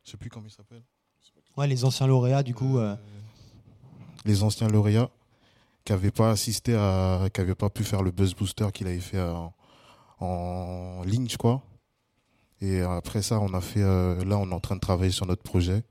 [0.05, 0.85] je sais plus comment ils s'appellent.
[1.57, 2.79] Ouais, les anciens lauréats, du coup.
[2.79, 2.97] euh,
[4.25, 5.11] Les anciens lauréats
[5.85, 9.01] qui n'avaient pas assisté à, qui n'avaient pas pu faire le buzz booster qu'il avait
[9.01, 9.35] fait euh,
[10.21, 11.63] en ligne, je crois.
[12.61, 15.27] Et après ça, on a fait, euh, là, on est en train de travailler sur
[15.27, 15.83] notre projet.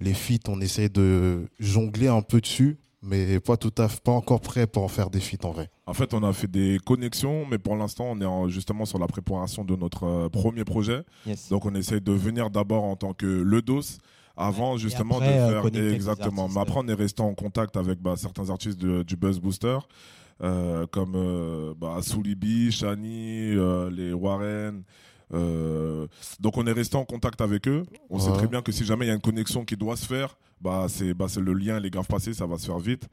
[0.00, 4.12] Les feats, on essaie de jongler un peu dessus, mais pas tout à fait, pas
[4.12, 5.70] encore prêt pour en faire des feats en vrai.
[5.86, 8.98] En fait, on a fait des connexions, mais pour l'instant, on est en- justement sur
[8.98, 11.02] la préparation de notre euh, premier projet.
[11.26, 11.48] yes.
[11.50, 13.80] Donc, on essaie de venir d'abord en tant que le dos
[14.36, 16.48] avant justement après, de euh, faire les exactement.
[16.48, 19.78] Mais après, on est resté en contact avec bah, certains artistes de- du Buzz Booster,
[20.42, 24.82] euh, comme euh, bah, Soulibi, Shani, euh, les Warren.
[25.34, 26.06] Euh,
[26.40, 27.84] donc, on est resté en contact avec eux.
[28.10, 30.06] On sait très bien que si jamais il y a une connexion qui doit se
[30.06, 33.08] faire, bah, c'est bah, c'est le lien, les graves passés, ça va se faire vite.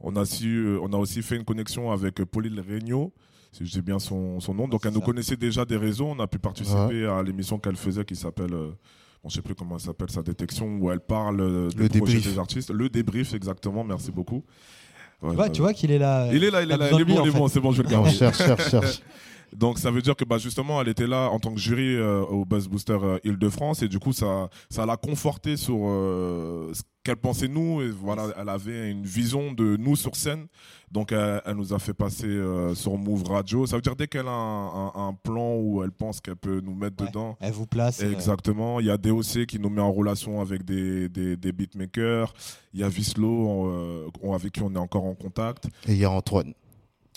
[0.00, 3.12] On a, su, euh, on a aussi fait une connexion avec euh, Pauline Regnault,
[3.52, 4.68] si j'ai bien son, son nom.
[4.68, 6.06] Donc, elle nous connaissait déjà des réseaux.
[6.06, 8.52] On a pu participer à l'émission qu'elle faisait qui s'appelle.
[8.52, 8.70] euh,
[9.22, 11.88] bon, je sais plus comment elle s'appelle, sa détection, où elle parle des Le projets
[11.88, 12.32] débrief.
[12.32, 12.70] des artistes.
[12.70, 13.82] Le débrief, exactement.
[13.84, 14.44] Merci beaucoup.
[15.22, 16.28] Ouais, tu vois, bah, tu vois qu'il est là.
[16.32, 17.82] il est là, il est là, il est bon, il est bon, c'est bon, je
[17.82, 18.16] vais le On garder.
[18.18, 19.02] cherche, cherche, cherche.
[19.54, 22.22] Donc ça veut dire que bah, justement elle était là en tant que jury euh,
[22.22, 26.82] au Buzz Booster euh, Île-de-France et du coup ça ça l'a conforté sur euh, ce
[27.04, 30.46] qu'elle pensait nous et voilà elle avait une vision de nous sur scène
[30.90, 32.26] donc elle, elle nous a fait passer
[32.74, 35.92] sur Move Radio ça veut dire dès qu'elle a un, un- un plan où elle
[35.92, 37.08] pense qu'elle peut nous mettre Ouais.
[37.08, 38.00] dedans Elle vous place.
[38.02, 38.80] Exactement.
[38.80, 42.32] Il y a DOC qui nous met en relation avec des, des, des beatmakers.
[42.72, 45.66] Il y a Vislo avec qui on est encore en contact.
[45.88, 46.54] Et il y a Antoine.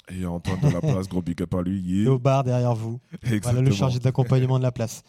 [0.09, 1.79] Et Antoine de la place, gros big up à lui.
[1.79, 2.11] et Yeah.
[2.11, 2.99] au bar derrière vous.
[3.21, 3.61] Voilà Exactement.
[3.61, 5.03] le chargé d'accompagnement de la place.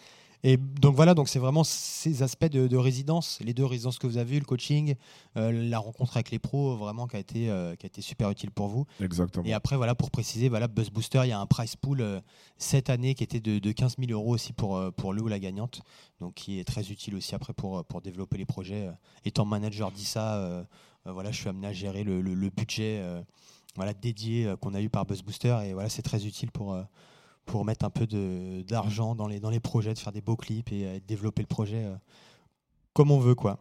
[0.44, 4.07] Et donc voilà, donc c'est vraiment ces aspects de, de résidence, les deux résidences que
[4.07, 4.94] vous avez eues, le coaching,
[5.36, 8.30] euh, la rencontre avec les pros, vraiment qui a été, euh, qui a été super
[8.30, 8.86] utile pour vous.
[9.01, 9.44] Exactement.
[9.44, 12.20] Et après, voilà, pour préciser, voilà, Buzz Booster, il y a un price pool euh,
[12.57, 15.40] cette année qui était de, de 15 000 euros aussi pour, pour le ou la
[15.40, 15.80] gagnante,
[16.20, 18.88] donc qui est très utile aussi après pour, pour développer les projets.
[19.24, 20.64] Étant manager d'ISA,
[21.05, 23.03] voilà, je suis amené à gérer le, le- le budget
[23.77, 26.75] voilà, dédié euh, qu'on a eu par Buzz Booster, et voilà, c'est très utile pour,
[26.75, 26.83] euh,
[27.64, 28.07] mettre un peu
[28.64, 31.87] d'argent dans les, projets, de faire des beaux clips et euh, de développer le projet
[32.93, 33.61] comme on veut, quoi.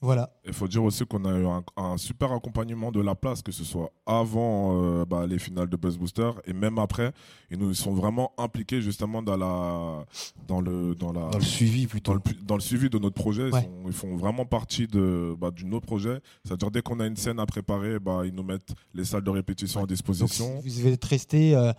[0.00, 0.30] Voilà.
[0.46, 3.50] Il faut dire aussi qu'on a eu un, un super accompagnement de la place, que
[3.50, 7.12] ce soit avant euh, bah, les finales de Buzz Booster et même après.
[7.50, 10.04] Ils nous sont vraiment impliqués justement dans, la,
[10.46, 12.14] dans, le, dans, la, Dans le suivi dans, plutôt.
[12.14, 13.48] le, dans le suivi de notre projet.
[13.48, 13.62] Ils, Ouais.
[13.62, 16.20] sont- ils font vraiment partie de, bah, du notre projet.
[16.44, 19.30] C'est-à-dire dès qu'on a une scène à préparer, bah, ils nous mettent les salles de
[19.30, 20.62] répétition à disposition.
[20.62, 21.72] si vous êtes resté euh,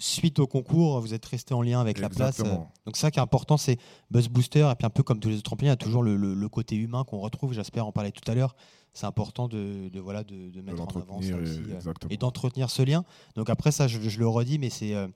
[0.00, 2.40] suite au concours, vous êtes resté en lien avec la place.
[2.40, 3.78] euh, donc ça qui est important, c'est
[4.10, 6.02] Buzz Booster et puis un peu comme tous les autres trampolines, il y a toujours
[6.02, 7.52] le, le- le côté humain qu'on retrouve.
[7.52, 8.56] J'espère en parler tout à l'heure.
[8.92, 11.38] C'est important de, de, voilà de, mettre en avant ça l'entretenir.
[11.42, 12.10] aussi, et- euh, Exactement.
[12.12, 13.04] et d'entretenir ce lien.
[13.36, 15.06] Donc après ça, je, je le redis, mais c'est euh,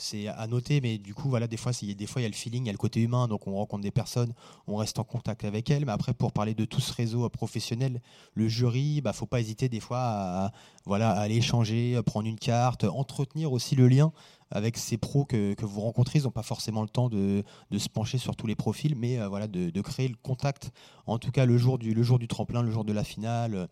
[0.00, 2.34] c'est à noter, mais du coup, voilà, des fois, il des il y a le
[2.34, 4.32] feeling, il y a le côté humain, donc on rencontre des personnes,
[4.66, 5.84] on reste en contact avec elles.
[5.84, 8.00] Mais après, pour parler de tout ce réseau professionnel,
[8.34, 10.52] le jury, bah, faut pas hésiter des fois à,
[10.86, 14.12] voilà, à aller échanger, prendre une carte, entretenir aussi le lien
[14.50, 16.18] avec ces pros que, vous rencontrez.
[16.18, 17.44] Ils n'ont pas forcément le temps de,
[17.76, 20.72] se pencher sur tous les profils, mais euh, voilà, de, créer le contact,
[21.06, 23.68] en tout cas le jour du, jour du tremplin, le jour de la finale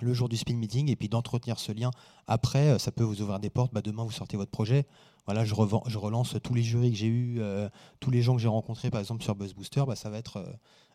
[0.00, 1.90] le jour du spin meeting et puis d'entretenir ce lien
[2.26, 4.86] après euh, ça peut vous ouvrir des portes bah, demain vous sortez votre projet
[5.26, 5.54] voilà, je,
[5.86, 7.68] je relance tous les jurys que j'ai eus, euh,
[8.00, 10.38] tous les gens que j'ai rencontrés, par exemple sur Buzz Booster, bah, ça va être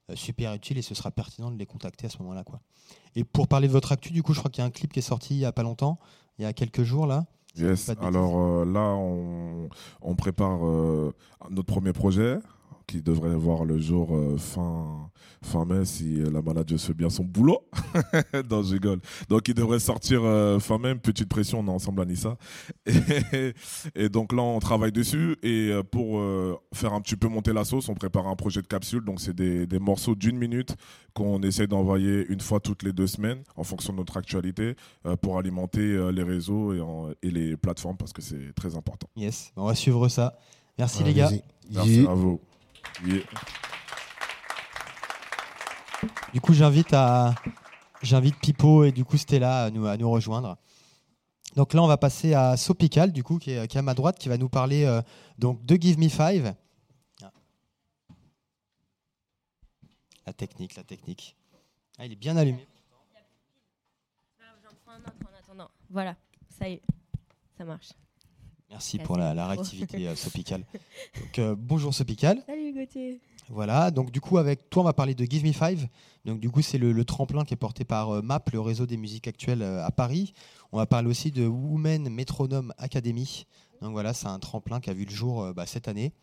[0.10, 2.44] euh, super utile et ce sera pertinent de les contacter à ce moment-là.
[2.44, 2.60] Quoi.
[3.16, 4.94] Et pour parler de votre actu, du coup, je crois qu'il y a un clip
[4.94, 6.00] qui est sorti il n'y a pas longtemps,
[6.38, 7.26] il y a quelques jours là.
[7.56, 9.70] Yes, alors euh, là, on,
[10.02, 10.60] on prépare
[11.50, 12.38] notre premier projet
[12.90, 15.12] qui devrait voir le jour fin,
[15.44, 17.62] fin mai si la maladie fait bien son boulot.
[18.50, 19.00] non, je rigole.
[19.30, 20.96] Donc, il devrait sortir euh, fin mai.
[20.96, 22.36] Petite pression, on est ensemble à Nissa.
[23.96, 25.38] Et, donc là, on travaille dessus.
[25.44, 28.64] Et euh, pour euh, faire un petit peu monter la sauce, on prépare un projet
[28.64, 29.04] de capsule.
[29.06, 30.76] Donc, c'est des, des, morceaux d'une minute
[31.14, 34.76] qu'on essaie d'envoyer une fois toutes les deux semaines en fonction de notre actualité
[35.22, 39.08] pour alimenter les réseaux et, et, les plateformes parce que c'est très important.
[39.16, 40.38] Yes, on va suivre ça.
[40.78, 41.32] Merci les gars.
[41.72, 42.40] Merci à vous.
[46.34, 47.36] Du coup, j'invite à
[48.02, 50.58] j'invite Pipo et du coup Stella à nous, rejoindre.
[51.56, 54.30] Donc là, on va passer à Sopical, du coup, qui est, à ma droite, qui
[54.30, 55.02] va nous parler euh,
[55.38, 56.54] donc de Give Me Five.
[60.26, 61.36] La technique, la technique.
[61.98, 62.68] Ah, il est bien allumé.
[65.90, 66.16] Voilà,
[66.50, 66.82] ça y est,
[67.58, 67.90] ça marche.
[68.70, 70.64] Merci pour la, la réactivité euh, Sopical.
[71.20, 72.44] Donc, euh, bonjour Sopical.
[72.46, 73.20] Salut Gauthier.
[73.50, 75.88] Voilà, donc du coup, avec toi, on va parler de Give Me Five.
[76.24, 78.98] Donc, du coup, c'est le, tremplin qui est porté par euh, MAP, le réseau des
[78.98, 80.34] musiques actuelles à Paris.
[80.72, 83.48] On va parler aussi de Women Metronome Academy.
[83.82, 86.14] Donc, voilà, c'est un tremplin qui a vu le jour bah, cette année.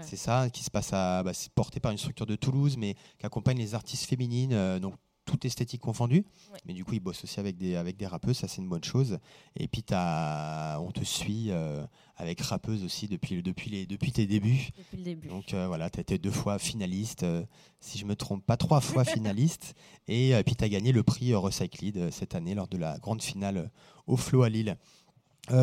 [0.00, 1.22] C'est ça, qui se passe à.
[1.22, 4.78] Bah, c'est porté par une structure de Toulouse, mais qui accompagne les artistes féminines.
[4.80, 4.94] donc,
[5.24, 6.24] toute esthétique confondue.
[6.66, 8.84] Mais du coup, il bosse aussi avec des, avec des rappeuses, ça c'est une bonne
[8.84, 9.18] chose.
[9.56, 11.84] Et puis, as, on te suit euh,
[12.16, 14.70] avec rappeuse aussi depuis, depuis, les, depuis tes débuts.
[14.76, 15.28] Depuis le début.
[15.28, 17.44] Donc euh, voilà, tu as été deux fois finaliste, euh,
[17.80, 19.74] si je me trompe pas, trois fois finaliste.
[20.08, 23.70] Et puis, tu as gagné le prix Recycled cette année lors de la grande finale
[24.06, 24.76] au Flow à Lille.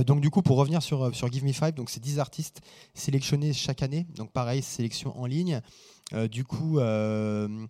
[0.06, 2.62] donc du coup, pour revenir sur, sur Give Me Five, donc c'est 10 artistes
[2.94, 4.08] sélectionnés chaque année.
[4.16, 5.62] Donc pareil, sélection en ligne.
[6.32, 7.68] du coup, euh,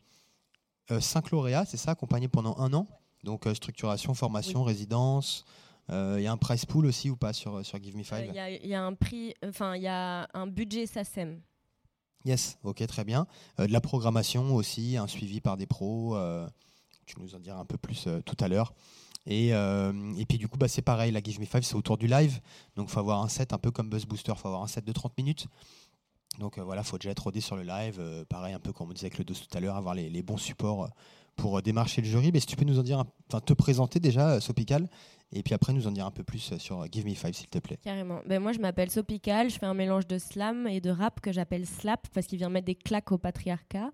[1.00, 2.88] cinq lauréats, c'est ça, accompagnés pendant un an.
[3.24, 5.46] Donc euh, structuration, formation, résidence.
[5.90, 8.32] Euh, il y a un price pool aussi ou pas sur, sur Give Me Five
[8.34, 11.42] Il y, a un prix, enfin il y a un budget SACEM.
[12.24, 13.26] Yes, ok, très bien.
[13.58, 16.16] de la programmation aussi, un suivi par des pros.
[17.08, 18.74] tu nous en diras un peu plus tout à l'heure.
[19.26, 22.06] Et, et, puis du coup, bah, c'est pareil, la Give Me Five, c'est autour du
[22.06, 22.40] live.
[22.76, 24.68] Donc il faut avoir un set un peu comme Buzz Booster, il faut avoir un
[24.68, 25.48] set de 30 minutes.
[26.40, 27.98] Donc euh, voilà, il faut déjà être rodé sur le live.
[28.00, 30.22] Euh, pareil, un peu comme on disait avec le dos tout à l'heure, avoir les,
[30.22, 30.88] bons supports euh,
[31.36, 32.32] pour démarcher le jury.
[32.32, 34.88] Mais si tu peux nous en dire, enfin te présenter déjà, Sopical,
[35.34, 37.60] et puis après nous en dire un peu plus sur Give Me Five, s'il te
[37.60, 37.80] plaît.
[37.84, 38.22] Carrément.
[38.26, 41.32] Ben, moi, je m'appelle Sopical, je fais un mélange de slam et de rap que
[41.32, 43.92] j'appelle slap parce qu'il vient mettre des claques au patriarcat.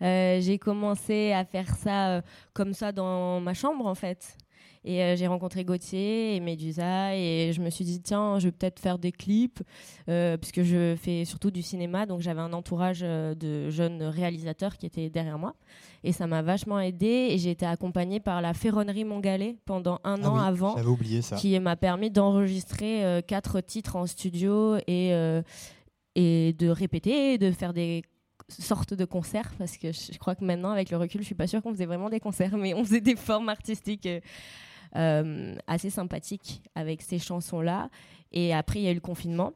[0.00, 2.22] j'ai commencé à faire ça
[2.52, 4.36] comme ça dans ma chambre en fait.
[4.84, 8.52] Et euh, j'ai rencontré Gauthier et Medusa et je me suis dit, tiens, je vais
[8.52, 9.62] peut-être faire des clips,
[10.08, 12.04] euh, puisque je fais surtout du cinéma.
[12.04, 15.54] Donc j'avais un entourage euh, de jeunes réalisateurs qui étaient derrière moi.
[16.02, 17.28] Et ça m'a vachement aidé.
[17.30, 20.78] Et j'ai été accompagnée par la Ferronnerie Mongalais pendant un ah an avant.
[20.82, 21.36] oublié ça.
[21.36, 25.12] Qui m'a permis d'enregistrer quatre titres en studio et,
[26.14, 28.02] et de répéter, de faire des
[28.48, 31.46] sortes de concerts parce que je crois que maintenant avec le recul je suis pas
[31.46, 34.20] sûre qu'on faisait vraiment des concerts mais on faisait des formes artistiques euh,
[34.94, 37.90] assez sympathique avec ces chansons-là.
[38.32, 39.52] Et après, il y a eu le confinement.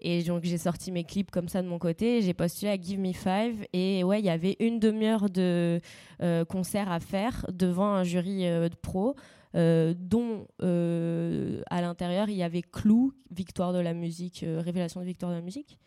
[0.00, 2.20] Et donc j'ai sorti mes clips comme ça de mon côté.
[2.20, 5.80] J'ai postulé à Give Me Five et ouais, il y avait une demi-heure de
[6.22, 9.16] euh, concert à faire devant un jury euh, de pro,
[9.54, 15.36] dont à l'intérieur il y avait Clou, Victoire de la musique, révélation de Victoire de
[15.36, 15.78] la musique,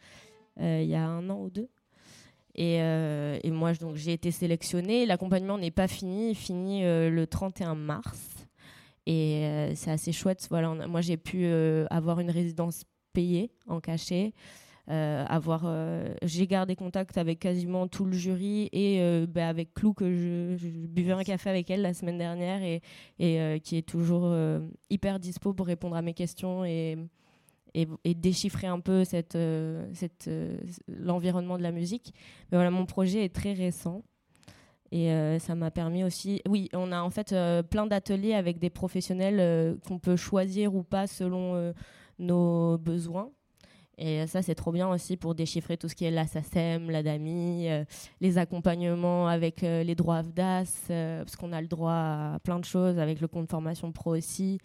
[0.60, 1.70] il y a un an ou deux.
[2.56, 5.06] Et, et moi j'ai été sélectionnée.
[5.06, 8.39] L'accompagnement n'est pas fini, il finit le 31 mars.
[9.10, 10.46] Et euh, c'est assez chouette.
[10.52, 14.34] Voilà, moi, j'ai pu euh, avoir une résidence payée en cachet.
[14.92, 15.68] Euh, avoir,
[16.24, 21.12] j'ai gardé contact avec quasiment tout le jury et bah, avec Clou que je, buvais
[21.12, 22.82] un café avec elle la semaine dernière et,
[23.20, 24.36] et qui est toujours
[24.90, 26.98] hyper dispo pour répondre à mes questions et,
[27.76, 29.38] et, et déchiffrer un peu cette,
[29.94, 30.28] cette,
[30.88, 32.12] l'environnement de la musique.
[32.52, 34.04] Mais voilà, mon projet est très récent.
[34.92, 36.42] Et euh, ça m'a permis aussi.
[36.48, 40.74] Oui, on a en fait euh, plein d'ateliers avec des professionnels euh, qu'on peut choisir
[40.74, 41.74] ou pas selon
[42.18, 43.30] nos besoins.
[43.98, 47.04] Et ça, c'est trop bien aussi pour déchiffrer tout ce qui est la SACEM, la
[47.04, 47.68] DAMI,
[48.22, 52.98] les accompagnements avec les droits AFDAS, parce qu'on a le droit à plein de choses,
[52.98, 54.60] avec le compte formation pro aussi,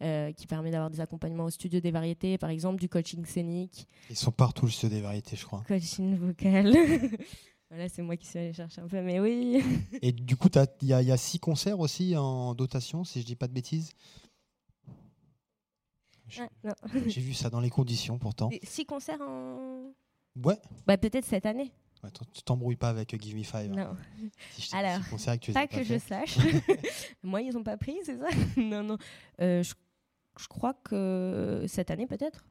[0.00, 3.88] euh, qui permet d'avoir des accompagnements au studio des variétés, par exemple, du coaching scénique,
[4.08, 5.64] Ils sont partout le studio des variétés, je crois.
[5.66, 6.72] coaching vocal.
[7.70, 9.62] voilà, c'est moi qui suis allée chercher un peu, mais oui.
[10.02, 10.48] Et du coup,
[10.82, 13.46] il y, a- il y a six concerts aussi en dotation, si je dis pas
[13.48, 13.92] de bêtises?
[16.38, 16.74] Ah, non.
[17.06, 18.50] J'ai vu ça dans les conditions pourtant.
[18.62, 19.92] Six concerts en.
[20.36, 20.58] Ouais.
[20.86, 21.72] Bah, peut-être cette année.
[22.02, 23.72] Attends, tu t'embrouilles pas avec euh, Give Me Five.
[23.72, 23.90] hein.
[24.20, 24.30] Non.
[24.52, 25.84] Si Alors, six concerts et que tu les Pas as que fait.
[25.84, 26.38] je sache.
[27.22, 28.28] Moi, ils ont pas pris, c'est ça?
[28.56, 28.98] Non, non.
[29.40, 29.74] Euh, je,
[30.38, 32.44] je crois que cette année, peut-être.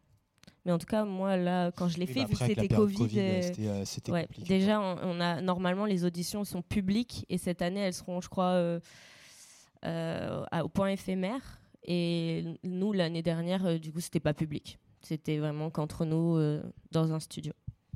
[0.68, 3.20] Mais en tout cas, moi, là, quand je l'ai fait, bah vu que c'était Covid.
[3.20, 7.62] euh, euh, c'était, ouais, déjà, on, on a normalement les auditions sont publiques et cette
[7.62, 8.80] année, elles seront, je crois, euh,
[9.84, 11.62] à- au point éphémère.
[11.86, 14.78] Et nous, l'année dernière, du coup, c'était pas public.
[15.02, 16.38] C'était vraiment qu'entre nous,
[16.92, 17.54] dans un studio.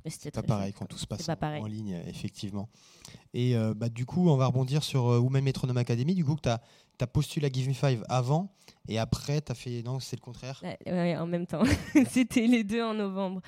[0.08, 2.70] C'est pas pareil quand tout se passe pas en, ligne, effectivement.
[3.34, 6.16] Et euh, bah, du coup, on va rebondir sur euh, Women Metronome Academy.
[6.16, 6.50] Du coup, tu
[7.04, 8.50] as, postulé à Give Me Five avant
[8.88, 9.84] et après, tu as fait.
[9.84, 10.62] Non, c'est le contraire?
[10.64, 11.64] Ouais, ouais, en même temps.
[12.10, 13.42] C'était les deux en novembre.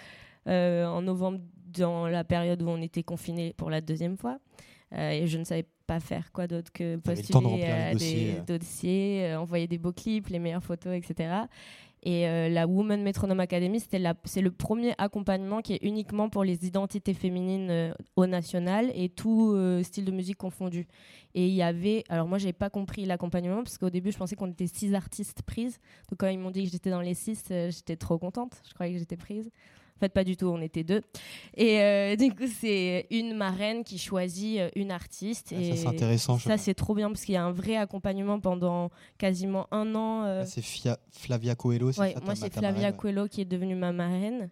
[0.47, 4.37] Euh, en novembre, dans la période où on était confinés pour la deuxième fois.
[4.93, 9.25] Euh, et je ne savais pas faire quoi d'autre que postuler à dossiers, des dossiers,
[9.25, 11.33] euh, envoyer des beaux clips, les meilleures photos, etc.
[12.05, 16.67] Et euh, la Women Metronome Academy, c'est le premier accompagnement qui est uniquement pour les
[16.67, 20.85] identités féminines euh, au national et tout euh, style de musique confondu.
[21.33, 24.35] Et il y avait, alors moi, j'avais pas compris l'accompagnement parce qu'au début, je pensais
[24.35, 25.79] qu'on était six artistes prises.
[26.09, 28.61] Donc quand ils m'ont dit que j'étais dans les six, euh, j'étais trop contente.
[28.67, 29.49] Je croyais que j'étais prise.
[30.03, 31.01] Fait, pas du tout, on était deux.
[31.55, 35.53] Et euh, du coup, c'est une marraine qui choisit euh, une artiste.
[35.55, 36.37] Ah, et ça, c'est intéressant.
[36.39, 40.25] ça, c'est trop bien parce qu'il y a un vrai accompagnement pendant quasiment un an.
[40.25, 40.61] euh, Ah, c'est
[41.11, 44.49] Flavia Coelho, c'est Ouais, ça moi, c'est Flavia marraine Coelho qui est devenue ma marraine.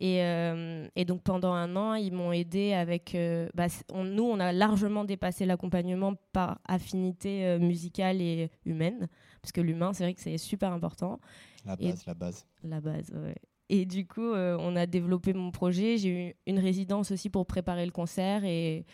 [0.00, 3.14] Et, euh, et donc, pendant un an, ils m'ont aidé avec.
[3.54, 9.08] bah, on- nous, on a largement dépassé l'accompagnement par affinité musicale et humaine.
[9.42, 11.20] Parce que l'humain, c'est vrai que c'est super important.
[11.66, 12.46] La Et- base, la base.
[12.64, 13.34] La base, ouais.
[13.70, 15.96] Et du coup, euh, on a développé mon projet.
[15.96, 18.84] J'ai eu une résidence aussi pour préparer le concert et,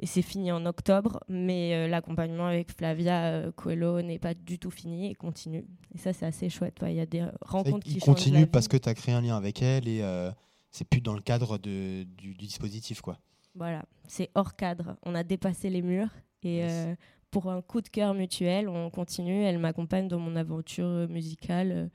[0.00, 1.20] et c'est fini en octobre.
[1.28, 5.66] Mais euh, l'accompagnement avec Flavia euh, Coelho n'est pas du tout fini et continue.
[5.94, 6.80] Et ça, c'est assez chouette.
[6.82, 6.94] ouais.
[6.94, 9.60] Il y a des rencontres qui continue parce que tu as créé un lien avec
[9.60, 10.30] elle et euh,
[10.70, 13.00] c'est plus dans le cadre de, du, du dispositif.
[13.02, 13.18] quoi.
[13.54, 14.96] Voilà, c'est hors cadre.
[15.04, 16.10] On a dépassé les murs
[16.42, 16.96] et Yes.
[17.30, 19.42] pour un coup de cœur mutuel, on continue.
[19.42, 21.90] Elle m'accompagne dans mon aventure musicale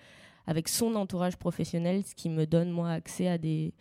[0.46, 3.74] avec son entourage professionnel, ce qui me donne moi accès à des,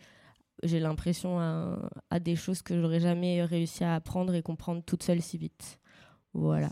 [0.63, 5.21] j'ai l'impression à, des choses que j'aurais jamais réussi à apprendre et comprendre toute seule
[5.21, 5.79] si vite.
[6.33, 6.71] Voilà.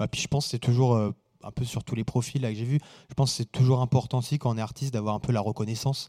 [0.00, 1.10] Ouais, puis je pense que c'est toujours euh,
[1.42, 2.80] un peu sur tous les profils que j'ai vu.
[3.08, 5.40] Je pense que c'est toujours important aussi quand on est artiste d'avoir un peu la
[5.40, 6.08] reconnaissance.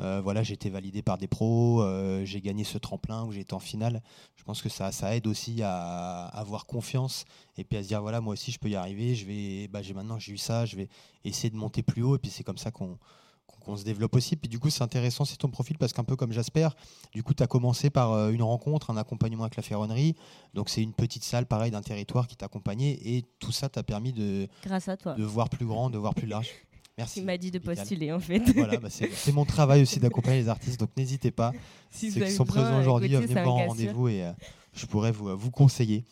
[0.00, 3.40] Euh, voilà, j'ai été validé par des pros, euh, j'ai gagné ce tremplin où j'ai
[3.40, 4.02] été en finale.
[4.36, 7.24] Je pense que ça, ça aide aussi à, avoir confiance
[7.58, 9.14] et puis à se dire voilà, moi aussi je peux y arriver.
[9.14, 10.88] Je vais, bah, j'ai maintenant j'ai eu ça, je vais
[11.24, 12.98] essayer de monter plus haut et puis c'est comme ça qu'on
[13.46, 14.36] qu'on- qu'on se développe aussi.
[14.36, 16.68] Puis du coup, c'est intéressant, c'est ton profil parce qu'un peu comme Jasper,
[17.12, 20.14] du coup, tu as commencé par euh, une rencontre, un accompagnement avec la ferronnerie.
[20.54, 24.12] Donc, c'est une petite salle, pareil, d'un territoire qui t'accompagnait et tout ça t'a permis
[24.12, 25.14] de, Grâce à toi.
[25.14, 26.48] de voir plus grand, de voir plus large.
[27.00, 27.20] Merci.
[27.20, 28.40] Qui m'a dit de postuler en fait.
[28.54, 31.52] Voilà, bah, c'est mon travail aussi d'accompagner les artistes, donc n'hésitez pas.
[31.92, 34.32] Si Ceux qui sont présents aujourd'hui, venez me voir en rendez-vous et euh,
[34.72, 36.04] je pourrais vous, vous conseiller.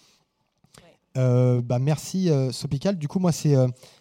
[0.83, 1.23] Ouais.
[1.23, 2.99] Euh, bah, merci euh, Sopical.
[2.99, 3.55] Du coup, moi, c'est,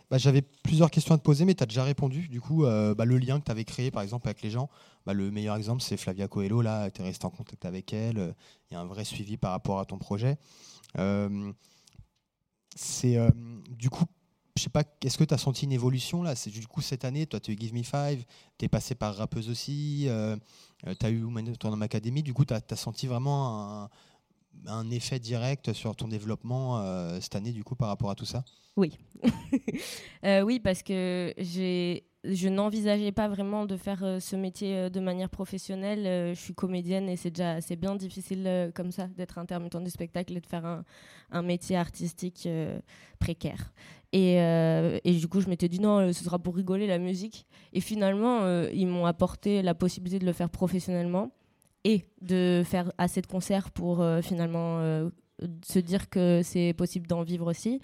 [0.10, 2.28] bah, j'avais plusieurs questions à te poser, mais tu as déjà répondu.
[2.30, 4.70] Du coup, le lien que tu avais créé, par exemple, avec les gens,
[5.06, 6.64] le meilleur exemple, c'est Flavia Coelho.
[6.64, 8.34] Là, tu es resté en contact avec elle.
[8.72, 10.38] Il y a un vrai suivi par rapport à ton projet.
[12.76, 13.20] C'est
[13.70, 14.06] du coup,
[14.58, 16.36] je sais pas, est-ce que tu as senti une évolution là?
[16.36, 18.26] C'est du coup cette année, toi tu es Give Me Five,
[18.58, 20.36] tu es passé par rappeuse aussi, euh,
[21.00, 21.26] tu as eu
[21.60, 23.90] Tournament Academy, du coup tu as, senti vraiment un,
[24.66, 28.26] un effet direct sur ton développement euh, cette année du coup par rapport à tout
[28.26, 28.44] ça?
[30.26, 35.00] Euh, oui, parce que j'ai, je n'envisageais pas vraiment de faire euh, ce métier de
[35.00, 36.34] manière professionnelle.
[36.36, 40.36] Je suis comédienne et c'est déjà assez bien difficile comme ça d'être intermittent du spectacle
[40.36, 40.84] et de faire un,
[41.32, 42.50] un métier artistique
[43.20, 43.72] précaire.
[44.14, 46.98] Et, euh, et du coup, je m'étais dit non, euh, ce sera pour rigoler la
[46.98, 47.46] musique.
[47.74, 51.32] Et finalement, euh, ils m'ont apporté la possibilité de le faire professionnellement
[51.84, 54.80] et de faire assez de concerts pour euh, finalement
[55.66, 57.82] se dire que c'est possible d'en vivre aussi.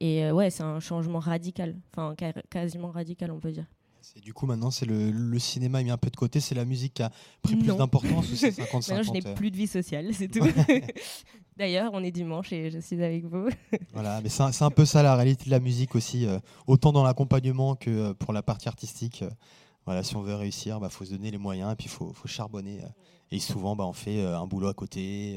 [0.00, 2.14] Et ouais, c'est un changement radical, enfin
[2.50, 3.66] quasiment radical, on peut dire.
[4.00, 6.66] C'est du coup maintenant c'est le, le cinéma mis un peu de côté, c'est la
[6.66, 7.10] musique qui a
[7.40, 10.28] pris plus d'importance ou c'est 50 Maintenant, je 50 n'ai plus de vie sociale, c'est
[10.28, 10.44] tout.
[11.56, 13.48] D'ailleurs, on est dimanche et je suis avec vous.
[13.92, 17.04] Voilà, mais c'est un, peu ça la réalité de la musique aussi, euh, autant dans
[17.04, 19.22] l'accompagnement que euh, pour la partie artistique.
[19.22, 19.30] euh,
[19.86, 22.28] Voilà, si on veut réussir, bah faut se donner les moyens et puis faut, faut
[22.28, 22.80] charbonner.
[23.30, 25.36] Et souvent, bah, on fait un boulot à côté,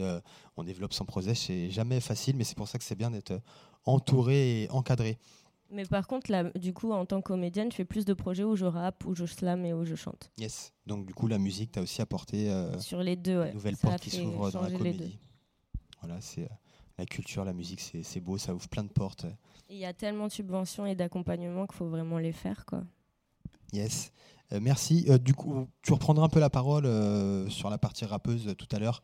[0.55, 1.35] on développe son projet.
[1.35, 3.39] C'est jamais facile, mais c'est pour ça que c'est bien d'être
[3.85, 5.17] entouré et encadré.
[5.69, 8.43] Mais par contre, là, du coup, en tant que comédienne, je fais plus de projets
[8.43, 10.31] où je rappe, où je slam et où je chante.
[10.37, 10.73] Yes.
[10.85, 13.49] Donc du coup, la musique, tu as aussi apporté euh, Sur les deux, ouais.
[13.49, 15.19] une nouvelle porte qui s'ouvre dans la comédie.
[16.07, 16.55] Voilà, c'est euh,
[16.97, 19.25] la culture, la musique, c'est beau, ça ouvre plein de portes.
[19.69, 22.83] Il y a tellement de subventions et d'accompagnement qu'il faut vraiment les faire, quoi.
[23.73, 24.13] Yes.
[24.53, 25.05] Euh, merci.
[25.09, 28.67] Euh, du coup, tu reprendras un peu la parole euh, sur la partie rappeuse tout
[28.71, 29.01] à l'heure.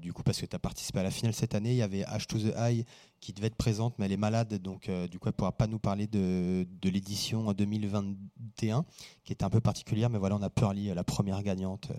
[0.00, 2.02] Du coup, parce que tu as participé à la finale cette année, il y avait
[2.02, 2.84] H to the High
[3.18, 5.66] qui devait être présente, mais elle est malade, donc du coup, elle ne pourra pas
[5.66, 8.84] nous parler de, de l'édition 2021,
[9.24, 11.90] qui était un peu particulière, mais voilà, on a Pearly, la première gagnante.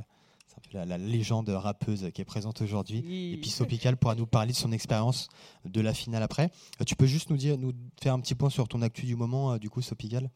[0.67, 2.99] Euh, C'est un peu la, la légende rappeuse qui est présente aujourd'hui.
[3.33, 5.29] Et puis Sopical pourra nous parler de son expérience
[5.65, 6.51] de la finale après.
[6.81, 9.15] Euh, tu peux juste nous dire, nous faire un petit point sur ton actu du
[9.15, 10.29] moment, euh, du coup, Sopical?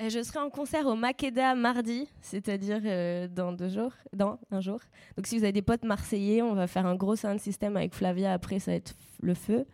[0.00, 4.60] Et je serai en concert au Makeda mardi, c'est-à-dire euh, dans deux jours, dans un
[4.60, 4.80] jour.
[5.16, 7.94] Donc si vous avez des potes marseillais, on va faire un gros sound system avec
[7.94, 8.32] Flavia.
[8.32, 9.66] Après, ça va être le feu.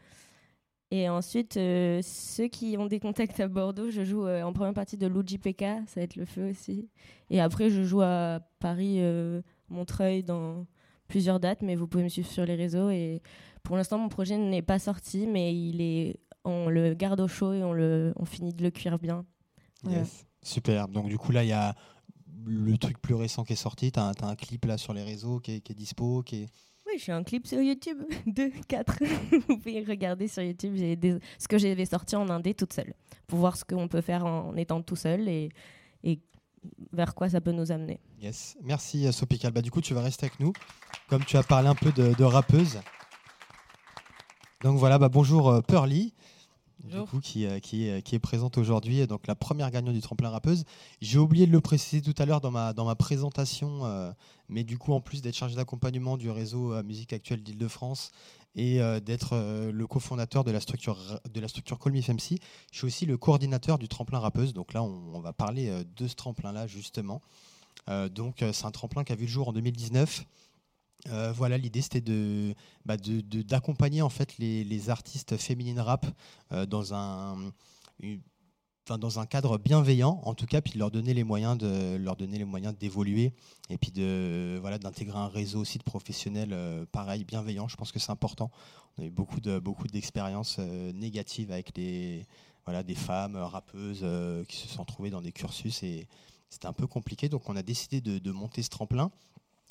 [0.93, 4.75] Et ensuite, euh, ceux qui ont des contacts à Bordeaux, je joue euh, en première
[4.75, 6.89] partie de Luigi PK, ça va être le feu aussi.
[7.31, 10.67] Et après, je joue à Paris, euh, Montreuil dans
[11.07, 12.91] plusieurs dates, mais vous pouvez me suivre sur les réseaux.
[12.91, 13.23] Et
[13.63, 17.53] pour l'instant, mon projet n'est pas sorti, mais il est, on le garde au chaud
[17.53, 19.25] et on, le, on finit de le cuire bien.
[19.89, 20.27] Yes.
[20.43, 20.89] Super.
[20.89, 21.75] Donc du coup là, il y a
[22.47, 23.93] le truc plus récent qui est sorti.
[23.93, 26.23] Tu as, un clip là sur les réseaux qui est, qui est dispo.
[26.23, 26.49] Qui est...
[26.93, 27.99] Oui, je fais un clip sur YouTube.
[28.27, 28.95] 2, 4.
[29.49, 30.77] Vous pouvez regarder sur YouTube
[31.39, 32.95] ce que j'avais sorti en indé toute seule.
[33.27, 35.51] Pour voir ce qu'on peut faire en étant tout seul et,
[36.93, 38.01] vers quoi ça peut nous amener.
[38.21, 38.59] Yes.
[38.63, 39.51] Merci euh, Sopical.
[39.51, 40.53] Bah, du coup, tu vas rester avec nous.
[41.09, 42.79] Comme tu as parlé un peu de, de rappeuse.
[44.63, 46.13] Donc voilà, bah, bonjour euh, Pearly.
[46.85, 50.01] Du coup, qui, euh, qui, est, qui est présente aujourd'hui, donc la première gagnante du
[50.01, 50.65] tremplin rappeuse.
[51.01, 54.11] J'ai oublié de le préciser tout à l'heure dans ma, dans ma présentation, euh,
[54.49, 58.13] mais du coup, en plus d'être chargé d'accompagnement du réseau euh, Musique Actuelle d'Île-de-France
[58.57, 62.39] et euh, d'être euh, le cofondateur de la structure, de la structure Call Me FMC,
[62.73, 64.53] je suis aussi le coordinateur du tremplin rappeuse.
[64.53, 67.23] Donc là, on, on va parler euh, de ce tremplin-là, justement.
[67.89, 70.25] Euh, donc, euh, c'est un tremplin qui a vu le jour en 2019.
[71.09, 76.07] Euh, voilà, l'idée c'était de bah, de- d'accompagner en fait les, artistes féminines rap
[76.53, 77.37] euh, dans un
[78.89, 82.17] dans un cadre bienveillant en tout cas puis de leur donner les moyens de leur
[82.17, 83.33] donner les moyens d'évoluer
[83.69, 87.69] et puis de voilà d'intégrer un réseau aussi de professionnels euh, pareil bienveillants.
[87.69, 88.51] Je pense que c'est important.
[88.99, 92.27] On a eu beaucoup de beaucoup d'expériences euh, négatives avec des
[92.67, 94.05] voilà des femmes rappeuses
[94.49, 96.07] qui se sont trouvées dans des cursus et
[96.51, 97.29] c'était un peu compliqué.
[97.29, 99.11] Donc on a décidé de, de monter ce tremplin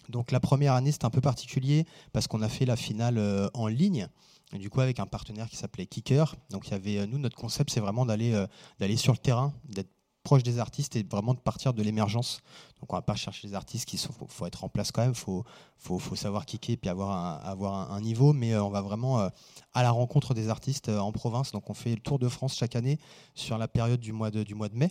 [0.07, 3.49] donc la première année, c'était un peu particulier parce qu'on a fait la finale euh,
[3.53, 4.07] en ligne.
[4.53, 6.35] Et du coup, avec un partenaire qui s'appelait Kicker.
[6.49, 8.47] Donc, il y avait, euh, nous, notre concept, c'est vraiment d'aller euh,
[8.79, 9.91] d'aller sur le terrain, d'être
[10.23, 12.41] proche des artistes et vraiment de partir de l'émergence.
[12.79, 15.15] Donc, on va pas chercher les artistes qui faut, faut être en place quand même,
[15.15, 15.43] faut,
[15.77, 18.33] faut, faut savoir kicker puis avoir un, avoir un, niveau.
[18.33, 19.29] Mais on va vraiment
[19.73, 21.51] à la rencontre des artistes en province.
[21.51, 22.99] Donc, on fait le tour de France chaque année
[23.35, 24.89] sur la période du mois de, du mois de mai.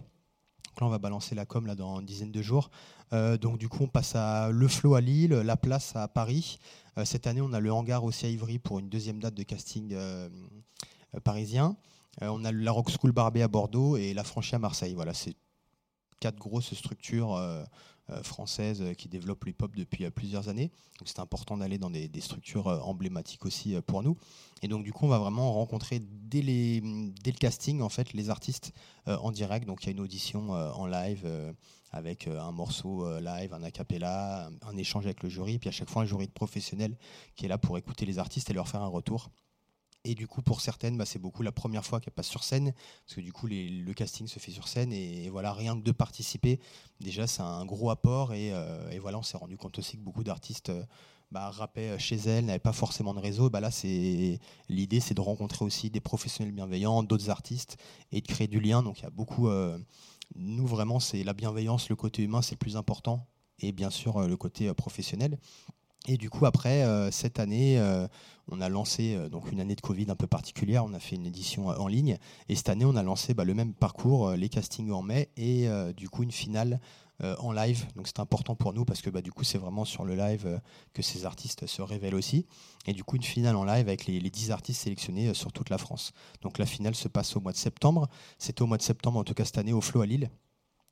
[0.79, 2.71] Donc là, on va balancer la com là, dans une dizaine de jours.
[3.13, 6.59] Euh, donc du coup, on passe à Le Flot à Lille, La Place à Paris.
[6.97, 9.43] Euh, cette année, on a le Hangar aussi à Ivry pour une deuxième date de
[9.43, 10.29] casting euh,
[11.25, 11.77] parisien.
[12.21, 14.93] On a la Rock School Barbet à Bordeaux et la Franchie à Marseille.
[14.93, 15.37] Voilà, c'est
[16.19, 17.41] quatre grosses structures
[18.25, 20.73] françaises qui développent le hip-hop depuis plusieurs années.
[20.99, 24.17] Donc c'est important d'aller dans des, structures emblématiques aussi pour nous.
[24.63, 28.31] Et donc du coup, on va vraiment rencontrer dès, dès le casting en fait les
[28.31, 28.73] artistes
[29.07, 29.69] en direct.
[29.69, 31.25] Donc il y a une audition en live
[31.91, 35.69] avec euh, un morceau euh, live, un a cappella, un, échange avec le jury, puis
[35.69, 36.97] à chaque fois un jury de professionnels
[37.35, 39.31] qui est là pour écouter les artistes et leur faire un retour.
[40.05, 42.73] Et du coup, pour certaines, bah, c'est beaucoup la première fois qu'elles passent sur scène,
[43.05, 45.93] parce que du coup, le casting se fait sur scène, et, voilà, rien que de
[45.93, 46.61] participer,
[47.01, 50.23] déjà, c'est un gros apport, et, euh, voilà, on s'est rendu compte aussi que beaucoup
[50.23, 50.73] d'artistes
[51.33, 53.51] bah, rappaient chez elles, n'avaient pas forcément de réseau.
[53.51, 53.71] Bah, là,
[54.69, 57.77] l'idée, c'est de rencontrer aussi des professionnels bienveillants, d'autres artistes,
[58.13, 58.83] et de créer du lien.
[58.83, 59.49] Donc, il y a beaucoup.
[60.35, 63.27] Nous, vraiment, c'est la bienveillance, le côté humain, c'est le plus important,
[63.61, 65.39] et bien sûr, euh, le côté euh, professionnel.
[66.07, 67.79] Et du coup, après, euh, cette année,
[68.51, 70.85] on a lancé donc une année de Covid un peu particulière.
[70.85, 72.17] On a fait une édition en ligne.
[72.49, 75.69] Et cette année, on a lancé bah, le même parcours, les castings en mai et
[75.95, 76.81] du coup une finale
[77.25, 77.85] euh, en live.
[77.97, 80.47] Donc c'est important pour nous parce que bah, du coup, c'est vraiment sur le live
[80.47, 80.59] euh,
[80.95, 82.47] que ces artistes se révèlent aussi.
[82.87, 85.53] Et du coup, une finale en live avec les, les 10 artistes sélectionnés euh, sur
[85.53, 86.13] toute la France.
[86.43, 88.07] Donc la finale se passe au mois de septembre.
[88.39, 90.31] C'était au mois de septembre, en tout cas cette année, au Flow à Lille.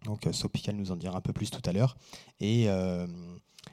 [0.04, 1.96] Donc Sopical nous en dira un peu plus tout à l'heure.
[2.40, 2.66] Et,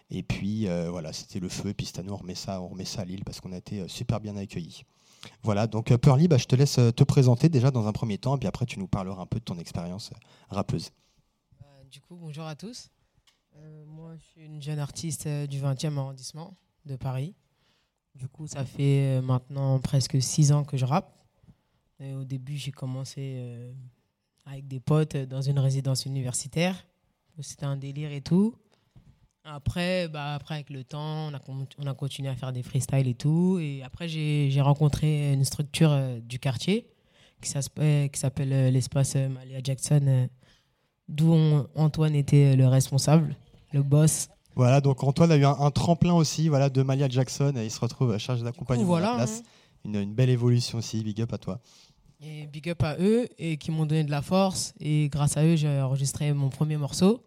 [0.10, 1.74] et puis voilà, c'était le feu.
[1.74, 3.88] Puis cette année, on remet ça, on remet ça à Lille parce qu'on a été
[3.88, 4.84] super bien accueillis.
[5.44, 8.40] Voilà, donc Pearly, bah, je te laisse te présenter déjà dans un premier temps, et
[8.40, 10.12] puis après tu nous parleras un peu de ton expérience
[10.50, 10.92] rappeuse.
[11.94, 12.90] Du coup, bonjour à tous.
[13.56, 17.36] Euh, moi, je suis une jeune artiste euh, du 20e arrondissement de Paris.
[18.16, 21.16] Du coup, ça fait euh, maintenant presque six ans que je rappe.
[22.02, 23.40] Au début, j'ai commencé
[24.48, 26.84] avec des potes dans une résidence universitaire.
[27.42, 28.56] C'était un délire et tout.
[29.44, 32.64] Après, bah, après avec le temps, on a, con- on a continué à faire des
[32.64, 33.60] freestyles et tout.
[33.62, 36.90] Et après, j'ai rencontré une structure du quartier
[37.40, 40.28] qui s'appelle l'espace Malia Jackson,
[41.08, 43.36] d'où on- Antoine était le responsable,
[43.74, 44.30] le boss.
[44.56, 47.72] Voilà, donc Antoine a eu un, un tremplin aussi voilà, de Malia Jackson, et il
[47.72, 49.40] se retrouve chargé d'accompagnement voilà, à la place.
[49.44, 49.50] hein.
[49.86, 51.60] Une, une belle évolution aussi, big up à toi.
[52.22, 54.74] Et big up à eux et qui m'ont donné de la force.
[54.80, 57.22] Et grâce à eux, j'ai enregistré mon premier morceau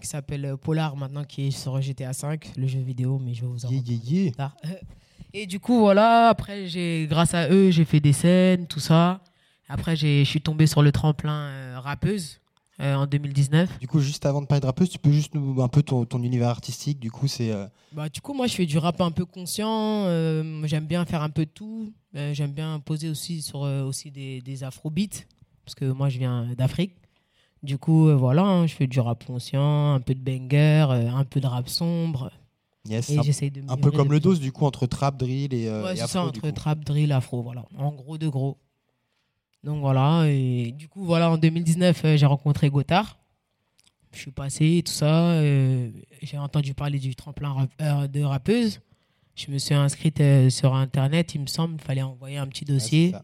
[0.00, 3.46] qui s'appelle Polar maintenant, qui est sur GTA 5, le jeu vidéo, mais je vais
[3.46, 4.32] vous en Yeah, yeah, yeah.
[4.32, 4.56] tard.
[5.32, 9.20] Et du coup, voilà, après, j'ai, grâce à eux, j'ai fait des scènes, tout ça.
[9.68, 12.39] Après, j'ai- je suis tombé sur le tremplin euh, rappeuse
[12.80, 13.78] euh, en 2019.
[13.78, 16.04] Du coup, juste avant de parler de rappeuse, tu peux juste nous un peu ton,
[16.06, 16.98] ton univers artistique.
[16.98, 20.04] Du coup, c'est euh, Bah, du coup, moi, je fais du rap un peu conscient.
[20.06, 21.92] euh, j'aime bien faire un peu de tout.
[22.16, 25.24] Euh, j'aime bien poser aussi sur euh, aussi des, des afrobeats.
[25.64, 26.94] Parce que moi, je viens d'Afrique.
[27.62, 31.10] Du coup, euh, voilà, hein, je fais du rap conscient, un peu de banger, euh,
[31.12, 32.30] un peu de rap sombre.
[32.88, 35.68] yes, Et un, de un peu comme le dos, du coup, entre trap, drill et,
[35.68, 36.12] euh, Ouais, et c'est afro.
[36.12, 36.52] ça, du entre coup.
[36.52, 37.66] trap, drill, afro, voilà.
[37.76, 38.56] En gros de gros.
[39.62, 43.18] Donc voilà, et du coup, voilà, en 2019, euh, j'ai rencontré Gotthard.
[44.12, 45.32] Je suis passé, tout ça.
[45.32, 45.90] euh,
[46.22, 48.80] j'ai entendu parler du tremplin euh, de rappeuse.
[49.36, 51.74] Je me suis inscrite sur Internet, il me semble.
[51.74, 53.12] Il fallait envoyer un petit dossier.
[53.12, 53.22] ça.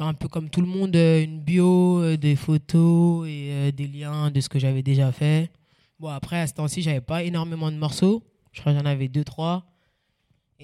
[0.00, 4.48] un peu comme tout le monde, une bio, des photos et des liens de ce
[4.48, 5.50] que j'avais déjà fait.
[5.98, 8.22] Bon, après, à ce temps-ci, j'avais pas énormément de morceaux.
[8.52, 9.64] Je crois que j'en avais deux, trois.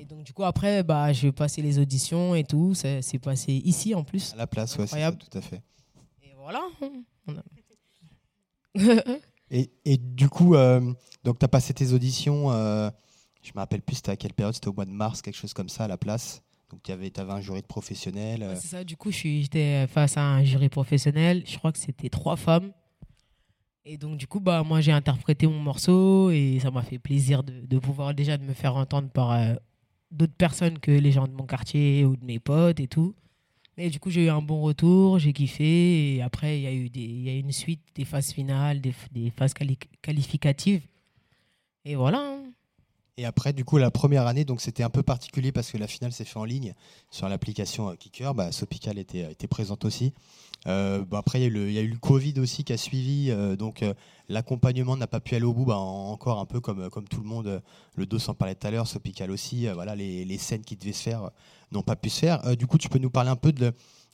[0.01, 2.75] Et donc, du coup, après, bah, je vais passer les auditions et tout.
[2.75, 4.33] Ça s'est passé ici en plus.
[4.33, 5.61] À la place, ouais, c'est ça, tout à fait.
[6.23, 6.61] Et voilà.
[9.51, 10.93] Et, et du coup, euh,
[11.25, 12.91] donc tu as passé tes auditions, euh,
[13.43, 15.55] je me rappelle plus c'était à quelle période, c'était au mois de mars, quelque chose
[15.55, 16.43] comme ça à la place.
[16.71, 18.43] Donc tu avais, avais un jury de professionnels.
[18.43, 21.43] euh, Ouais, c'est ça, du coup, j'étais face à un jury professionnel.
[21.47, 22.73] Je crois que c'était trois femmes.
[23.87, 27.43] Et donc, du coup, bah, moi, j'ai interprété mon morceau et ça m'a fait plaisir
[27.43, 29.55] de, de pouvoir déjà de me faire entendre par euh,
[30.11, 33.15] d'autres personnes que les gens de mon quartier ou de mes potes et tout.
[33.77, 36.17] Et du coup, j'ai eu un bon retour, j'ai kiffé.
[36.17, 38.93] Et après, il y a eu des, y a une suite des phases finales, des,
[39.13, 40.83] des phases quali- qualificatives.
[41.85, 42.19] Et voilà.
[42.19, 42.43] hein.
[43.21, 45.89] Et après, du coup, la première année, donc c'était un peu particulier parce que la
[45.89, 46.73] finale s'est faite en ligne
[47.11, 48.33] sur l'application euh, Kicker.
[48.33, 50.15] Bah, Sopical était, était présente aussi.
[50.69, 53.33] Euh, bon, après, il y, a eu le- Covid aussi qui a suivi.
[53.33, 53.93] euh, donc, euh,
[54.29, 55.65] l'accompagnement n'a pas pu aller au bout.
[55.65, 57.49] Bah, en- encore un peu comme, tout le monde.
[57.49, 57.61] euh,
[57.97, 59.67] le dos en parlait tout à l'heure, Sopical aussi.
[59.67, 61.31] euh, voilà, les, scènes qui devaient se faire euh,
[61.73, 62.47] n'ont pas pu se faire.
[62.47, 63.73] Euh, du coup, tu peux nous parler un peu de,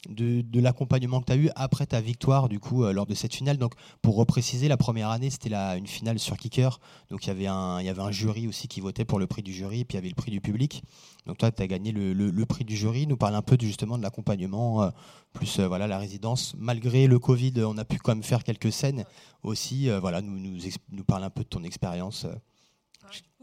[0.09, 3.35] de, l'accompagnement que tu as eu après ta victoire, du coup, euh, lors de cette
[3.35, 3.59] finale.
[3.59, 6.81] Donc, pour repréciser, la première année, c'était une finale sur Kicker.
[7.11, 9.85] Donc il y avait un, jury aussi qui votait pour le prix du jury, et
[9.85, 10.83] puis il y avait le prix du public.
[11.27, 13.07] Donc toi, tu as gagné le, le- prix du jury.
[13.07, 14.91] Nous parle un peu de, justement de l'accompagnement, euh,
[15.33, 16.55] plus euh, voilà la résidence.
[16.59, 19.05] Malgré le Covid, on a pu quand même faire quelques scènes
[19.43, 19.89] aussi.
[20.01, 20.59] voilà, nous, nous,
[20.91, 22.27] nous parle un peu de ton expérience.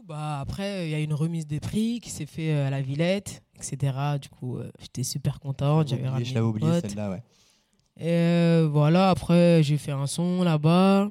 [0.06, 2.80] Bah, après, il y a une remise des prix qui s'est fait euh, à la
[2.82, 3.92] Villette, etc.
[4.20, 5.86] Du coup, euh, j'étais super content.
[5.86, 7.22] J'avais Oublié, je l'avais oublié celle-là, ouais.
[7.98, 11.10] Et euh, voilà, après, j'ai fait un son là-bas.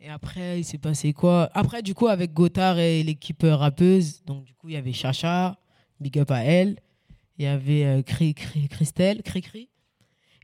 [0.00, 1.50] Et après, il s'est passé quoi?
[1.54, 5.58] Après, du coup, avec Gotthard et l'équipe rappeuse, donc du coup, il y avait Chacha,
[6.00, 6.78] big up à elle.
[7.36, 9.68] Il y avait euh, Cri- Cri- Christelle, Cricri.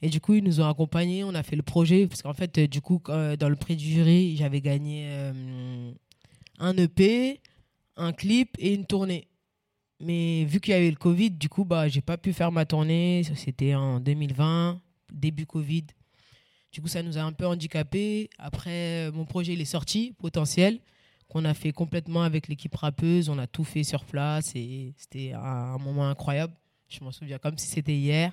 [0.02, 2.06] Et du coup, ils nous ont accompagnés, on a fait le projet.
[2.06, 5.08] Parce qu'en fait, du coup, dans le prix du jury, j'avais gagné
[6.58, 7.40] un EP,
[7.96, 9.28] un clip et une tournée.
[10.00, 12.52] Mais vu qu'il y a eu le Covid, du coup, bah, j'ai pas pu faire
[12.52, 13.22] ma tournée.
[13.36, 14.80] C'était en 2020,
[15.12, 15.86] début Covid.
[16.72, 18.28] Du coup, ça nous a un peu handicapé.
[18.38, 20.80] Après, euh, mon projet, il est sorti, potentiel,
[21.28, 23.28] qu'on a fait complètement avec l'équipe rappeuse.
[23.28, 26.52] On a tout fait sur place et c'était un, moment incroyable.
[26.88, 28.32] Je m'en souviens comme si c'était hier.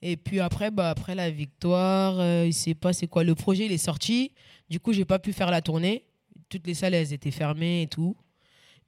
[0.00, 3.24] Et puis après, bah, après la victoire, euh, il s'est passé quoi?
[3.24, 4.32] Le projet, il est sorti.
[4.70, 6.06] Du coup, j'ai pas pu faire la tournée.
[6.48, 8.16] Toutes les salles, elles étaient fermées et tout.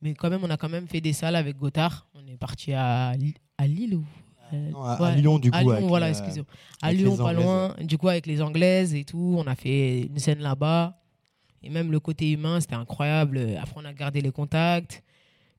[0.03, 2.07] Mais quand même, on a quand même fait des salles avec Gotthard.
[2.15, 3.15] On est parti à,
[3.59, 4.05] à Lille ou
[4.53, 5.57] euh, Non, à, Lyon, du coup.
[5.57, 6.47] à Lyon, avec, voilà, euh, excusez-moi.
[6.83, 7.75] À Lyon, pas loin.
[7.83, 10.99] Du coup, avec les Anglaises et tout, on a fait une scène là-bas.
[11.63, 13.57] Et même le côté humain, c'était incroyable.
[13.61, 15.03] Après, on a gardé les contacts.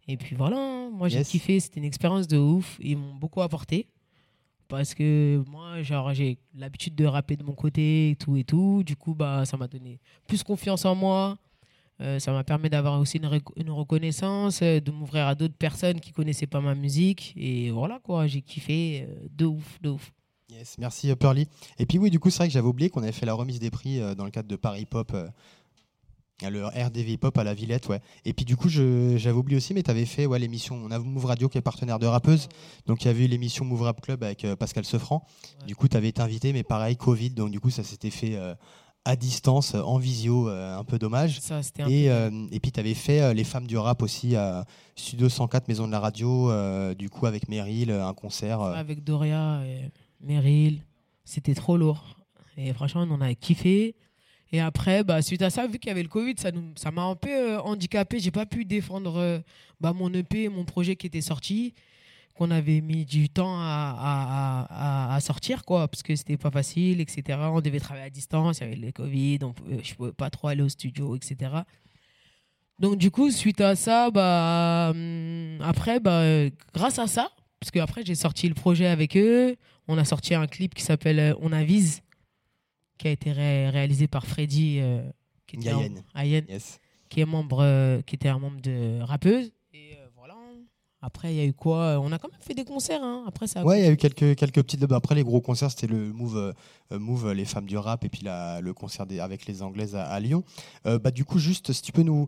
[0.10, 0.90] Et puis voilà, hein.
[0.92, 1.30] moi j'ai Yes.
[1.30, 1.60] kiffé.
[1.62, 2.78] C'était une expérience de ouf.
[2.82, 3.88] Ils m'ont beaucoup apporté.
[4.68, 8.84] Parce que moi, genre, j'ai l'habitude de rapper de mon côté et tout et tout.
[8.84, 11.38] Du coup, bah, ça m'a donné plus confiance en moi.
[12.02, 15.56] Euh, ça m'a permis d'avoir aussi une, rec- une reconnaissance, euh, de m'ouvrir à d'autres
[15.56, 17.34] personnes qui connaissaient pas ma musique.
[17.38, 20.12] Et voilà quoi, j'ai kiffé euh, de ouf, de ouf.
[20.50, 21.48] Yes, merci Pearly.
[21.80, 23.60] Et puis oui, du coup, c'est vrai que j'avais oublié qu'on avait fait la remise
[23.60, 25.16] des prix dans le cadre de Paris Pop,
[26.42, 28.02] le RDV Pop à la Villette, ouais.
[28.26, 31.00] Et puis du coup, j'avais oublié aussi, mais tu avais fait ouais, l'émission, on a
[31.00, 32.50] Move Radio qui est partenaire de rappeuse,
[32.86, 35.26] donc il y avait eu l'émission Move Rap Club avec euh, Pascal Sefranc.
[35.62, 35.68] Ouais.
[35.68, 38.36] Du coup, tu avais été invité, mais pareil, Covid, donc du coup, ça s'était fait
[38.36, 38.54] euh,
[39.06, 41.40] à distance, euh, en visio, euh, un peu dommage.
[41.42, 44.02] Ça, c'était un Et, peu- euh, et puis tu avais fait Les Femmes du Rap
[44.02, 46.50] aussi à Studio 104, Maison de la Radio,
[46.96, 48.62] du coup avec Meryl, un concert.
[48.62, 49.90] avec Doria et
[50.22, 50.82] Meryl.
[51.26, 52.18] C'était trop lourd.
[52.58, 53.96] Et franchement, on en a kiffé.
[54.52, 56.92] Et après, bah, suite à ça, vu qu'il y avait le Covid, ça nous- ça
[56.92, 58.20] m'a un peu handicapé.
[58.20, 59.42] J'ai pas pu défendre
[59.82, 61.74] bah, mon EP, mon projet qui était sorti,
[62.34, 64.68] qu'on avait mis du temps à, à-
[65.12, 67.38] à- à sortir, quoi, parce que c'était pas facile, etc.
[67.52, 69.54] On devait travailler à distance, il y avait le Covid, on
[69.84, 71.52] je pouvais pas trop aller au studio, etc.
[72.80, 76.24] Donc du coup, suite à ça, bah, hum, après, bah,
[76.74, 77.30] grâce à ça,
[77.60, 79.56] parce que après j'ai sorti le projet avec eux,
[79.88, 82.02] on a sorti un clip qui s'appelle euh, On avise,
[82.98, 85.02] qui a été ré- réalisé par Freddy, euh,
[85.46, 85.70] qui, était
[86.50, 86.80] yes.
[87.10, 89.52] qui est membre, euh, qui était un membre de rappeuse.
[91.04, 91.08] Euh.
[91.08, 93.04] Après, il y a eu quoi On a quand même fait des concerts.
[93.04, 93.24] hein.
[93.28, 93.62] Après, ça.
[93.62, 94.90] a Ouais, il y a eu quelques, quelques petites.
[94.92, 96.54] Après, les gros concerts, c'était le Move, euh,
[96.92, 99.96] euh, Move Les Femmes du Rap et puis la, le concert des- avec les Anglaises
[99.96, 100.44] à, à Lyon.
[100.86, 102.28] Euh, bah, du coup, juste, si tu peux nous.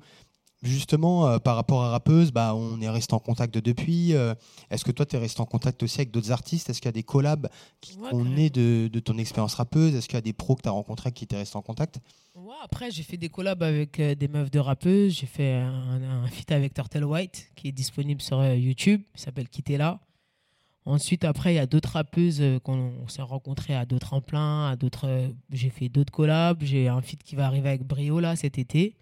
[0.63, 4.13] Justement, euh, par rapport à Rappeuse, bah, on est resté en contact depuis.
[4.15, 4.33] euh,
[4.71, 6.69] Est-ce que toi, tu es resté en contact aussi avec d'autres artistes?
[6.69, 7.47] Est-ce qu'il y a des collabs
[7.81, 9.93] qui Ouais, né de, de ton expérience rappeuse?
[9.93, 11.99] Est-ce qu'il y a des pros que tu as rencontrés qui t'es resté en contact?
[12.35, 15.13] Ouais, après, j'ai fait des collabs avec euh, des meufs de rappeuses.
[15.13, 19.01] J'ai fait un, un feat avec Turtle White, qui est disponible sur YouTube.
[19.13, 19.99] Il s'appelle Quittez-la.
[20.87, 24.67] Ensuite, après, il y a d'autres rappeuses qu'on on s'est rencontrés à d'autres tremplins.
[24.69, 26.63] À d'autres, euh, j'ai fait d'autres collabs.
[26.63, 28.95] J'ai un feat qui va arriver avec Brio là cet été.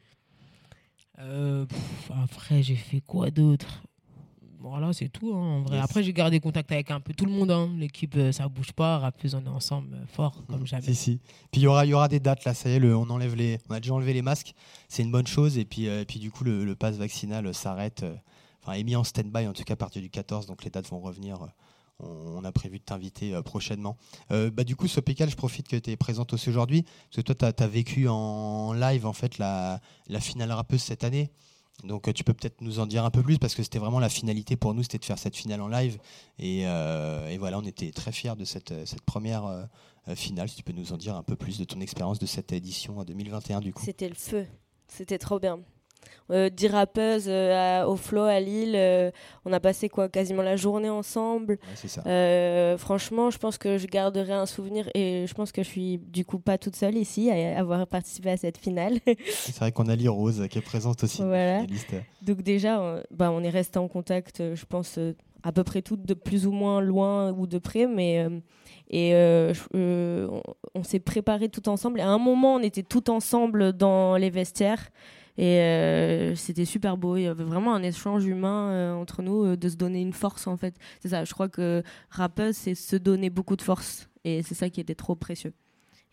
[1.20, 3.84] Euh, pff, après, j'ai fait quoi d'autre?
[4.59, 5.34] Voilà, c'est tout.
[5.34, 5.76] hein, en vrai.
[5.76, 5.84] Yes.
[5.84, 7.51] Après, j'ai gardé contact avec un peu tout le monde.
[7.51, 7.70] hein.
[7.78, 8.97] L'équipe, euh, ça bouge pas.
[8.97, 10.82] Rappeuses, on est ensemble euh, fort, comme jamais.
[10.84, 11.20] Si, si.
[11.51, 13.36] Puis il y aura, y aura des dates là, ça y est, le- on, enlève
[13.36, 14.53] les, on a déjà enlevé les masques,
[14.88, 15.57] c'est une bonne chose.
[15.57, 18.05] Et puis, euh, et puis du coup, le, le pass vaccinal s'arrête,
[18.64, 20.89] enfin est mis en stand-by en tout cas à partir du 14, donc les dates
[20.89, 21.45] vont revenir.
[21.99, 23.97] On, a prévu de t'inviter euh, prochainement.
[24.31, 27.33] Euh, bah, du coup, Sopical, je profite que tu es présente aussi aujourd'hui, parce que
[27.33, 29.79] toi, tu as, vécu en live en fait la,
[30.19, 31.31] finale rappeuse cette année.
[31.83, 33.99] Donc euh, tu peux peut-être nous en dire un peu plus parce que c'était vraiment
[33.99, 35.97] la finalité pour nous, c'était de faire cette finale en live.
[36.37, 36.65] Et,
[37.39, 38.73] voilà, on était très fiers de cette,
[39.05, 39.67] première
[40.15, 40.49] finale.
[40.49, 42.99] Si tu peux nous en dire un peu plus de ton expérience de cette édition
[42.99, 43.83] euh, 2021 du coup.
[43.83, 44.45] C'était le feu.
[44.87, 45.59] C'était trop bien.
[46.32, 48.74] Euh, 10 rappeuses euh, à- au flow à Lille.
[48.76, 49.12] euh,
[49.45, 51.54] on a passé quoi quasiment la journée ensemble.
[51.54, 52.01] Ouais, c'est ça.
[52.08, 55.97] Euh, franchement, je pense que je garderai un souvenir et je pense que je suis
[55.97, 58.99] du coup pas toute seule ici à avoir participé à cette finale.
[59.30, 61.22] C'est vrai qu'on a Lee Rose qui est présente aussi.
[61.22, 61.62] Voilà.
[62.22, 64.97] Donc déjà, euh, bah, on est resté en contact, je pense,
[65.43, 68.39] à peu près toutes de plus ou moins loin ou de près, mais euh,
[68.89, 70.41] et euh, euh, on,
[70.76, 71.99] on s'est préparé tout ensemble.
[71.99, 74.88] Et à un moment, on était tout ensemble dans les vestiaires.
[75.38, 77.17] Et euh, c'était super beau.
[77.17, 80.13] Il y avait vraiment un échange humain euh, entre nous, euh, de se donner une
[80.13, 80.75] force en fait.
[81.01, 84.09] C'est ça, je crois que rappeuse, c'est se donner beaucoup de force.
[84.23, 85.53] Et c'est ça qui était trop précieux.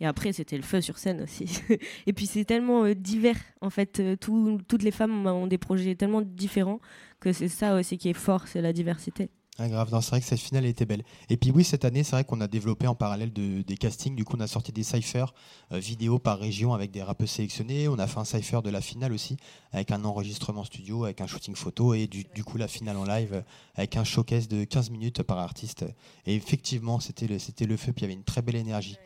[0.00, 1.60] Et après, c'était le feu sur scène aussi.
[2.06, 3.36] et puis, c'est tellement divers.
[3.60, 6.80] En fait, tout- toutes les femmes ont des projets tellement différents
[7.20, 9.28] que c'est ça aussi qui est fort, c'est la diversité.
[9.58, 11.02] Ah, grave, c'est vrai que cette finale était belle.
[11.28, 14.16] Et puis oui, cette année, c'est vrai qu'on a développé en parallèle de- des castings.
[14.16, 15.34] Du coup, on a sorti des cyphers
[15.72, 17.86] euh, vidéo par région avec des rappeurs sélectionnés.
[17.86, 19.36] On a fait un cypher de la finale aussi,
[19.72, 23.04] avec un enregistrement studio, avec un shooting photo et du, du coup la finale en
[23.04, 23.42] live euh,
[23.74, 25.84] avec un showcase de 15 minutes par artiste.
[26.24, 28.96] Et effectivement, c'était le, c'était le feu, puis il y avait une très belle énergie.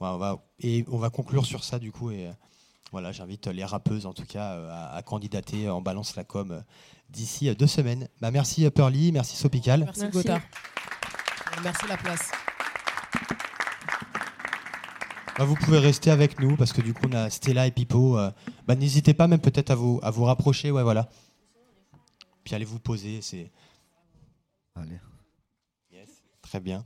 [0.00, 2.10] Ouais, on va, et on va conclure sur ça du coup.
[2.10, 2.32] Et, euh,
[2.92, 6.62] voilà, j'invite les rappeuses en tout cas euh, à, à candidater en balance la com
[7.14, 8.08] d'ici euh, deux semaines.
[8.20, 9.80] Bah, merci euh, Pearly, merci Sopical.
[9.84, 10.16] Merci, Merci.
[10.18, 10.40] Gotha.
[11.62, 12.30] Merci la place.
[15.38, 18.18] Bah, vous pouvez rester avec nous parce que du coup on a Stella et Pipo.
[18.18, 18.30] euh,
[18.66, 20.70] bah, N'hésitez pas même peut-être à vous, à vous rapprocher.
[20.70, 21.08] Ouais, voilà.
[22.44, 23.20] Puis allez vous poser.
[23.22, 23.50] C'est
[24.76, 24.98] Allez.
[26.42, 26.84] très bien.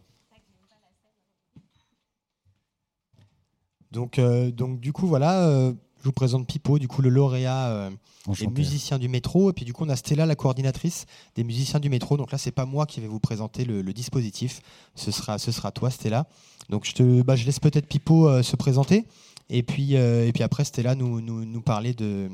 [3.90, 7.68] Donc, euh, donc du coup voilà, euh, je vous présente Pipo, du coup le lauréat
[7.68, 7.90] euh,
[8.38, 9.50] des musiciens du métro.
[9.50, 12.16] Et puis du coup on a Stella, la coordinatrice des musiciens du métro.
[12.16, 14.60] Donc là c'est pas moi qui vais vous présenter le, le dispositif.
[14.94, 16.28] Ce sera, ce sera toi Stella.
[16.68, 19.06] Donc je, te, bah, je laisse peut-être Pipo euh, se présenter.
[19.50, 22.28] Et puis, euh, et puis après Stella nous, nous, nous parler de,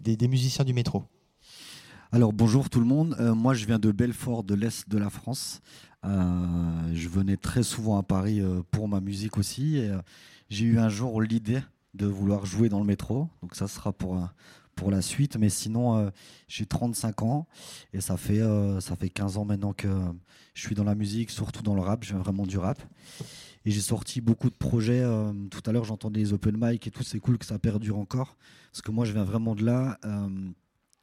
[0.00, 1.04] des, des musiciens du métro.
[2.12, 3.16] Alors bonjour tout le monde.
[3.36, 5.60] Moi je viens de Belfort, de l'est de la France.
[6.02, 8.40] Je venais très souvent à Paris
[8.72, 9.80] pour ma musique aussi.
[10.48, 11.60] J'ai eu un jour l'idée
[11.94, 13.28] de vouloir jouer dans le métro.
[13.42, 14.32] Donc ça sera pour un,
[14.74, 15.36] pour la suite.
[15.36, 16.10] Mais sinon, euh,
[16.48, 17.46] j'ai 35 ans
[17.92, 19.88] et ça fait, euh, ça fait 15 ans maintenant que
[20.54, 22.04] je suis dans la musique, surtout dans le rap.
[22.04, 22.82] Viens vraiment du rap.
[23.64, 25.02] Et j'ai sorti beaucoup de projets.
[25.02, 27.02] euh, tout à l'heure, j'entendais les open mic et tout.
[27.02, 28.36] C'est cool que ça perdure encore.
[28.72, 29.98] Parce que moi, je viens vraiment de là.
[30.04, 30.28] Euh,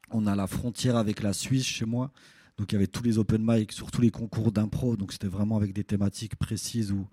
[0.09, 2.11] on a la frontière avec la Suisse chez moi.
[2.57, 4.95] Donc, il y avait tous les open mic, surtout les concours d'impro.
[4.97, 6.91] Donc, c'était vraiment avec des thématiques précises.
[6.91, 7.07] Où...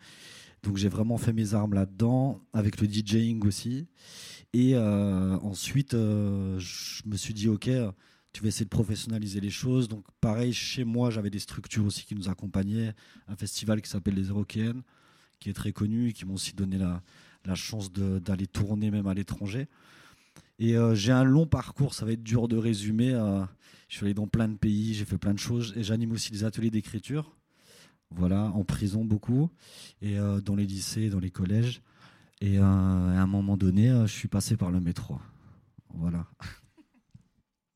[0.64, 3.86] Donc, j'ai vraiment fait mes armes là-dedans, avec le DJing aussi.
[4.54, 7.68] Et euh, ensuite, euh, je me suis dit, OK,
[8.32, 9.88] tu vas essayer de professionnaliser les choses.
[9.88, 12.94] Donc, pareil, chez moi, j'avais des structures aussi qui nous accompagnaient.
[13.28, 14.82] Un festival qui s'appelle les Eurokéennes,
[15.38, 17.02] qui est très connu et qui m'ont aussi donné la,
[17.54, 19.68] chance d'aller tourner même à l'étranger.
[20.58, 23.10] Et euh, j'ai un long parcours, ça va être dur de résumer.
[23.88, 25.74] je suis allé dans plein de pays, j'ai fait plein de choses.
[25.76, 27.36] Et j'anime aussi des ateliers d'écriture.
[28.10, 29.50] Voilà, en prison beaucoup.
[30.02, 31.82] Et euh, dans les lycées, dans les collèges.
[32.40, 32.66] Et euh, à
[33.22, 35.18] un moment donné, euh, je suis passé par le métro.
[35.94, 36.26] Voilà.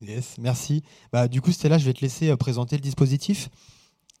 [0.01, 0.83] Yes, merci.
[1.11, 3.49] Bah, du coup, Stella, je vais te laisser euh, présenter le dispositif.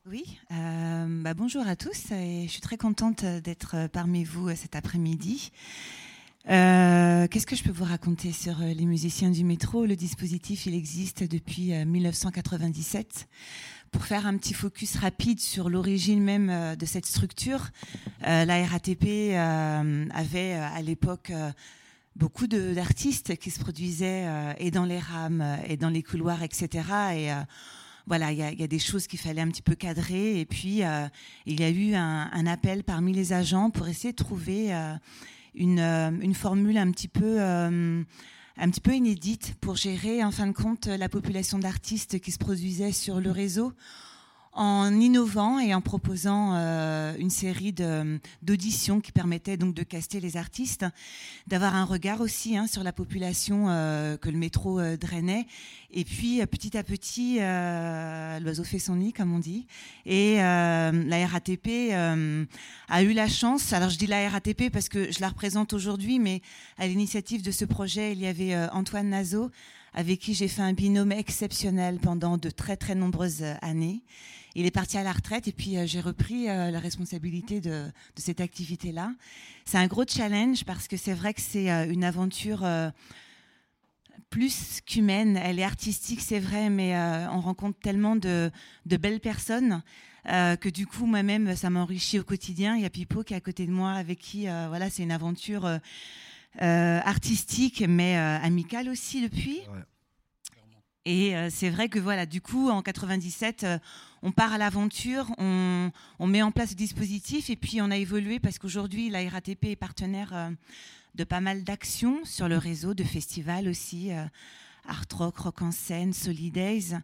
[0.05, 4.75] Oui, euh, bah bonjour à tous et je suis très contente d'être parmi vous cet
[4.75, 5.51] après-midi.
[6.49, 9.85] Euh, Qu'est-ce que je peux vous raconter sur les musiciens du métro?
[9.85, 13.27] Le dispositif, il existe depuis euh, 1997.
[13.91, 17.69] Pour faire un petit focus rapide sur l'origine même euh, de cette structure,
[18.27, 21.31] euh, la RATP euh, avait à l'époque
[22.15, 24.27] beaucoup d'artistes qui se produisaient
[24.57, 26.83] et dans les rames et dans les couloirs, etc.
[27.15, 27.29] Et
[28.07, 30.39] voilà, il y, a- des choses qu'il fallait un petit peu cadrer.
[30.39, 30.81] Et puis,
[31.45, 34.73] il y a eu un, appel parmi les agents pour essayer de trouver
[35.55, 38.03] une, formule un petit peu...
[38.59, 42.37] un petit peu inédite pour gérer en fin de compte la population d'artistes qui se
[42.37, 43.71] produisaient sur le réseau
[44.53, 47.73] en innovant et en proposant euh, une série
[48.41, 50.85] d'auditions qui permettaient donc de caster les artistes,
[51.47, 55.45] d'avoir un regard aussi hein, sur la population euh, que le métro euh, drainait.
[55.91, 59.65] Et puis petit à petit, l'oiseau fait son nid, comme on dit.
[60.05, 65.19] Et la RATP a eu la chance, alors je dis la RATP parce que je
[65.19, 66.43] la représente aujourd'hui, mais
[66.77, 69.49] à l'initiative de ce projet, il y avait Antoine Nazo,
[69.95, 74.03] avec qui j'ai fait un binôme exceptionnel pendant de très très nombreuses années.
[74.55, 77.85] Il est parti à la retraite et puis euh, j'ai repris euh, la responsabilité de,
[77.85, 79.13] de cette activité-là.
[79.65, 82.67] C'est un gros challenge parce que c'est vrai que c'est euh, une aventure
[84.29, 85.37] plus qu'humaine.
[85.37, 86.95] Elle est artistique, c'est vrai, mais
[87.31, 88.51] on rencontre tellement de,
[88.85, 89.81] de belles personnes
[90.25, 92.75] que du coup, moi-même, ça m'enrichit au quotidien.
[92.75, 95.11] Il y a Pipo qui est à côté de moi, avec qui, voilà, c'est une
[95.11, 95.79] aventure
[96.59, 99.61] artistique, mais amicale aussi depuis.
[101.05, 103.79] Et c'est vrai que voilà, du coup, en 97, euh,
[104.21, 105.91] on part à l'aventure, on,
[106.27, 109.75] met en place le dispositif et puis on a évolué parce qu'aujourd'hui, la RATP est
[109.75, 110.49] partenaire euh,
[111.15, 114.11] de pas mal d'actions sur le réseau, de festivals aussi.
[114.89, 116.95] Art Rock, Rock en scène, Solidays,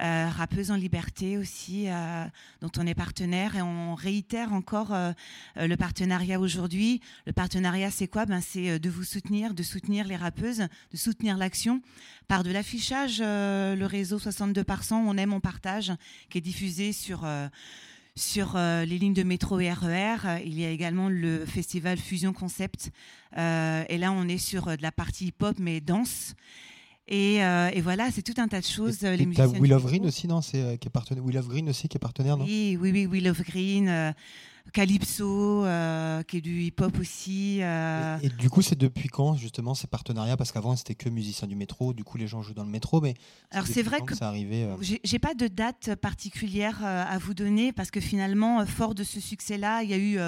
[0.00, 2.24] euh, Rappeuse en liberté aussi, euh,
[2.60, 5.12] dont on est partenaire et on réitère encore euh,
[5.56, 7.00] euh, le partenariat aujourd'hui.
[7.26, 8.24] Le partenariat, c'est quoi?
[8.24, 11.82] Ben, C'est de vous soutenir, de soutenir les rappeuses, de soutenir l'action
[12.28, 15.92] par de l'affichage, le réseau 62 par 100, on aime, on partage,
[16.30, 17.26] qui est diffusé sur...
[17.26, 22.90] les lignes de métro et RER, Euh, il y a également le festival Fusion Concept.
[23.36, 26.34] Et là, on est sur de la partie hip-hop, mais danse.
[27.08, 28.98] Et, euh, et voilà, c'est tout un tas de choses.
[29.04, 29.84] euh, les Et musiciens Will of.
[29.84, 30.40] Green aussi, non?
[30.40, 31.24] C'est euh, qui est partenaire.
[31.24, 32.44] Will of Green aussi qui est partenaire, non?
[32.44, 34.12] Oui, oui, oui, Will of Green, euh,
[34.72, 37.58] Calypso, euh, qui est du hip-hop aussi.
[37.62, 40.36] euh, Et du coup, c'est depuis quand justement ces partenariats?
[40.36, 41.92] Parce qu'avant, c'était que musiciens du métro.
[41.92, 43.14] Du coup, les gens jouent dans le métro, mais
[43.50, 44.64] Alors, c'est vrai que c'est arrivé.
[44.64, 49.04] euh, J'ai pas de date particulière euh, à vous donner parce que finalement, fort de
[49.04, 50.18] ce succès-là, il y a eu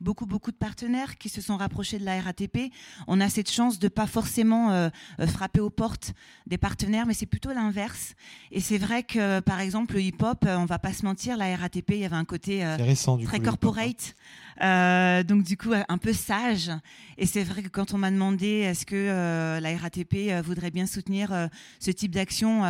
[0.00, 2.70] beaucoup, beaucoup de partenaires qui se sont rapprochés de la RATP.
[3.06, 4.90] On a cette chance de pas forcément
[5.26, 6.12] frapper aux portes
[6.46, 8.14] des partenaires, mais c'est plutôt l'inverse.
[8.52, 11.90] Et c'est vrai que, par exemple, le hip-hop, on va pas se mentir, la RATP,
[11.92, 14.14] il y avait un côté récent, très coup, hip-hop, corporate.
[14.60, 16.70] Euh, donc du coup un peu sage.
[17.16, 20.72] Et c'est vrai que quand on m'a demandé est-ce que euh, la RATP euh, voudrait
[20.72, 21.46] bien soutenir euh,
[21.78, 22.62] ce type d'action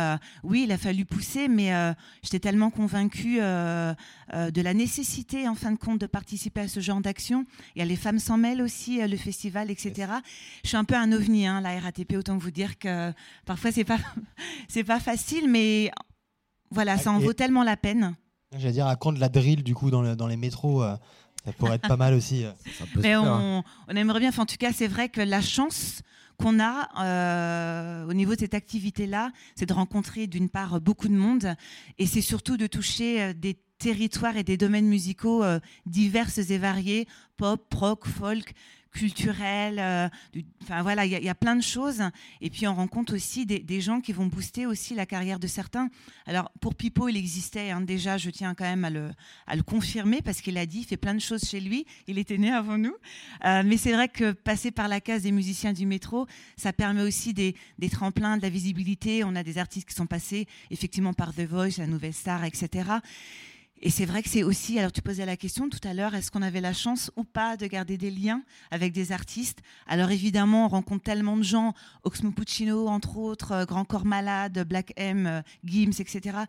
[0.43, 1.71] oui il a fallu pousser mais
[2.21, 7.01] j'étais tellement convaincue de la nécessité en fin de compte de participer à ce genre
[7.01, 7.45] d'action.
[7.75, 10.11] Il y a les femmes s'en mêlent aussi le festival etc
[10.63, 13.11] je suis un peu un ovni hein, la RATP autant vous dire que
[13.45, 13.99] parfois c'est pas
[14.67, 15.91] c'est pas facile mais
[16.69, 18.15] voilà ça en Et- vaut tellement la peine
[18.57, 20.83] J'allais dire à quand de la drill du coup dans, le- dans les métros.
[20.83, 20.95] euh,
[21.45, 22.43] ça pourrait être pas mal aussi.
[22.45, 22.51] euh.
[22.97, 26.01] Mais on, on aimerait bien, enfin, en tout cas, c'est vrai que la chance
[26.37, 31.13] qu'on a euh, au niveau de cette activité-là, c'est de rencontrer d'une part beaucoup de
[31.15, 31.55] monde
[31.97, 36.57] et c'est surtout de toucher euh, des territoires et des domaines musicaux euh, divers et
[36.57, 37.07] variés,
[37.37, 38.53] pop, rock, folk,
[38.91, 39.79] culturel.
[39.79, 40.09] euh,
[40.63, 42.01] Enfin voilà, il y, a- plein de choses.
[42.41, 45.89] Et puis on rencontre aussi des, gens qui vont booster aussi la carrière de certains.
[46.25, 49.11] Alors pour Pipo, il existait hein, déjà, je tiens quand même à le,
[49.47, 51.85] à le confirmer parce qu'il a dit, il fait plein de choses chez lui.
[52.07, 52.95] Il était né avant nous.
[53.45, 57.01] Euh, mais c'est vrai que passer par la case des musiciens du métro, ça permet
[57.01, 59.23] aussi des, des tremplins, de la visibilité.
[59.23, 62.89] On a des artistes qui sont passés effectivement par The Voice, la Nouvelle Star, etc.
[63.81, 66.31] Et c'est vrai que c'est aussi, alors tu posais la question tout à l'heure, est-ce
[66.31, 69.59] qu'on avait la chance ou pas de garder des liens avec des artistes?
[69.87, 71.73] Alors évidemment, on rencontre tellement de gens,
[72.03, 76.39] Oxmo Puccino entre autres, euh, Grand Corps Malade, Black M, euh, Gims, etc.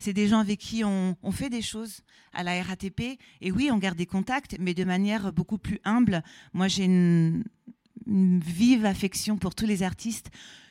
[0.00, 2.00] C'est des gens avec qui on, fait des choses
[2.32, 3.18] à la RATP.
[3.40, 6.24] Et oui, on garde des contacts, mais de manière beaucoup plus humble.
[6.52, 7.44] Moi, j'ai une
[8.06, 10.30] vive affection pour tous les artistes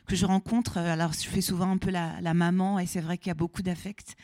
[0.09, 0.77] que je rencontre.
[0.77, 3.35] Euh, Alors, je fais souvent un peu la, maman, et c'est vrai qu'il y a
[3.35, 4.15] beaucoup d'affect.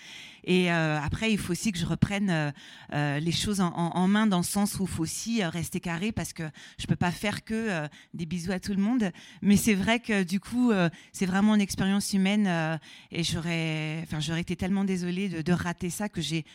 [0.43, 2.53] Et euh, après, il faut aussi que je reprenne
[2.93, 6.33] euh, les choses en, main, dans le sens où il faut aussi rester carré, parce
[6.33, 6.43] que
[6.77, 9.11] je peux pas faire que des bisous à tout le monde.
[9.41, 10.71] Mais c'est vrai que du coup,
[11.13, 12.79] c'est vraiment une expérience humaine,
[13.11, 16.45] et j'aurais, enfin, j'aurais été tellement désolée de, rater ça que j'ai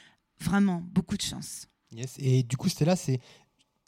[0.41, 1.67] vraiment beaucoup de chance.
[1.93, 2.17] Yes.
[2.19, 3.21] Et du coup, Stella, c'est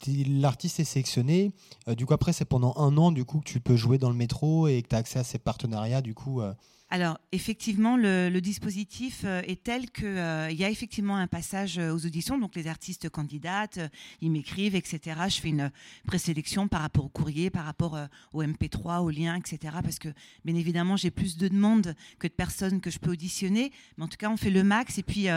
[0.07, 1.51] l'artiste est sélectionné.
[1.87, 4.09] Euh, du coup, après, c'est pendant un an du coup que tu peux jouer dans
[4.09, 6.01] le métro et que tu as accès à ces partenariats.
[6.01, 6.53] Du coup, euh,
[6.89, 12.37] Alors, effectivement, le, dispositif euh, est tel qu'il y a effectivement un passage aux auditions.
[12.37, 13.87] Donc, les artistes candidatent, euh,
[14.21, 15.19] ils m'écrivent, etc.
[15.27, 15.71] Je fais une
[16.05, 17.97] présélection par rapport au courrier, par rapport
[18.33, 19.75] au MP3, au lien, etc.
[19.83, 20.09] Parce que,
[20.45, 23.71] bien évidemment, j'ai plus de demandes que de personnes que je peux auditionner.
[23.97, 24.97] Mais en tout cas, on fait le max.
[24.97, 25.27] Et puis,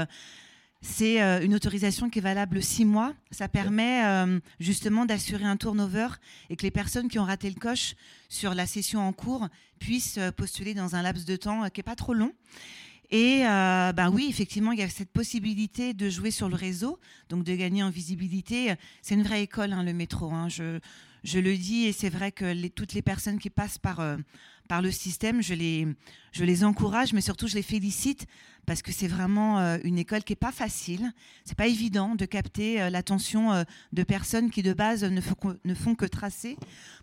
[0.86, 3.12] c'est euh, une autorisation qui est valable six mois.
[3.30, 6.08] Ça permet euh, justement d'assurer un turnover
[6.48, 7.94] et que les personnes qui ont raté le coche
[8.28, 9.48] sur la session en cours
[9.78, 12.32] puissent euh, postuler dans un laps de temps qui n'est pas trop long.
[13.10, 16.98] Et ben oui, effectivement, il y a cette possibilité de jouer sur le réseau,
[17.28, 18.74] donc de gagner en visibilité.
[19.00, 20.32] C'est une vraie école, hein, le métro.
[20.32, 20.48] hein.
[20.48, 24.00] Je, le dis, et c'est vrai que toutes les personnes qui passent par,
[24.66, 25.86] par le système, je les,
[26.32, 28.26] je les encourage, mais surtout je les félicite
[28.66, 31.12] parce que c'est vraiment euh, une école qui est pas facile.
[31.44, 33.62] C'est pas évident de capter euh, l'attention euh,
[33.92, 36.56] de personnes qui de base ne font, que- tracer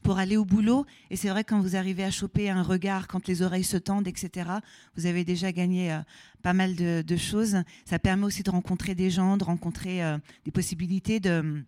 [0.03, 0.85] pour aller au boulot.
[1.09, 4.07] Et c'est vrai quand vous arrivez à choper un regard, quand les oreilles se tendent,
[4.07, 4.49] etc.
[4.95, 5.97] Vous avez déjà gagné
[6.41, 7.57] pas mal de, choses.
[7.85, 10.01] Ça permet aussi de rencontrer des gens, de rencontrer
[10.45, 11.63] des possibilités de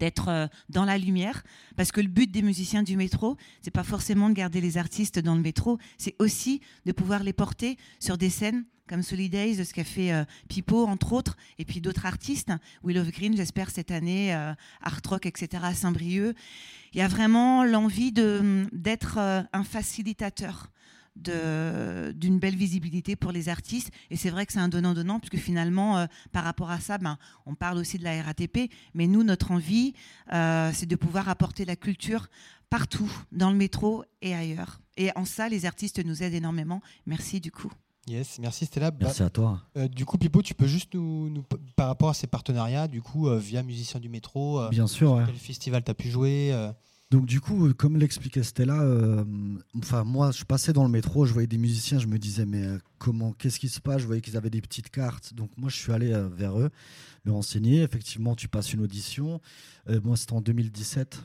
[0.00, 1.44] d'être euh, dans la lumière
[1.76, 5.20] parce que le but des musiciens du métro c'est pas forcément de garder les artistes
[5.20, 9.72] dans le métro c'est aussi de pouvoir les porter sur des scènes comme Solidays, ce
[9.72, 12.50] qu'a fait euh, Pipo, entre autres, et puis d'autres artistes.
[12.82, 14.52] Will of Green, j'espère, cette année, euh,
[14.82, 16.34] Art Rock, etc., à Saint-Brieuc.
[16.92, 20.72] Il y a vraiment l'envie d'être euh, un facilitateur
[21.16, 23.90] d'une belle visibilité pour les artistes.
[24.10, 27.18] Et c'est vrai que c'est un donnant-donnant, puisque finalement, euh, par rapport à ça, ben,
[27.46, 29.94] on parle aussi de la RATP, mais nous, notre envie,
[30.32, 32.28] euh, c'est de pouvoir apporter la culture
[32.68, 34.80] partout, dans le métro et ailleurs.
[34.96, 36.80] Et en ça, les artistes nous aident énormément.
[37.06, 37.70] Merci du coup.
[38.06, 38.90] yes, merci Stella.
[38.90, 39.62] Bah, Merci à toi.
[39.76, 43.02] euh, du coup, Pipo, tu peux juste nous, nous- par rapport à ces partenariats, du
[43.02, 45.12] coup, euh, via Musiciens du métro, euh, Bien sûr.
[45.14, 45.24] ouais.
[45.26, 46.70] quel festival tu as pu jouer euh,
[47.10, 49.24] Donc du coup, euh, comme l'expliquait Stella, euh,
[49.78, 52.64] enfin moi, je passais dans le métro, je voyais des musiciens, je me disais mais
[52.64, 54.02] euh, comment, qu'est-ce qui se passe?
[54.02, 56.70] Je voyais qu'ils avaient des petites cartes, donc moi je suis allé vers eux,
[57.24, 57.82] me renseigner.
[57.82, 59.40] Effectivement, tu passes une audition.
[60.04, 61.20] Moi, c'était en 2017.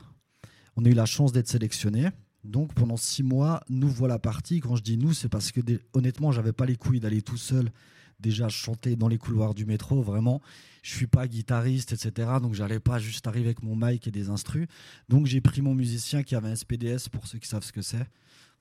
[0.76, 2.10] On a eu la chance d'être sélectionné.
[2.42, 4.60] Donc pendant six mois, nous voilà partis.
[4.60, 5.60] Quand je dis nous, c'est parce que
[5.92, 7.70] honnêtement, j'avais pas les couilles d'aller tout seul.
[8.18, 10.40] Déjà, je chantais dans les couloirs du métro, vraiment.
[10.82, 12.30] Je suis pas guitariste, etc.
[12.40, 14.68] Donc j'allais pas juste arriver avec mon mic et des instrus.
[15.08, 17.82] Donc j'ai pris mon musicien qui avait un SPDS pour ceux qui savent ce que
[17.82, 18.06] c'est.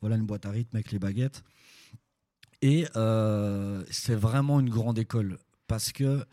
[0.01, 1.43] Voilà une boîte à rythme avec les baguettes.
[2.61, 5.37] Et euh, c'est vraiment une grande école
[5.67, 6.25] parce que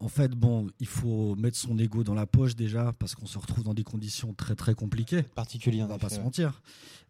[0.00, 3.38] en fait bon, il faut mettre son ego dans la poche déjà parce qu'on se
[3.38, 5.22] retrouve dans des conditions très très compliquées.
[5.22, 6.62] particuliers On va pas se mentir.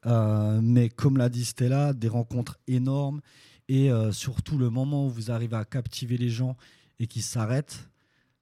[0.06, 3.20] Euh, mais comme l'a dit Stella, des rencontres énormes
[3.68, 6.56] et euh, surtout le moment où vous arrivez à captiver les gens
[6.98, 7.88] et qu'ils s'arrêtent,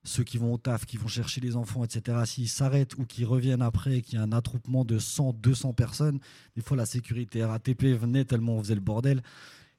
[0.04, 3.26] ceux qui vont au taf, qui vont chercher les enfants, etc., s'ils s'arrêtent ou qu'ils
[3.26, 6.20] reviennent après et qu'il y a un attroupement de 100, 200 personnes,
[6.54, 9.22] des fois la sécurité RATP venait tellement on faisait le bordel,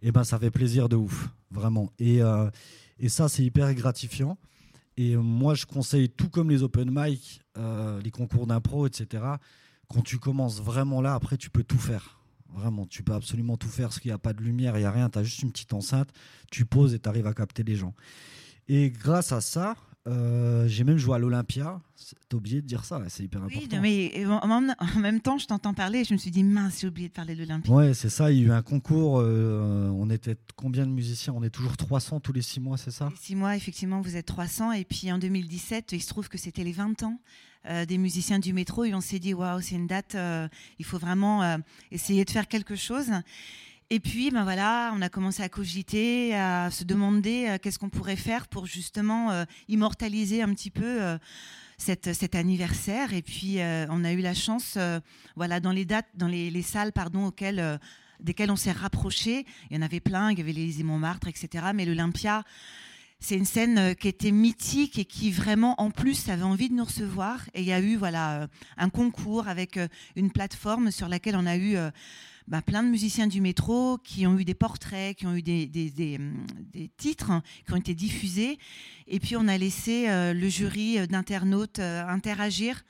[0.02, 1.91] et ben ça fait plaisir de ouf, vraiment.
[1.98, 2.49] Et, euh,
[2.99, 4.38] et ça, c'est hyper gratifiant.
[4.98, 9.24] Et moi, je conseille, tout comme les open mic, euh, les concours d'impro, etc.,
[9.88, 12.16] quand tu commences vraiment là, après, tu peux tout faire.
[12.53, 14.86] Vraiment, tu peux absolument tout faire parce qu'il n'y a pas de lumière, il n'y
[14.86, 16.10] a rien, tu as juste une petite enceinte,
[16.52, 17.94] tu poses et tu arrives à capter les gens.
[18.68, 19.76] Et grâce à ça,
[20.07, 21.82] euh, j'ai même joué à l'Olympia.
[22.30, 23.82] T'as oublié de dire ça, c'est hyper Oui, important.
[23.82, 26.80] mais en même, en même temps, je t'entends parler et je me suis dit, mince,
[26.82, 27.72] j'ai oublié de parler de l'Olympique.
[27.74, 28.32] Ouais, c'est ça.
[28.32, 29.19] Il y a eu un concours.
[29.19, 31.34] euh, on était combien de musiciens?
[31.36, 33.10] On est toujours 300 tous les six mois, c'est ça?
[33.10, 34.72] Les Six mois, effectivement, vous êtes 300.
[34.74, 37.19] Et puis en 2017, il se trouve que c'était les 20 ans
[37.69, 40.48] euh, des musiciens du métro et on s'est dit waouh, c'est une date, euh,
[40.80, 41.57] il faut vraiment euh,
[41.91, 43.11] essayer de faire quelque chose.
[43.89, 48.18] Et puis, ben voilà, on a commencé à cogiter, à se demander qu'est-ce qu'on pourrait
[48.18, 51.18] faire pour justement immortaliser un petit peu
[51.77, 53.14] cette, cet anniversaire.
[53.14, 54.77] Et puis, on a eu la chance,
[55.38, 57.80] voilà, dans les dates, dans les, les salles, pardon, auxquelles,
[58.19, 59.45] desquelles on s'est rapproché.
[59.69, 61.68] Il y en avait plein, il y avait l'Élysée Montmartre, etc.
[61.73, 62.44] Mais l'Olympia,
[63.19, 66.76] c'est une scène euh, qui était mythique et qui vraiment, en plus, avait envie de
[66.76, 67.41] nous recevoir.
[67.53, 71.35] Et il y a eu, voilà, euh, un concours avec euh, une plateforme sur laquelle
[71.35, 71.76] on a eu
[72.48, 75.65] bah, plein de musiciens du métro qui ont eu des portraits, qui ont eu des,
[75.65, 76.19] des- des,
[76.98, 78.57] titres hein, qui ont été diffusés.
[79.07, 82.84] Et puis on a laissé le jury d'internautes interagir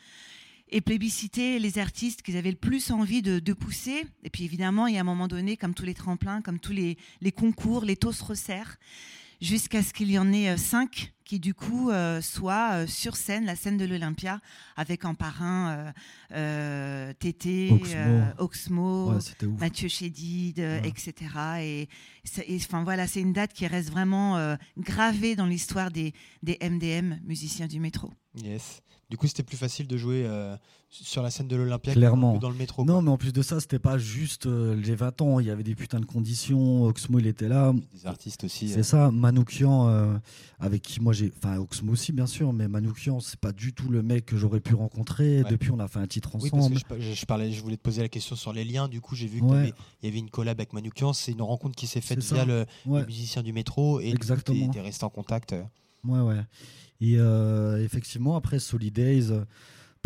[0.70, 4.06] et plébisciter les artistes qu'ils avaient le plus envie de, de pousser.
[4.24, 6.74] Et puis évidemment, il y a un moment donné, comme tous les tremplins, comme tous
[6.74, 8.78] les, les concours, les taux se resserrent,
[9.42, 13.18] jusqu'à ce qu'il y en ait euh, cinq qui du coup euh, soient euh, sur
[13.18, 14.40] scène, la scène de l'Olympia,
[14.78, 15.92] avec en parrain euh,
[16.32, 17.94] euh, Tété, Oxmo.
[17.98, 19.48] euh, Oxmo, Ouais.
[19.60, 20.82] Mathieu Chédid, Ouais.
[20.86, 21.14] etc.
[21.62, 21.90] Et,
[22.56, 27.20] enfin voilà, c'est une date qui reste vraiment euh, gravée dans l'histoire des, des MDM,
[27.26, 28.10] musiciens du métro.
[28.36, 28.82] Yes.
[29.10, 30.56] Du coup, c'était plus facile de jouer euh,
[30.90, 32.38] sur la scène de l'Olympia Clairement.
[32.38, 32.86] dans le métro.
[32.86, 35.40] Non, mais en plus de ça, c'était pas juste euh, les 20 ans.
[35.42, 36.86] Il y avait des putains de conditions.
[36.86, 37.74] Oxmo, il était là.
[37.94, 38.70] Des artistes aussi.
[38.70, 39.12] C'est euh, ça.
[39.12, 40.18] Manoukian, euh,
[40.60, 41.32] avec qui moi j'ai.
[41.38, 44.62] Enfin, Oxmo aussi, bien sûr, mais Manoukian, c'est pas du tout le mec que j'aurais
[44.62, 45.44] pu rencontrer.
[45.44, 45.50] Ouais.
[45.52, 46.76] Depuis, on a fait un titre Oui, parce ensemble.
[46.76, 48.88] que je, par- je- je parlais, je voulais te poser la question sur les liens.
[48.88, 49.74] Du coup, j'ai vu qu'il Ouais.
[50.04, 51.12] y avait une collab avec Manoukian.
[51.12, 53.02] C'est une rencontre qui s'est faite via le, Ouais.
[53.02, 54.00] le musicien du métro.
[54.00, 54.70] Et Exactement.
[54.70, 55.52] tu es resté en contact.
[55.54, 55.64] euh.
[56.06, 56.42] Ouais, ouais.
[57.02, 59.44] Et euh, effectivement, après Solid Days, euh,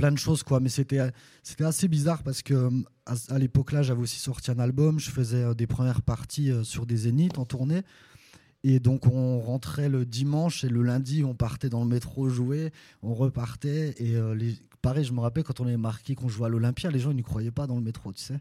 [0.01, 0.59] plein de choses, quoi.
[0.59, 0.99] Mais c'était,
[1.59, 2.69] assez bizarre parce que euh,
[3.05, 4.99] à, à l'époque là, j'avais aussi sorti un album.
[4.99, 7.83] Je faisais euh, des premières parties euh, sur des zéniths en tournée.
[8.63, 12.71] Et donc, on rentrait le dimanche et le lundi, on partait dans le métro jouer,
[13.03, 13.93] on repartait.
[13.97, 14.15] Et
[14.83, 17.17] pareil, je me rappelle quand on est marqué qu'on jouait à l'Olympia, les gens ils
[17.17, 18.39] ne croyaient pas dans le métro, tu sais.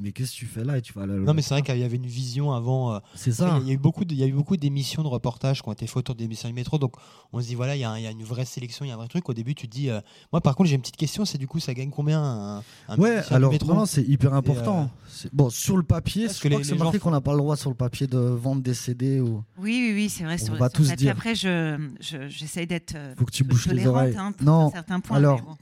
[0.00, 0.78] Mais qu'est-ce que tu fais là?
[0.78, 2.94] Et tu vas à Non, mais c'est vrai qu'il y avait une vision avant.
[2.94, 3.58] euh, C'est ça.
[3.60, 5.68] Il y a eu beaucoup, de- il y a eu beaucoup d'émissions de reportages qui
[5.68, 6.78] ont été faites autour des émissions du métro.
[6.78, 6.94] Donc,
[7.32, 8.88] on se dit voilà, il y, a un- il y a une vraie sélection, il
[8.88, 9.28] y a un vrai truc.
[9.28, 9.90] Au début, tu te dis.
[9.90, 10.00] euh,
[10.32, 11.26] Moi, par contre, j'ai une petite question.
[11.26, 12.58] C'est du coup, ça gagne combien un,
[12.88, 13.68] un Ouais, alors métro?
[13.68, 14.84] non, non, c'est hyper important.
[14.84, 17.10] euh, C'est- Bon, sur le papier, Parce je que crois les- que c'est marqué qu'on
[17.10, 19.44] n'a pas le droit sur le papier de vendre des CD ou.
[19.58, 20.36] Oui, oui, oui, c'est vrai.
[20.40, 21.12] On sur, va sur tous dire.
[21.12, 22.96] Après, je, je- j'essaye d'être.
[23.18, 24.16] Faut que tu bouches les oreilles.
[24.16, 25.56] hein, non, un certain point, alors, bon.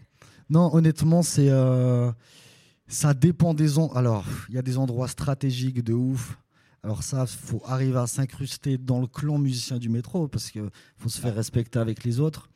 [0.51, 2.13] non, honnêtement, c'est euh,
[2.87, 3.99] ça dépend des endroits.
[3.99, 6.39] Alors, il y a des endroits stratégiques de ouf.
[6.83, 11.09] Alors ça, faut arriver à s'incruster dans le clan musicien du métro parce que faut
[11.09, 12.51] se faire respecter avec les autres.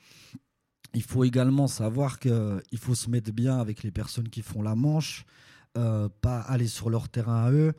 [0.95, 4.61] Il faut également savoir que il faut se mettre bien avec les personnes qui font
[4.61, 5.25] la manche,
[5.79, 7.73] euh, pas aller sur leur terrain à eux,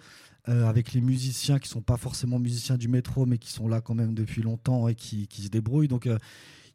[0.47, 3.81] euh, avec les musiciens qui sont pas forcément musiciens du métro, mais qui sont là
[3.81, 5.87] quand même depuis longtemps et qui, qui se débrouillent.
[5.87, 6.17] Donc euh,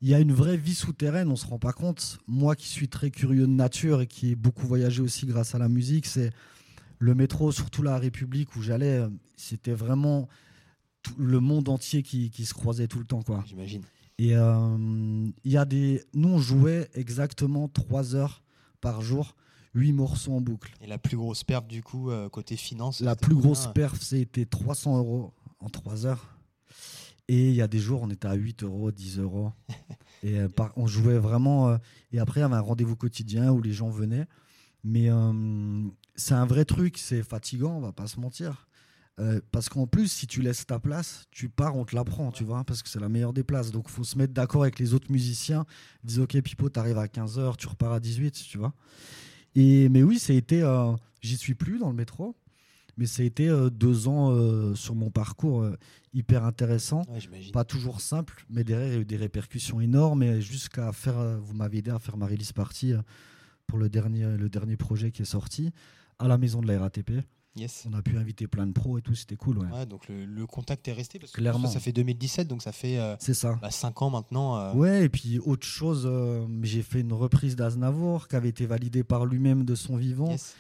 [0.05, 2.19] il y a une vraie vie souterraine, on se rend pas compte.
[2.27, 5.59] Moi qui suis très curieux de nature et qui ai beaucoup voyagé aussi grâce à
[5.59, 6.31] la musique, c'est
[6.99, 10.29] le métro, surtout la République où j'allais, euh, c'était vraiment
[11.03, 13.23] tout le monde entier qui, qui se croisait tout le temps.
[13.23, 13.45] quoi.
[13.47, 13.81] J'imagine.
[14.19, 14.77] Et euh,
[15.43, 16.05] il y a des.
[16.13, 18.43] Nous, on jouait exactement 3 heures
[18.83, 19.35] par jour,
[19.73, 20.75] 8 morceaux en boucle.
[20.83, 24.45] Et la plus grosse perte, du coup, euh, côté finance La plus grosse perf, c'était
[24.45, 26.34] 300 euros en 3 heures.
[27.29, 29.53] Et il y a des jours, on était à 8 euros, 10 euros.
[30.23, 31.71] Et euh, on jouait vraiment.
[31.71, 31.79] euh,
[32.13, 34.27] et après, il y avait un rendez-vous quotidien où les gens venaient.
[34.83, 35.83] Mais euh,
[36.15, 38.69] c'est un vrai truc, c'est fatigant, on va pas se mentir.
[39.53, 42.43] Parce qu'en plus, si tu laisses ta place, tu pars, on te la prend, tu
[42.43, 43.71] vois, parce que c'est la meilleure des places.
[43.71, 45.67] Donc, faut se mettre d'accord avec les autres musiciens.
[46.03, 48.75] Ils disent, OK, Pipo, t'arrives à 15h, tu repars à 18, tu vois.
[49.55, 50.65] Et, mais oui, ça a été.
[51.23, 52.35] J'y suis plus dans le métro,
[52.97, 55.77] mais ça a été euh, deux ans euh, sur mon parcours euh,
[56.13, 57.03] hyper intéressant.
[57.09, 57.21] Ouais.
[57.53, 60.23] Pas toujours simple, mais derrière, il y a eu des répercussions énormes.
[60.23, 61.39] Et jusqu'à faire.
[61.41, 62.93] vous m'avez aidé à faire ma release party
[63.67, 65.71] pour le dernier, le dernier projet qui est sorti
[66.19, 67.13] à la maison de la RATP.
[67.57, 67.87] Yes.
[67.89, 69.59] On a pu inviter plein de pros et tout, c'était cool.
[69.59, 69.71] Ouais.
[69.71, 71.69] Ouais, donc le, le contact est resté parce que Clairement.
[71.69, 73.61] ça fait 2017, donc ça fait euh, C'est ça.
[73.71, 74.57] 5 ans maintenant.
[74.59, 78.67] euh, Ouais, et puis autre chose, euh, j'ai fait une reprise d'Aznavour qui avait été
[78.67, 80.31] validée par lui-même de son vivant.
[80.33, 80.57] yes.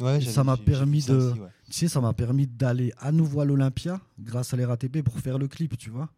[0.00, 1.48] Ouais, ça m'a permis ça de, aussi, ouais.
[1.66, 5.38] tu sais, ça m'a permis d'aller à nouveau à l'Olympia grâce à l'RATP pour faire
[5.38, 6.08] le clip, tu vois.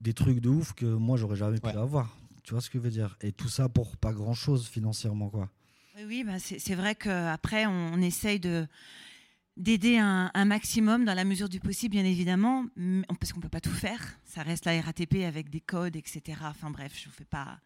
[0.00, 1.76] Des trucs de ouf que moi j'aurais jamais pu Ouais.
[1.76, 2.16] avoir.
[2.42, 3.16] Tu vois ce que je veux dire?
[3.20, 5.48] Et tout ça pour pas grand chose financièrement, quoi.
[5.96, 8.66] Oui, oui, bah, c'est vrai qu'après, on, on essaye de
[9.56, 12.66] d'aider un, un maximum dans la mesure du possible, bien évidemment,
[13.18, 14.02] parce qu'on peut pas tout faire.
[14.26, 16.20] Ça reste la RATP avec des codes, etc.
[16.42, 17.58] Enfin bref, je vous fais pas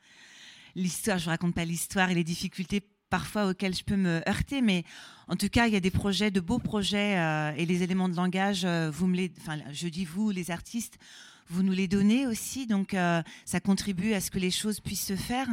[0.77, 2.81] l'histoire, je vous raconte pas l'histoire et les difficultés
[3.11, 4.85] parfois auxquelles je peux me heurter, mais
[5.29, 8.09] en tout cas, il y a des projets, de beaux projets, euh, et les éléments
[8.09, 10.99] de langage, euh, vous me enfin, je dis vous, les artistes,
[11.51, 15.07] vous nous les donnez aussi, donc euh, ça contribue à ce que les choses puissent
[15.07, 15.49] se faire.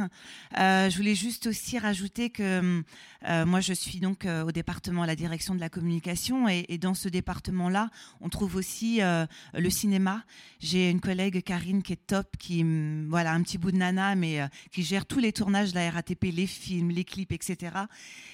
[0.56, 2.82] Euh, je voulais juste aussi rajouter que
[3.28, 6.78] euh, moi, je suis donc au département à la direction de la communication et, et
[6.78, 10.24] dans ce département-là, on trouve aussi le cinéma.
[10.60, 14.14] J'ai une collègue, Karine, qui est top, qui, hum, voilà, un petit bout de nana,
[14.14, 14.40] mais
[14.72, 17.72] qui gère tous les tournages de la RATP, les films, les clips, etc.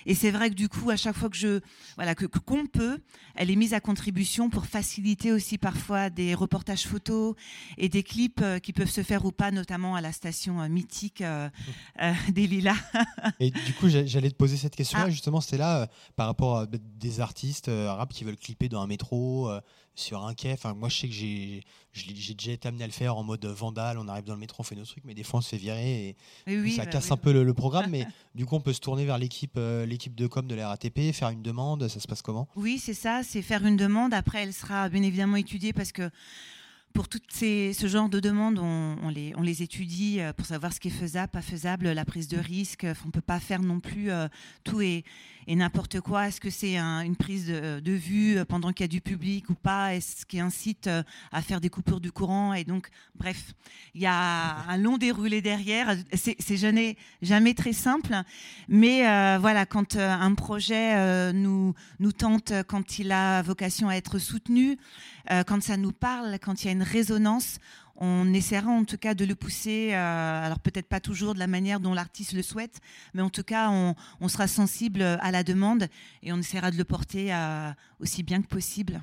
[0.06, 1.60] Et c'est vrai que du coup, à chaque fois que je,
[1.96, 2.98] voilà, que- qu'on peut,
[3.34, 7.34] elle est mise à contribution pour faciliter aussi parfois des reportages photos
[7.78, 10.68] et des clips euh, qui peuvent se faire ou pas, notamment à la station euh,
[10.68, 11.48] mythique euh,
[12.32, 12.76] des Lilas.
[13.40, 15.10] Et du coup, j'a- j'allais te poser cette question-là, Ah.
[15.10, 19.50] justement, c'était là, par rapport à des artistes arabes qui veulent clipper dans un métro,
[19.96, 20.52] sur un quai.
[20.52, 21.62] Enfin, moi, je sais que j'ai
[22.34, 24.64] déjà été amené à le faire en mode vandale, on arrive dans le métro, on
[24.64, 26.16] fait nos trucs, mais des fois, on se fait virer
[26.48, 27.12] et oui, ça bah casse oui.
[27.12, 27.86] un peu le, le programme.
[27.90, 31.12] mais du coup, on peut se tourner vers l'équipe l'équipe de com de la RATP,
[31.12, 32.48] faire une demande, ça se passe comment?
[32.56, 34.14] Oui, c'est ça, c'est faire une demande.
[34.14, 36.10] Après, elle sera bien évidemment étudiée parce que
[36.94, 40.78] pour ces, ce genre de demandes, on, les, on les étudie euh, pour savoir ce
[40.78, 42.84] qui est faisable, pas faisable, la prise de risque.
[42.84, 44.28] Enfin, on ne peut pas faire non plus euh,
[44.62, 45.04] tout et,
[45.46, 46.28] et n'importe quoi.
[46.28, 49.50] Est-ce que c'est un- une prise de, vue euh, pendant qu'il y a du public
[49.50, 49.94] ou pas?
[49.94, 51.02] Est-ce qui incite euh,
[51.32, 52.54] à faire des coupures du courant?
[52.54, 53.52] Et donc, bref,
[53.94, 55.96] il y a un long déroulé derrière.
[56.12, 58.14] C'est jamais, jamais très simple.
[58.68, 64.18] Mais euh, voilà, quand un projet nous, nous tente, quand il a vocation à être
[64.18, 64.78] soutenu,
[65.46, 67.58] quand ça nous parle, quand il y a une résonance,
[67.96, 71.46] on essaiera en tout cas de le pousser, euh, alors peut-être pas toujours de la
[71.46, 72.80] manière dont l'artiste le souhaite,
[73.14, 75.88] mais en tout cas on, on sera sensible à la demande
[76.22, 79.02] et on essaiera de le porter euh, aussi bien que possible.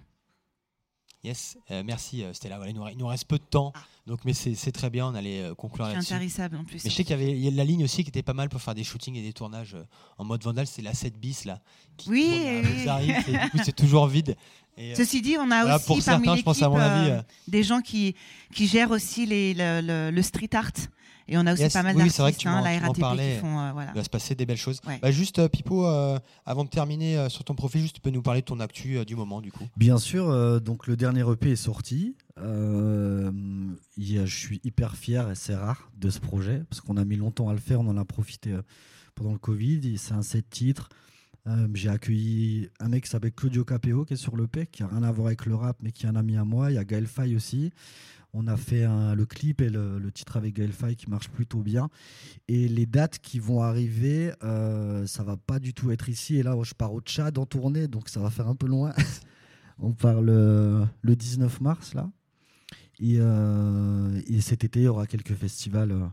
[1.23, 2.55] Yes, euh, merci Stella.
[2.57, 3.73] Voilà, il, nous, re- il nous reste peu de temps,
[4.07, 6.13] donc mais c'est c'est très bien, on allait conclure là-dessus.
[6.13, 6.83] intarissable en plus.
[6.83, 8.73] Mais je sais qu'il y avait la ligne aussi qui était pas mal pour faire
[8.73, 9.77] des shootings et des tournages
[10.17, 11.61] en mode vandal, c'est la 7 bis là.
[11.97, 13.61] Qui Oui, oui.
[13.63, 14.35] C'est toujours vide.
[14.81, 16.73] Et, euh, Ceci dit, on a voilà, aussi pour parmi certains, je pense à l'équipe
[16.73, 17.09] mon avis.
[17.11, 18.15] euh, euh, des gens qui,
[18.53, 20.71] qui gèrent aussi les, le, le- le street art.
[21.27, 23.35] Et on a aussi Yes, pas mal oui, d'artistes, hein, la RATP parlais.
[23.35, 23.57] qui font.
[23.59, 23.91] euh, voilà.
[23.93, 24.81] Il va se passer des belles choses.
[24.85, 24.99] Ouais.
[25.01, 28.09] Bah, juste, euh, Pipo, euh, avant de terminer euh, sur ton profil, juste tu peux
[28.09, 29.63] nous parler de ton actu euh, du moment, du coup.
[29.77, 32.15] Bien sûr, euh, donc le dernier EP est sorti.
[32.39, 33.31] Euh,
[33.97, 36.97] il y a- je suis hyper fier et c'est rare de ce projet parce qu'on
[36.97, 37.79] a mis longtemps à le faire.
[37.79, 38.61] On en a profité euh,
[39.15, 39.97] pendant le Covid.
[39.97, 40.89] C'est un set titres.
[41.47, 44.87] Euh, J'ai accueilli un mec qui s'appelle Claudio Capeo qui est sur l'EP, qui a
[44.87, 46.71] rien à voir avec le rap, mais qui est un ami à moi.
[46.71, 47.71] Il y a Gaël Faye aussi.
[48.33, 51.59] On a fait le clip et le, le titre avec Gaël Faye qui marche plutôt
[51.61, 51.89] bien.
[52.47, 56.37] Et les dates qui vont arriver, euh, ça va pas du tout être ici.
[56.37, 58.93] Et là, je pars au Tchad en tournée, donc ça va faire un peu loin.
[59.79, 62.09] On euh, le 19 mars là.
[62.99, 65.91] Et, euh, et cet été, il y aura quelques festivals.
[65.91, 66.05] euh.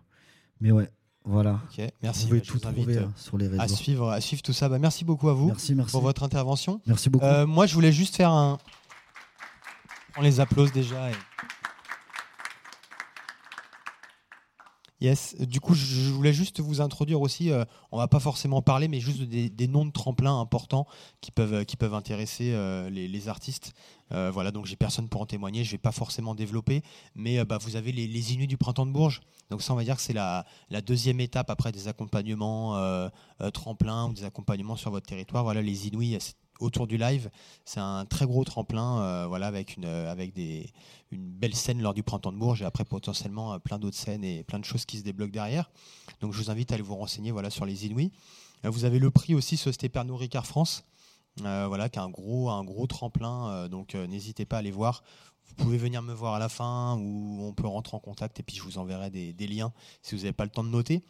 [0.60, 0.90] mais ouais,
[1.28, 1.60] voilà.
[1.70, 2.22] Ok, merci.
[2.22, 3.60] Vous pouvez bah, tout trouver euh, euh, sur les réseaux.
[3.62, 4.68] à suivre, à suivre tout ça.
[4.68, 5.92] Bah, merci beaucoup à vous Merci, merci.
[5.92, 6.80] pour votre intervention.
[6.86, 7.24] Merci beaucoup.
[7.26, 8.58] Euh, moi, je voulais juste faire un.
[10.16, 11.10] On les applause déjà.
[11.10, 11.14] et-
[15.00, 15.36] Yes.
[15.38, 17.52] Du coup, je voulais juste vous introduire aussi.
[17.52, 20.88] euh, on va pas forcément parler, mais juste des, des noms de tremplins importants
[21.20, 23.74] qui peuvent qui peuvent intéresser euh, les, les artistes.
[24.12, 24.50] Euh, voilà.
[24.50, 25.64] Donc j'ai personne pour en témoigner.
[25.64, 26.82] Je vais pas forcément développer,
[27.14, 29.20] mais euh, bah, vous avez les, Inuits du printemps de Bourges.
[29.50, 33.08] Donc ça, on va dire que c'est la, la deuxième étape après des accompagnements euh,
[33.40, 35.44] euh, tremplins ou des accompagnements sur votre territoire.
[35.44, 36.18] Voilà, les Inuits
[36.60, 37.30] autour du live,
[37.64, 39.86] c'est un très gros tremplin, voilà, avec une
[41.12, 44.58] belle scène lors du printemps de Bourges et après potentiellement plein d'autres scènes et plein
[44.58, 45.70] de choses qui se débloquent derrière.
[46.20, 48.10] Donc je vous invite à aller vous renseigner voilà sur les Inuits.
[48.64, 50.82] Vous avez le prix aussi Société Pernod Ricard France.
[51.44, 54.70] Euh, voilà, qui un gros, un gros tremplin, euh, donc euh, n'hésitez pas à aller
[54.70, 55.02] voir.
[55.46, 58.42] Vous pouvez venir me voir à la fin ou on peut rentrer en contact et
[58.42, 61.02] puis je vous enverrai des, des liens si vous n'avez pas le temps de noter.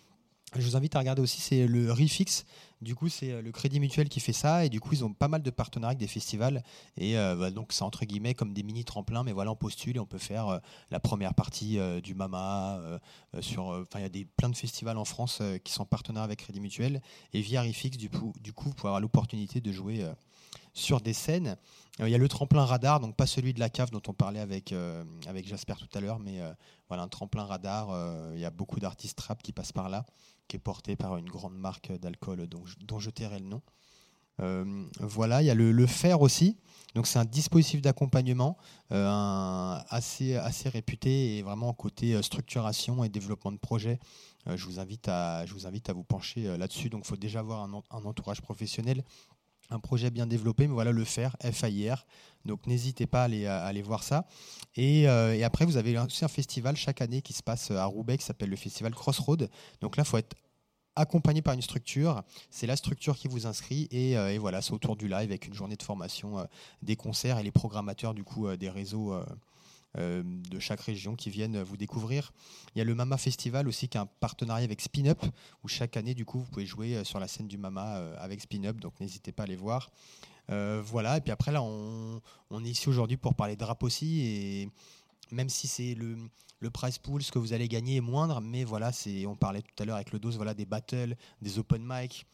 [0.56, 2.44] Je vous invite à regarder aussi, c'est le Refix.
[2.80, 4.64] Du coup, c'est euh, le Crédit Mutuel qui fait ça.
[4.64, 6.62] Et du coup, ils ont pas mal de partenariats avec des festivals.
[6.96, 9.24] Et euh, bah, donc, c'est entre guillemets comme des mini tremplins.
[9.24, 10.58] Mais voilà, on postule et on peut faire euh,
[10.90, 12.80] la première partie du Mama.
[13.40, 16.40] sur, Enfin, il y a des, plein de festivals en France qui sont partenaires avec
[16.40, 17.00] Crédit Mutuel.
[17.32, 20.04] Et via Refix, du coup, du coup vous pouvez avoir l'opportunité de jouer
[20.74, 21.56] sur des scènes.
[22.00, 24.40] Il y a le tremplin radar, donc pas celui de la cave dont on parlait
[24.40, 24.74] avec,
[25.26, 26.40] avec Jasper tout à l'heure, mais
[26.88, 27.88] voilà, un tremplin radar.
[28.34, 30.04] Il y a beaucoup d'artistes rap qui passent par là,
[30.48, 32.64] qui est porté par une grande marque d'alcool dont,
[32.98, 33.62] je- tairai le nom.
[34.40, 36.56] Euh, voilà, il y a le, fer aussi.
[36.94, 38.56] Donc c'est un dispositif d'accompagnement
[38.92, 43.98] euh, assez, réputé et vraiment côté euh, structuration et développement de projet.
[44.46, 46.88] Je, vous invite à, je vous invite à vous pencher là-dessus.
[46.88, 49.04] Donc il faut déjà avoir un entourage professionnel,
[49.70, 52.06] un projet bien développé, mais voilà le faire, F-A-I-R.
[52.44, 54.26] Donc n'hésitez pas à aller, voir ça.
[54.76, 57.84] Et, euh, et après, vous avez aussi un festival chaque année qui se passe à
[57.84, 59.50] Roubaix qui s'appelle le festival Crossroad.
[59.80, 60.36] Donc là, il faut être
[60.98, 62.22] accompagné par une structure.
[62.50, 65.54] C'est la structure qui vous inscrit et, euh, voilà, c'est autour du live avec une
[65.54, 66.44] journée de formation, euh,
[66.82, 69.14] des concerts et les programmateurs du coup euh, des réseaux.
[69.96, 72.32] Euh, euh, de chaque région qui viennent vous découvrir.
[72.74, 75.22] Il y a le Mama Festival aussi qui a un partenariat avec Spin Up
[75.64, 78.64] où chaque année du coup vous pouvez jouer sur la scène du Mama avec Spin
[78.64, 79.90] Up donc n'hésitez pas à les voir.
[80.48, 82.20] voilà et puis après là on,
[82.64, 84.70] est ici aujourd'hui pour parler de rap aussi et
[85.30, 86.16] même si c'est le,
[86.60, 89.62] le prize pool, ce que vous allez gagner est moindre, mais voilà, c'est, on parlait
[89.62, 92.26] tout à l'heure avec le dos, voilà, des battles, des open mic,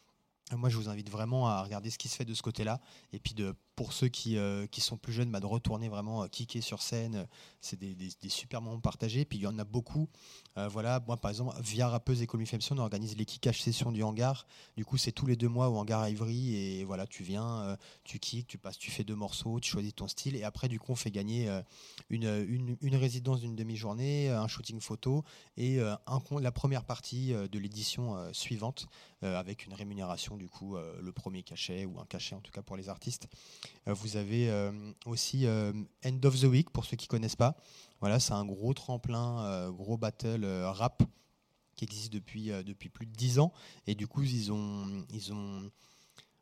[0.53, 2.81] moi, je vous invite vraiment à regarder ce qui se fait de ce côté-là.
[3.13, 6.23] Et puis, de, pour ceux qui, euh, qui sont plus jeunes, bah, de retourner vraiment
[6.23, 7.27] euh, kicker sur scène.
[7.61, 7.95] C'est des,
[8.29, 9.25] super moments partagés.
[9.25, 10.09] Puis, il y en a beaucoup.
[10.57, 14.03] Euh, voilà, moi, par exemple, via Rappeuse et Commu on organise les kickages sessions du
[14.03, 14.47] hangar.
[14.77, 16.55] Du coup, c'est tous les deux mois au hangar Ivry.
[16.55, 20.09] Et voilà, tu viens, tu kicks, tu passes, tu fais deux morceaux, tu choisis ton
[20.09, 20.37] style.
[20.37, 21.49] Et après, du coup, on fait gagner
[22.11, 25.25] une, résidence d'une demi-journée, un shooting photo
[25.57, 28.87] et la première partie de l'édition suivante
[29.23, 32.63] avec une rémunération du coup euh, le premier cachet ou un cachet en tout cas
[32.63, 33.29] pour les artistes.
[33.89, 34.73] Euh, vous avez euh,
[35.07, 37.57] aussi End of the Week pour ceux qui connaissent pas.
[38.01, 41.03] Voilà, c'est un gros tremplin, gros battle rap
[41.75, 43.53] qui existe depuis, depuis plus de 10 ans.
[43.87, 45.71] Et du coup, ils ont, ils ont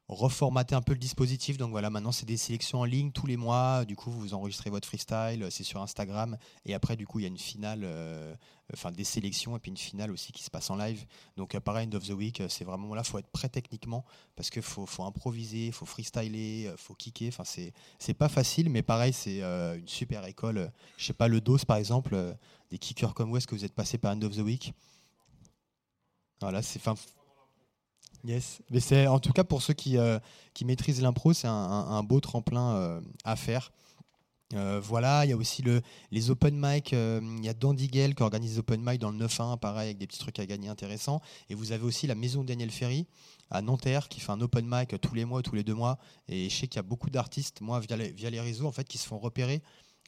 [0.09, 1.57] reformater un peu le dispositif.
[1.57, 3.85] Donc voilà, maintenant c'est des sélections en ligne tous les mois.
[3.85, 6.37] Du coup, vous enregistrez votre freestyle, c'est sur Instagram.
[6.65, 8.35] Et après, du coup, il y a une finale, euh,
[8.73, 11.05] enfin des sélections et puis une finale aussi qui se passe en live.
[11.37, 14.05] Donc euh, pareil, End of the Week, euh, c'est vraiment là, faut être prêt techniquement
[14.37, 17.29] parce qu'il faut, faut improviser, faut freestyler, faut kicker.
[17.29, 20.71] Enfin, c'est, pas facile, mais pareil, c'est une super école.
[20.99, 22.37] Je sais pas, le DOS par exemple,
[22.71, 24.73] des kickers comme vous, est-ce que vous êtes passé par End of the Week?
[26.41, 26.81] Voilà, c'est.
[28.25, 30.19] Yes, mais c'est en tout cas pour ceux qui, euh,
[30.55, 33.73] qui maîtrisent l'impro, c'est un, beau tremplin euh, à faire.
[34.55, 35.81] Euh, voilà, il y a aussi le,
[36.13, 36.93] les open mic.
[36.93, 39.99] Il y a Dandy Gale qui organise les open mic dans le 9-1, pareil, avec
[39.99, 41.21] des petits trucs à gagner intéressants.
[41.51, 43.07] Et vous avez aussi la maison Daniel Ferry
[43.51, 45.99] à Nanterre qui fait un open mic tous les mois, tous les deux mois.
[46.29, 48.73] Et je sais qu'il y a beaucoup d'artistes, moi, via les, via les réseaux, en
[48.73, 49.63] fait, qui se font repérer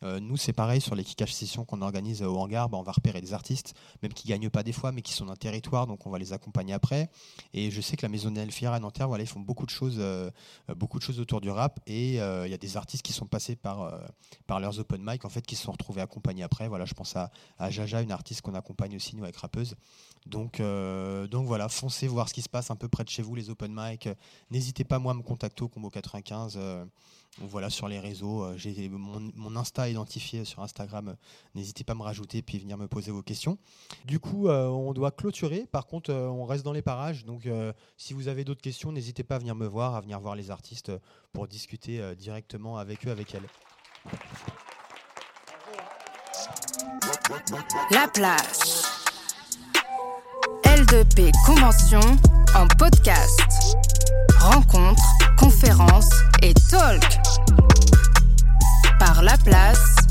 [0.04, 2.68] euh, nous, c'est pareil sur les kickages sessions qu'on organise au hangar.
[2.68, 5.26] Bah, on va repérer des artistes, même qui gagnent pas des fois, mais qui sont
[5.26, 7.10] d'un territoire, donc on va les accompagner après.
[7.54, 10.30] Et je sais que la maison d'Elfière à Nanterre, ils font beaucoup de choses, euh,
[10.76, 11.80] beaucoup de choses autour du rap.
[11.86, 13.90] Et euh, il y a des artistes qui sont passés par,
[14.48, 16.68] leurs open mic, en fait, qui se sont retrouvés accompagnés après.
[16.68, 19.76] Voilà, je pense à, à Jaja, une artiste qu'on accompagne aussi nous avec rappeuse.
[20.26, 20.60] Donc,
[21.30, 23.50] donc voilà, foncez voir ce qui se passe un peu près de chez vous, les
[23.50, 24.08] open mic.
[24.50, 26.58] N'hésitez pas moi à me contacter au combo 95
[27.40, 31.16] voilà, sur les réseaux, euh, j'ai mon, Insta identifié sur Instagram.
[31.54, 33.58] N'hésitez pas à me rajouter puis venir me poser vos questions.
[34.04, 35.66] Du coup, euh, on doit clôturer.
[35.70, 37.24] Par contre, euh, on reste dans les parages.
[37.24, 37.48] Donc,
[37.96, 40.50] si vous avez d'autres questions, n'hésitez pas à venir me voir, à venir voir les
[40.50, 40.92] artistes
[41.32, 43.46] pour discuter directement avec eux, avec elles.
[47.90, 48.84] La place.
[50.64, 52.00] L2P Convention
[52.54, 53.76] en podcast.
[54.38, 55.02] Rencontres,
[55.44, 56.08] conférences
[56.40, 57.02] et talk.
[58.98, 60.03] Par la place